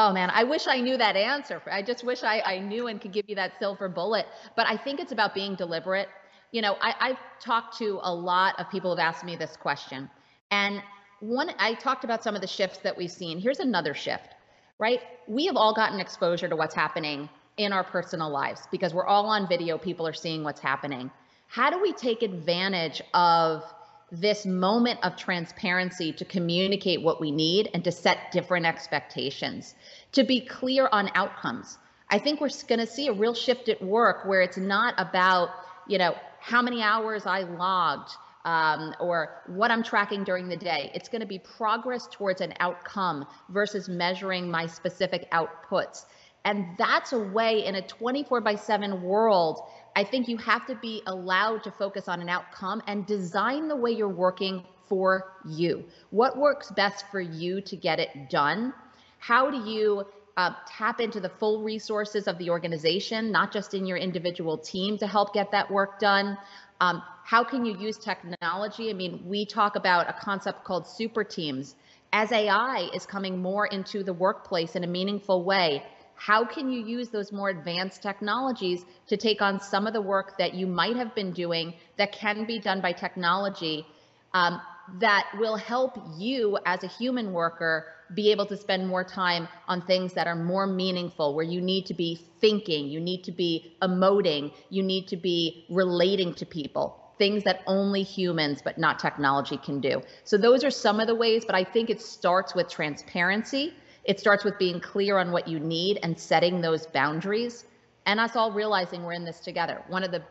Oh 0.00 0.12
man, 0.12 0.30
I 0.32 0.44
wish 0.44 0.68
I 0.68 0.80
knew 0.80 0.96
that 0.96 1.16
answer. 1.16 1.60
I 1.68 1.82
just 1.82 2.04
wish 2.04 2.22
I, 2.22 2.40
I 2.42 2.60
knew 2.60 2.86
and 2.86 3.00
could 3.00 3.12
give 3.12 3.28
you 3.28 3.34
that 3.34 3.58
silver 3.58 3.88
bullet. 3.88 4.26
But 4.54 4.68
I 4.68 4.76
think 4.76 5.00
it's 5.00 5.10
about 5.10 5.34
being 5.34 5.56
deliberate. 5.56 6.08
You 6.52 6.62
know, 6.62 6.76
I, 6.80 6.94
I've 7.00 7.16
talked 7.40 7.76
to 7.78 7.98
a 8.02 8.14
lot 8.14 8.54
of 8.60 8.70
people 8.70 8.92
who've 8.92 9.00
asked 9.00 9.24
me 9.24 9.34
this 9.34 9.56
question. 9.56 10.08
And 10.52 10.80
one, 11.18 11.50
I 11.58 11.74
talked 11.74 12.04
about 12.04 12.22
some 12.22 12.36
of 12.36 12.40
the 12.40 12.46
shifts 12.46 12.78
that 12.84 12.96
we've 12.96 13.10
seen. 13.10 13.40
Here's 13.40 13.58
another 13.58 13.92
shift, 13.92 14.36
right? 14.78 15.00
We 15.26 15.46
have 15.46 15.56
all 15.56 15.74
gotten 15.74 15.98
exposure 15.98 16.46
to 16.46 16.54
what's 16.54 16.76
happening 16.76 17.28
in 17.56 17.72
our 17.72 17.82
personal 17.82 18.30
lives 18.30 18.68
because 18.70 18.94
we're 18.94 19.06
all 19.06 19.26
on 19.26 19.48
video. 19.48 19.78
People 19.78 20.06
are 20.06 20.12
seeing 20.12 20.44
what's 20.44 20.60
happening. 20.60 21.10
How 21.48 21.70
do 21.70 21.82
we 21.82 21.92
take 21.92 22.22
advantage 22.22 23.02
of 23.14 23.64
this 24.10 24.46
moment 24.46 25.00
of 25.02 25.16
transparency 25.16 26.12
to 26.12 26.24
communicate 26.24 27.02
what 27.02 27.20
we 27.20 27.30
need 27.30 27.70
and 27.74 27.84
to 27.84 27.92
set 27.92 28.32
different 28.32 28.66
expectations, 28.66 29.74
to 30.12 30.24
be 30.24 30.40
clear 30.40 30.88
on 30.90 31.10
outcomes? 31.14 31.78
I 32.10 32.18
think 32.18 32.40
we're 32.40 32.50
going 32.66 32.78
to 32.78 32.86
see 32.86 33.08
a 33.08 33.12
real 33.12 33.34
shift 33.34 33.68
at 33.68 33.82
work 33.82 34.24
where 34.26 34.40
it's 34.40 34.56
not 34.56 34.94
about, 34.96 35.50
you 35.86 35.98
know, 35.98 36.14
how 36.40 36.62
many 36.62 36.82
hours 36.82 37.26
I 37.26 37.40
logged 37.40 38.10
um, 38.44 38.94
or 38.98 39.42
what 39.46 39.70
I'm 39.70 39.82
tracking 39.82 40.24
during 40.24 40.48
the 40.48 40.56
day. 40.56 40.90
It's 40.94 41.08
going 41.08 41.20
to 41.20 41.26
be 41.26 41.38
progress 41.38 42.08
towards 42.10 42.40
an 42.40 42.54
outcome 42.60 43.26
versus 43.50 43.88
measuring 43.88 44.50
my 44.50 44.66
specific 44.66 45.30
outputs. 45.32 46.06
And 46.44 46.66
that's 46.78 47.12
a 47.12 47.18
way 47.18 47.66
in 47.66 47.74
a 47.74 47.86
24 47.86 48.40
by 48.40 48.54
7 48.54 49.02
world. 49.02 49.60
I 49.98 50.04
think 50.04 50.28
you 50.28 50.36
have 50.36 50.64
to 50.68 50.76
be 50.76 51.02
allowed 51.08 51.64
to 51.64 51.72
focus 51.72 52.06
on 52.06 52.20
an 52.20 52.28
outcome 52.28 52.80
and 52.86 53.04
design 53.04 53.66
the 53.66 53.74
way 53.74 53.90
you're 53.90 54.08
working 54.08 54.62
for 54.86 55.32
you. 55.44 55.86
What 56.10 56.38
works 56.38 56.70
best 56.70 57.06
for 57.10 57.20
you 57.20 57.60
to 57.62 57.74
get 57.76 57.98
it 57.98 58.30
done? 58.30 58.72
How 59.18 59.50
do 59.50 59.68
you 59.68 60.06
uh, 60.36 60.52
tap 60.68 61.00
into 61.00 61.18
the 61.18 61.28
full 61.28 61.64
resources 61.64 62.28
of 62.28 62.38
the 62.38 62.48
organization, 62.48 63.32
not 63.32 63.50
just 63.52 63.74
in 63.74 63.86
your 63.86 63.96
individual 63.96 64.56
team 64.56 64.98
to 64.98 65.08
help 65.08 65.34
get 65.34 65.50
that 65.50 65.68
work 65.68 65.98
done. 65.98 66.38
Um, 66.80 67.02
how 67.24 67.42
can 67.42 67.64
you 67.64 67.76
use 67.76 67.98
technology? 67.98 68.90
I 68.90 68.92
mean, 68.92 69.24
we 69.26 69.46
talk 69.46 69.74
about 69.74 70.08
a 70.08 70.12
concept 70.12 70.62
called 70.62 70.86
super 70.86 71.24
teams. 71.24 71.74
As 72.12 72.30
AI 72.30 72.88
is 72.94 73.04
coming 73.04 73.42
more 73.42 73.66
into 73.66 74.04
the 74.04 74.12
workplace 74.12 74.76
in 74.76 74.84
a 74.84 74.86
meaningful 74.86 75.42
way, 75.42 75.82
how 76.18 76.44
can 76.44 76.70
you 76.70 76.84
use 76.84 77.08
those 77.08 77.32
more 77.32 77.48
advanced 77.48 78.02
technologies 78.02 78.84
to 79.06 79.16
take 79.16 79.40
on 79.40 79.60
some 79.60 79.86
of 79.86 79.92
the 79.92 80.02
work 80.02 80.36
that 80.38 80.52
you 80.52 80.66
might 80.66 80.96
have 80.96 81.14
been 81.14 81.32
doing 81.32 81.74
that 81.96 82.12
can 82.12 82.44
be 82.44 82.58
done 82.58 82.80
by 82.80 82.92
technology 82.92 83.86
um, 84.34 84.60
that 85.00 85.26
will 85.38 85.56
help 85.56 85.96
you 86.16 86.58
as 86.66 86.82
a 86.82 86.88
human 86.88 87.32
worker 87.32 87.86
be 88.14 88.30
able 88.32 88.46
to 88.46 88.56
spend 88.56 88.86
more 88.88 89.04
time 89.04 89.46
on 89.66 89.82
things 89.82 90.14
that 90.14 90.26
are 90.26 90.34
more 90.34 90.66
meaningful, 90.66 91.34
where 91.34 91.44
you 91.44 91.60
need 91.60 91.86
to 91.86 91.94
be 91.94 92.18
thinking, 92.40 92.88
you 92.88 93.00
need 93.00 93.22
to 93.24 93.32
be 93.32 93.76
emoting, 93.82 94.52
you 94.70 94.82
need 94.82 95.06
to 95.08 95.16
be 95.16 95.66
relating 95.68 96.34
to 96.34 96.46
people, 96.46 97.12
things 97.18 97.44
that 97.44 97.60
only 97.66 98.02
humans 98.02 98.60
but 98.64 98.78
not 98.78 98.98
technology 98.98 99.58
can 99.58 99.80
do. 99.80 100.00
So, 100.24 100.38
those 100.38 100.64
are 100.64 100.70
some 100.70 101.00
of 101.00 101.06
the 101.06 101.14
ways, 101.14 101.44
but 101.44 101.54
I 101.54 101.64
think 101.64 101.90
it 101.90 102.00
starts 102.00 102.54
with 102.54 102.68
transparency. 102.68 103.74
It 104.08 104.18
starts 104.18 104.42
with 104.42 104.58
being 104.58 104.80
clear 104.80 105.18
on 105.18 105.32
what 105.32 105.46
you 105.46 105.60
need 105.60 106.00
and 106.02 106.18
setting 106.18 106.62
those 106.62 106.86
boundaries, 106.86 107.66
and 108.06 108.18
us 108.18 108.36
all 108.36 108.50
realizing 108.50 109.02
we're 109.02 109.12
in 109.12 109.26
this 109.26 109.40
together. 109.40 109.82
One 109.88 110.02
of 110.02 110.10
the 110.10 110.22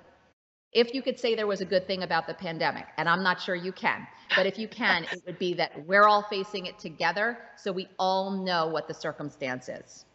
if 0.74 0.94
you 0.94 1.02
could 1.02 1.20
say 1.20 1.36
there 1.36 1.48
was 1.48 1.62
a 1.62 1.66
good 1.66 1.88
thing 1.88 2.04
about 2.04 2.28
the 2.28 2.34
pandemic, 2.34 2.86
and 2.98 3.08
I'm 3.08 3.24
not 3.24 3.40
sure 3.40 3.56
you 3.56 3.72
can, 3.72 4.06
but 4.36 4.46
if 4.46 4.58
you 4.58 4.68
can, 4.68 5.06
it 5.06 5.22
would 5.26 5.40
be 5.40 5.54
that 5.54 5.86
we're 5.86 6.08
all 6.08 6.24
facing 6.24 6.66
it 6.66 6.78
together 6.78 7.38
so 7.56 7.72
we 7.72 7.88
all 7.98 8.32
know 8.32 8.68
what 8.68 8.88
the 8.88 8.94
circumstance 8.94 9.70
is. 9.70 10.06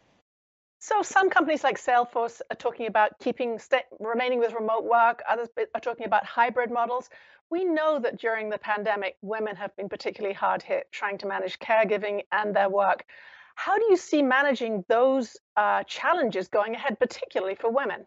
So 0.81 1.01
some 1.01 1.31
companies 1.31 1.63
like 1.63 1.79
Salesforce 1.79 2.41
are 2.51 2.57
talking 2.57 2.89
about 2.89 3.19
keeping 3.21 3.61
remaining 4.01 4.41
with 4.41 4.53
remote 4.53 4.85
work. 4.85 5.23
Others 5.31 5.49
are 5.75 5.81
talking 5.81 6.07
about 6.07 6.27
hybrid 6.27 6.73
models. 6.73 7.09
We 7.49 7.65
know 7.65 8.01
that 8.01 8.19
during 8.19 8.51
the 8.51 8.59
pandemic, 8.59 9.17
women 9.23 9.55
have 9.55 9.75
been 9.77 9.89
particularly 9.89 10.35
hard 10.35 10.63
hit 10.63 10.91
trying 10.91 11.17
to 11.19 11.27
manage 11.27 11.61
caregiving 11.61 12.23
and 12.33 12.55
their 12.55 12.69
work. 12.69 13.05
How 13.55 13.77
do 13.77 13.85
you 13.91 13.97
see 13.97 14.23
managing 14.23 14.85
those 14.89 15.37
uh, 15.57 15.83
challenges 15.85 16.49
going 16.49 16.75
ahead, 16.75 16.99
particularly 16.99 17.55
for 17.55 17.71
women? 17.71 18.07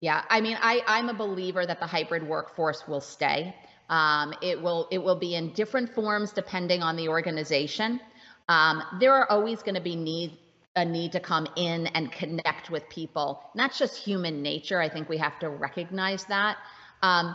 Yeah, 0.00 0.22
I 0.28 0.40
mean, 0.40 0.56
I, 0.60 0.82
I'm 0.86 1.08
a 1.08 1.14
believer 1.14 1.66
that 1.66 1.80
the 1.80 1.86
hybrid 1.86 2.26
workforce 2.26 2.86
will 2.86 3.00
stay. 3.00 3.54
Um, 3.88 4.34
it 4.42 4.60
will 4.60 4.86
it 4.90 4.98
will 4.98 5.16
be 5.16 5.34
in 5.34 5.52
different 5.54 5.92
forms 5.94 6.32
depending 6.32 6.82
on 6.82 6.94
the 6.96 7.08
organization. 7.08 8.00
Um, 8.48 8.82
there 9.00 9.14
are 9.14 9.30
always 9.30 9.62
going 9.62 9.74
to 9.74 9.80
be 9.80 9.96
need 9.96 10.38
a 10.76 10.84
need 10.84 11.10
to 11.12 11.20
come 11.20 11.48
in 11.56 11.86
and 11.88 12.12
connect 12.12 12.70
with 12.70 12.88
people. 12.88 13.42
Not 13.54 13.74
just 13.74 13.96
human 13.96 14.42
nature. 14.42 14.80
I 14.80 14.88
think 14.88 15.08
we 15.08 15.16
have 15.18 15.38
to 15.40 15.48
recognize 15.48 16.24
that. 16.26 16.58
Um, 17.02 17.34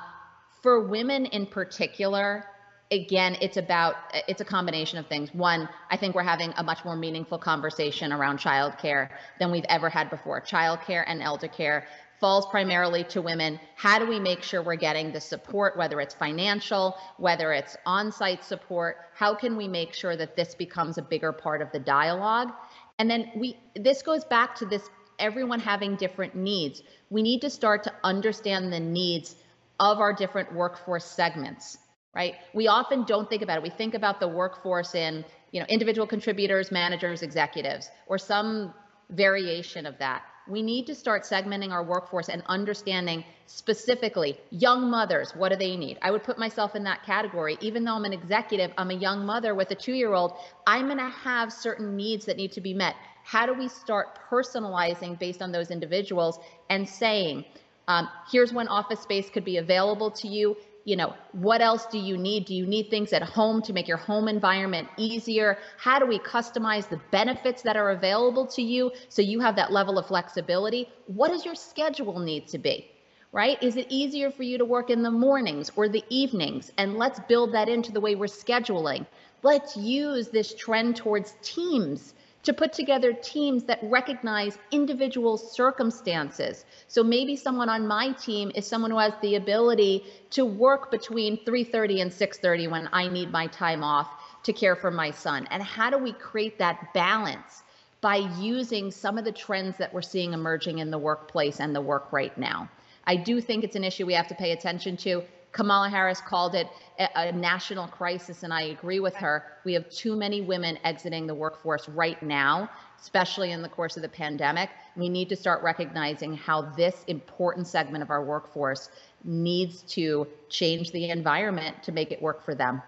for 0.61 0.87
women 0.87 1.25
in 1.25 1.45
particular, 1.45 2.45
again, 2.93 3.37
it's 3.41 3.57
about 3.57 3.95
it's 4.27 4.41
a 4.41 4.45
combination 4.45 4.99
of 4.99 5.07
things. 5.07 5.33
One, 5.33 5.67
I 5.89 5.97
think 5.97 6.15
we're 6.15 6.23
having 6.23 6.53
a 6.57 6.63
much 6.63 6.85
more 6.85 6.95
meaningful 6.95 7.37
conversation 7.37 8.13
around 8.13 8.39
childcare 8.39 9.09
than 9.39 9.51
we've 9.51 9.65
ever 9.67 9.89
had 9.89 10.09
before. 10.09 10.39
Childcare 10.41 11.03
and 11.07 11.21
elder 11.21 11.47
care 11.47 11.87
falls 12.19 12.45
primarily 12.45 13.03
to 13.05 13.21
women. 13.21 13.59
How 13.75 13.99
do 13.99 14.05
we 14.05 14.19
make 14.19 14.43
sure 14.43 14.61
we're 14.61 14.75
getting 14.75 15.11
the 15.11 15.19
support, 15.19 15.75
whether 15.75 15.99
it's 15.99 16.13
financial, 16.13 16.95
whether 17.17 17.51
it's 17.51 17.75
on 17.85 18.11
site 18.11 18.43
support? 18.45 18.97
How 19.13 19.35
can 19.35 19.57
we 19.57 19.67
make 19.67 19.93
sure 19.93 20.15
that 20.15 20.37
this 20.37 20.55
becomes 20.55 20.97
a 20.97 21.01
bigger 21.01 21.33
part 21.33 21.61
of 21.61 21.71
the 21.71 21.79
dialogue? 21.79 22.51
And 22.99 23.09
then 23.09 23.31
we 23.35 23.57
this 23.75 24.01
goes 24.03 24.23
back 24.23 24.55
to 24.55 24.65
this 24.65 24.87
everyone 25.19 25.59
having 25.59 25.95
different 25.95 26.35
needs. 26.35 26.83
We 27.09 27.23
need 27.23 27.41
to 27.41 27.49
start 27.49 27.83
to 27.83 27.93
understand 28.03 28.71
the 28.71 28.79
needs 28.79 29.35
of 29.79 29.99
our 29.99 30.13
different 30.13 30.53
workforce 30.53 31.05
segments, 31.05 31.77
right? 32.16 32.36
We 32.53 32.68
often 32.68 33.03
don't 33.05 33.30
think 33.30 33.41
about 33.41 33.57
it. 33.57 33.64
We 33.64 33.70
think 33.70 33.93
about 33.93 34.20
the 34.20 34.28
workforce 34.28 34.95
in, 34.95 35.26
you 35.51 35.59
know, 35.59 35.66
individual 35.68 36.07
contributors, 36.07 36.72
managers, 36.72 37.24
executives, 37.24 37.89
or 38.07 38.18
some 38.18 38.74
variation 39.09 39.86
of 39.86 39.97
that. 39.99 40.24
We 40.47 40.61
need 40.61 40.88
to 40.88 40.95
start 40.95 41.24
segmenting 41.24 41.72
our 41.72 41.84
workforce 41.84 42.28
and 42.28 42.43
understanding 42.47 43.24
specifically 43.45 44.38
young 44.51 44.89
mothers 44.89 45.34
what 45.36 45.49
do 45.49 45.55
they 45.55 45.78
need? 45.78 45.97
I 46.01 46.11
would 46.11 46.24
put 46.24 46.38
myself 46.38 46.76
in 46.76 46.84
that 46.84 47.03
category. 47.03 47.57
Even 47.61 47.84
though 47.86 47.93
i'm 47.93 48.03
an 48.03 48.14
executive 48.14 48.72
i'm 48.78 48.89
a 48.89 48.95
young 48.95 49.26
mother 49.26 49.55
with 49.55 49.72
a 49.72 49.76
two 49.76 49.93
year 49.93 50.14
old 50.14 50.34
i'm 50.68 50.86
going 50.88 50.97
to 50.97 51.09
have 51.09 51.53
certain 51.53 51.95
needs 51.95 52.26
that 52.26 52.36
need 52.36 52.51
to 52.53 52.61
be 52.61 52.74
met. 52.74 52.95
How 53.24 53.45
do 53.45 53.53
we 53.53 53.70
start 53.70 54.20
personalizing 54.30 55.18
based 55.18 55.41
on 55.41 55.51
those 55.51 55.72
individuals 55.72 56.39
and 56.70 56.88
saying 56.88 57.45
um, 57.88 58.09
here's 58.32 58.51
when 58.51 58.68
office 58.68 59.01
space 59.01 59.30
could 59.30 59.45
be 59.45 59.57
available 59.57 60.11
to 60.11 60.28
you 60.28 60.57
you 60.86 60.97
know, 60.97 61.13
what 61.31 61.61
else 61.61 61.86
do 61.86 61.97
you 61.97 62.17
need? 62.17 62.45
Do 62.45 62.53
you 62.53 62.65
need 62.65 62.89
things 62.89 63.13
at 63.13 63.23
home 63.23 63.61
to 63.63 63.73
make 63.73 63.88
your 63.88 63.97
home 63.97 64.27
environment 64.27 64.89
easier? 64.97 65.57
How 65.77 65.97
do 65.97 66.05
we 66.05 66.19
customize 66.19 66.89
the 66.89 66.99
benefits 67.11 67.61
that 67.61 67.77
are 67.77 67.91
available 67.91 68.45
to 68.47 68.61
you 68.61 68.91
so 69.07 69.21
you 69.21 69.39
have 69.39 69.55
that 69.55 69.71
level 69.71 69.97
of 69.97 70.07
flexibility? 70.07 70.89
What 71.07 71.29
does 71.29 71.45
your 71.45 71.55
schedule 71.55 72.19
need 72.19 72.47
to 72.49 72.57
be? 72.57 72.89
Right? 73.31 73.61
Is 73.63 73.77
it 73.77 73.88
easier 73.89 74.29
for 74.29 74.43
you 74.43 74.57
to 74.57 74.65
work 74.65 74.89
in 74.89 75.01
the 75.01 75.09
mornings 75.09 75.71
or 75.75 75.89
the 75.89 76.03
evenings? 76.09 76.71
And 76.77 76.97
let's 76.97 77.19
build 77.21 77.53
that 77.53 77.69
into 77.69 77.91
the 77.91 78.01
way 78.01 78.15
we're 78.15 78.27
scheduling. 78.27 79.07
Let's 79.41 79.75
use 79.75 80.27
this 80.27 80.53
trend 80.53 80.97
towards 80.97 81.34
teams 81.41 82.13
to 82.43 82.53
put 82.53 82.73
together 82.73 83.13
teams 83.13 83.63
that 83.63 83.79
recognize 83.83 84.57
individual 84.71 85.37
circumstances. 85.37 86.65
So 86.87 87.03
maybe 87.03 87.35
someone 87.35 87.69
on 87.69 87.87
my 87.87 88.11
team 88.11 88.51
is 88.53 88.67
someone 88.67 88.91
who 88.91 88.99
has 88.99 89.13
the 89.21 89.35
ability 89.35 90.03
to 90.31 90.45
work 90.45 90.91
between 90.91 91.37
3:30 91.45 92.01
and 92.01 92.11
6:30 92.11 92.67
when 92.67 92.89
I 92.91 93.07
need 93.07 93.31
my 93.31 93.47
time 93.47 93.83
off 93.83 94.09
to 94.43 94.53
care 94.53 94.75
for 94.75 94.91
my 94.91 95.11
son. 95.11 95.47
And 95.51 95.63
how 95.63 95.89
do 95.89 95.97
we 95.97 96.11
create 96.11 96.59
that 96.59 96.93
balance 96.93 97.63
by 98.01 98.17
using 98.17 98.91
some 98.91 99.17
of 99.17 99.23
the 99.23 99.31
trends 99.31 99.77
that 99.77 99.93
we're 99.93 100.01
seeing 100.01 100.33
emerging 100.33 100.79
in 100.79 100.91
the 100.91 100.97
workplace 100.97 101.61
and 101.61 101.73
the 101.73 101.81
work 101.81 102.11
right 102.11 102.37
now? 102.37 102.69
I 103.05 103.15
do 103.15 103.39
think 103.39 103.63
it's 103.63 103.77
an 103.77 103.85
issue 103.85 104.05
we 104.05 104.13
have 104.13 104.27
to 104.27 104.35
pay 104.35 104.51
attention 104.51 104.97
to. 104.97 105.23
Kamala 105.53 105.87
Harris 105.87 106.19
called 106.19 106.55
it 106.55 106.67
a, 106.99 107.31
national 107.31 107.87
crisis, 107.87 108.43
and 108.43 108.51
I 108.51 108.63
agree 108.63 108.99
with 108.99 109.15
her. 109.15 109.45
We 109.63 109.73
have 109.73 109.87
too 109.89 110.15
many 110.15 110.41
women 110.41 110.77
exiting 110.83 111.27
the 111.27 111.35
workforce 111.35 111.87
right 111.89 112.21
now, 112.23 112.69
especially 112.99 113.51
in 113.51 113.61
the 113.61 113.69
course 113.69 113.95
of 113.95 114.01
the 114.01 114.09
pandemic. 114.09 114.71
We 114.95 115.09
need 115.09 115.29
to 115.29 115.35
start 115.35 115.61
recognizing 115.63 116.35
how 116.35 116.63
this 116.63 117.03
important 117.07 117.67
segment 117.67 118.01
of 118.01 118.09
our 118.09 118.23
workforce 118.23 118.89
needs 119.23 119.83
to 119.93 120.27
change 120.49 120.91
the 120.91 121.09
environment 121.09 121.81
to 121.83 121.91
make 121.91 122.11
it 122.11 122.21
work 122.21 122.43
for 122.43 122.55
them. 122.55 122.81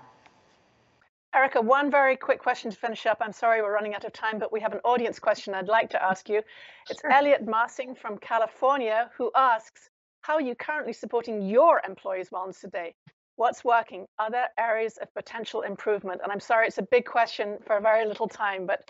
Erica, 1.35 1.61
one 1.61 1.91
very 1.91 2.15
quick 2.15 2.39
question 2.39 2.71
to 2.71 2.77
finish 2.77 3.05
up. 3.05 3.17
I'm 3.21 3.33
sorry 3.33 3.61
we're 3.61 3.73
running 3.73 3.93
out 3.93 4.05
of 4.05 4.13
time, 4.13 4.39
but 4.39 4.51
we 4.51 4.61
have 4.61 4.73
an 4.73 4.79
audience 4.85 5.19
question 5.19 5.53
I'd 5.53 5.67
like 5.67 5.89
to 5.91 6.01
ask 6.01 6.29
you. 6.29 6.41
It's 6.89 7.01
sure. 7.01 7.11
Elliot 7.11 7.45
Marsing 7.45 7.93
from 7.93 8.17
California 8.17 9.11
who 9.17 9.31
asks, 9.35 9.89
how 10.25 10.33
are 10.33 10.41
you 10.41 10.55
currently 10.55 10.93
supporting 10.93 11.43
your 11.43 11.81
employees' 11.87 12.29
wellness 12.29 12.59
today? 12.59 12.95
What's 13.35 13.63
working? 13.63 14.07
Are 14.17 14.31
there 14.31 14.47
areas 14.57 14.97
of 14.97 15.13
potential 15.13 15.61
improvement? 15.61 16.21
And 16.23 16.31
I'm 16.31 16.39
sorry, 16.39 16.65
it's 16.65 16.79
a 16.79 16.87
big 16.89 17.05
question 17.05 17.59
for 17.67 17.77
a 17.77 17.81
very 17.81 18.07
little 18.07 18.27
time, 18.27 18.65
but 18.65 18.89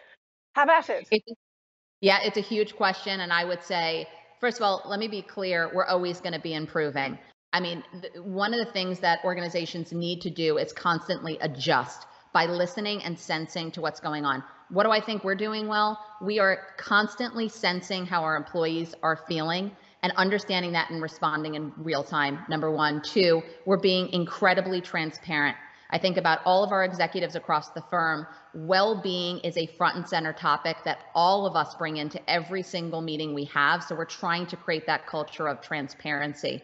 have 0.56 0.70
at 0.70 0.90
it. 0.90 1.08
it 1.12 1.24
yeah, 2.00 2.20
it's 2.24 2.38
a 2.38 2.42
huge 2.42 2.78
question. 2.78 3.20
And 3.20 3.34
I 3.34 3.44
would 3.44 3.62
say, 3.62 4.08
first 4.40 4.58
of 4.58 4.64
all, 4.64 4.84
let 4.86 4.98
me 4.98 5.10
be 5.10 5.22
clear 5.22 5.70
we're 5.74 5.86
always 5.86 6.22
going 6.22 6.34
to 6.34 6.40
be 6.40 6.54
improving. 6.54 7.18
I 7.52 7.60
mean, 7.60 7.84
th- 8.02 8.14
one 8.24 8.54
of 8.54 8.66
the 8.66 8.72
things 8.72 9.00
that 9.02 9.20
organizations 9.26 9.92
need 9.92 10.22
to 10.22 10.30
do 10.30 10.58
is 10.58 10.72
constantly 10.72 11.38
adjust 11.42 12.06
by 12.32 12.46
listening 12.46 13.04
and 13.04 13.20
sensing 13.20 13.72
to 13.72 13.82
what's 13.82 14.00
going 14.00 14.24
on. 14.24 14.42
What 14.70 14.84
do 14.84 14.92
I 14.92 15.02
think 15.02 15.26
we're 15.26 15.36
doing 15.36 15.68
well? 15.68 16.00
We 16.22 16.40
are 16.40 16.60
constantly 16.78 17.50
sensing 17.50 18.06
how 18.06 18.24
our 18.24 18.38
employees 18.38 18.96
are 19.04 19.18
feeling 19.28 19.76
and 20.06 20.14
understanding 20.18 20.74
that 20.74 20.92
and 20.92 21.02
responding 21.02 21.56
in 21.56 21.74
real 21.78 22.04
time. 22.04 22.38
Number 22.48 22.70
one. 22.70 23.02
Two, 23.02 23.42
we're 23.66 23.80
being 23.80 24.08
incredibly 24.14 24.80
transparent. 24.80 25.58
I 25.90 25.98
think 25.98 26.18
about 26.18 26.42
all 26.46 26.64
of 26.64 26.72
our 26.72 26.86
executives 26.86 27.34
across 27.34 27.72
the 27.72 27.82
firm. 27.90 28.28
Well 28.54 29.02
being 29.02 29.40
is 29.40 29.58
a 29.58 29.66
front 29.66 29.96
and 29.96 30.08
center 30.08 30.32
topic 30.32 30.78
that 30.86 31.00
all 31.16 31.48
of 31.48 31.56
us 31.56 31.74
bring 31.74 31.98
into 31.98 32.22
every 32.30 32.62
single 32.62 33.02
meeting 33.02 33.34
we 33.34 33.46
have. 33.46 33.84
So 33.84 33.96
we're 33.96 34.06
trying 34.06 34.46
to 34.48 34.56
create 34.56 34.86
that 34.86 35.08
culture 35.08 35.48
of 35.48 35.60
transparency. 35.62 36.62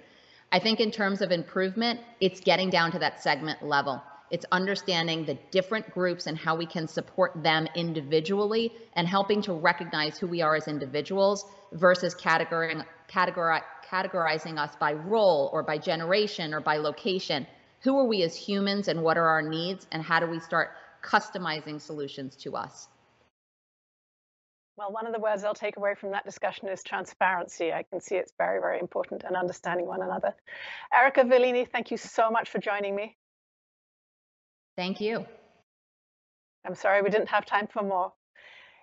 I 0.52 0.60
think 0.60 0.80
in 0.80 0.92
terms 0.92 1.24
of 1.24 1.32
improvement, 1.32 2.00
it's 2.20 2.42
getting 2.42 2.70
down 2.70 2.92
to 2.92 3.00
that 3.00 3.24
segment 3.24 3.64
level. 3.64 4.04
It's 4.30 4.46
understanding 4.52 5.26
the 5.26 5.38
different 5.52 5.92
groups 5.92 6.28
and 6.28 6.38
how 6.38 6.56
we 6.56 6.66
can 6.66 6.88
support 6.88 7.44
them 7.44 7.68
individually 7.76 8.72
and 8.94 9.08
helping 9.08 9.42
to 9.42 9.54
recognize 9.54 10.18
who 10.18 10.28
we 10.28 10.42
are 10.42 10.56
as 10.56 10.68
individuals 10.68 11.46
versus 11.74 12.16
categorizing, 12.16 12.86
categorizing 13.12 14.58
us 14.58 14.76
by 14.80 14.94
role 14.94 15.50
or 15.54 15.64
by 15.64 15.78
generation 15.78 16.54
or 16.54 16.62
by 16.62 16.78
location. 16.78 17.46
Who 17.82 17.98
are 17.98 18.06
we 18.06 18.24
as 18.24 18.36
humans 18.36 18.88
and 18.88 19.02
what 19.02 19.18
are 19.18 19.28
our 19.28 19.42
needs 19.42 19.88
and 19.92 20.04
how 20.04 20.20
do 20.20 20.28
we 20.28 20.40
start 20.40 20.70
customizing 21.04 21.82
solutions 21.82 22.36
to 22.38 22.56
us? 22.56 22.88
Well, 24.78 24.92
one 24.92 25.06
of 25.06 25.14
the 25.14 25.20
words 25.20 25.44
I'll 25.44 25.54
take 25.54 25.78
away 25.78 25.96
from 25.96 26.12
that 26.12 26.26
discussion 26.26 26.68
is 26.70 26.82
transparency. 26.82 27.74
I 27.74 27.84
can 27.84 28.00
see 28.00 28.16
it's 28.16 28.34
very, 28.38 28.60
very 28.60 28.80
important 28.80 29.24
and 29.24 29.36
understanding 29.36 29.86
one 29.86 30.02
another. 30.02 30.34
Erica 30.96 31.22
Volini, 31.24 31.68
thank 31.70 31.92
you 31.92 31.98
so 31.98 32.32
much 32.32 32.50
for 32.50 32.60
joining 32.60 32.96
me. 32.96 33.18
Thank 34.78 35.02
you. 35.02 35.26
I'm 36.66 36.76
sorry 36.76 37.02
we 37.02 37.10
didn't 37.10 37.30
have 37.30 37.46
time 37.46 37.68
for 37.68 37.84
more. 37.84 38.14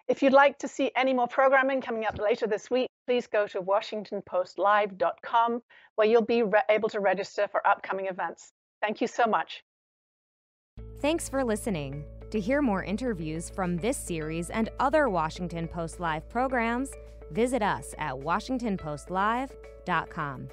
If 0.06 0.22
you'd 0.22 0.32
like 0.32 0.58
to 0.58 0.68
see 0.68 0.90
any 0.94 1.14
more 1.14 1.28
programming 1.28 1.80
coming 1.80 2.04
up 2.04 2.18
later 2.18 2.46
this 2.46 2.70
week, 2.70 2.88
please 3.08 3.26
go 3.26 3.46
to 3.46 3.62
washingtonpostlive.com 3.62 5.62
where 5.94 6.06
you'll 6.06 6.20
be 6.20 6.42
able 6.68 6.90
to 6.90 7.00
register 7.00 7.48
for 7.50 7.66
upcoming 7.66 8.04
events. 8.04 8.52
Thank 8.82 9.00
you 9.00 9.06
so 9.06 9.24
much. 9.24 9.64
Thanks 11.00 11.26
for 11.26 11.42
listening. 11.42 12.04
To 12.30 12.38
hear 12.38 12.60
more 12.60 12.84
interviews 12.84 13.48
from 13.48 13.78
this 13.78 13.96
series 13.96 14.50
and 14.50 14.68
other 14.78 15.08
Washington 15.08 15.66
Post 15.66 16.00
Live 16.00 16.28
programs, 16.28 16.90
visit 17.32 17.62
us 17.62 17.94
at 17.96 18.12
washingtonpostlive.com. 18.12 20.48